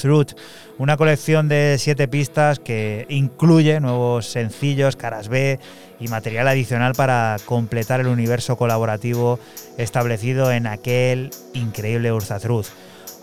una 0.79 0.97
colección 0.97 1.49
de 1.49 1.77
siete 1.79 2.09
pistas 2.09 2.59
que 2.59 3.07
incluye 3.09 3.81
nuevos 3.81 4.27
sencillos, 4.27 4.97
caras 4.97 5.29
B 5.29 5.59
y 6.01 6.09
material 6.09 6.49
adicional 6.49 6.95
para 6.95 7.37
completar 7.45 8.01
el 8.01 8.09
universo 8.09 8.57
colaborativo 8.57 9.39
establecido 9.79 10.53
en 10.53 10.67
aquel 10.67 11.31
increíble 11.53 12.13
Urza 12.13 12.39
Truth. 12.39 12.69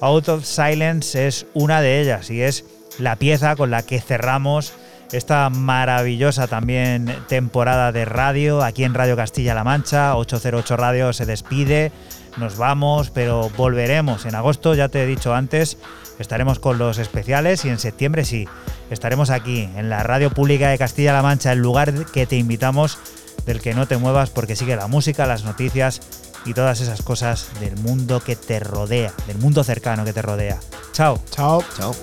Out 0.02 0.30
of 0.30 0.46
Silence 0.46 1.28
es 1.28 1.46
una 1.54 1.82
de 1.82 2.02
ellas 2.02 2.32
y 2.32 2.42
es 2.42 2.66
la 3.00 3.16
pieza 3.16 3.56
con 3.56 3.72
la 3.72 3.84
que 3.84 4.02
cerramos 4.02 4.74
esta 5.12 5.50
maravillosa 5.50 6.48
también 6.48 7.14
temporada 7.28 7.92
de 7.92 8.06
radio 8.06 8.64
aquí 8.64 8.84
en 8.84 8.94
Radio 8.94 9.16
Castilla-La 9.16 9.64
Mancha. 9.64 10.16
808 10.16 10.78
Radio 10.78 11.14
se 11.14 11.26
despide, 11.26 11.92
nos 12.38 12.58
vamos, 12.58 13.10
pero 13.10 13.50
volveremos 13.58 14.26
en 14.26 14.36
agosto, 14.36 14.74
ya 14.74 14.90
te 14.90 15.04
he 15.04 15.06
dicho 15.06 15.34
antes, 15.34 15.78
estaremos 16.20 16.60
con 16.60 16.78
los 16.78 16.98
especiales 16.98 17.66
y 17.66 17.70
en 17.70 17.80
septiembre 17.80 18.24
sí, 18.24 18.48
estaremos 18.90 19.30
aquí 19.30 19.70
en 19.76 19.90
la 19.90 20.04
Radio 20.04 20.30
Pública 20.32 20.70
de 20.70 20.78
Castilla-La 20.78 21.22
Mancha, 21.22 21.52
el 21.52 21.60
lugar 21.60 22.06
que 22.06 22.26
te 22.26 22.38
invitamos 22.38 22.98
del 23.46 23.60
que 23.60 23.74
no 23.74 23.88
te 23.88 23.98
muevas 23.98 24.30
porque 24.30 24.56
sigue 24.56 24.76
la 24.76 24.88
música, 24.88 25.26
las 25.26 25.44
noticias 25.44 26.02
y 26.46 26.54
todas 26.54 26.80
esas 26.82 27.02
cosas 27.02 27.50
del 27.60 27.76
mundo 27.78 28.22
que 28.22 28.36
te 28.36 28.60
rodea, 28.60 29.14
del 29.28 29.38
mundo 29.38 29.64
cercano 29.64 30.06
que 30.06 30.14
te 30.14 30.22
rodea. 30.22 30.60
Chao. 30.94 31.20
Chao. 31.32 31.64
Chao. 31.78 31.94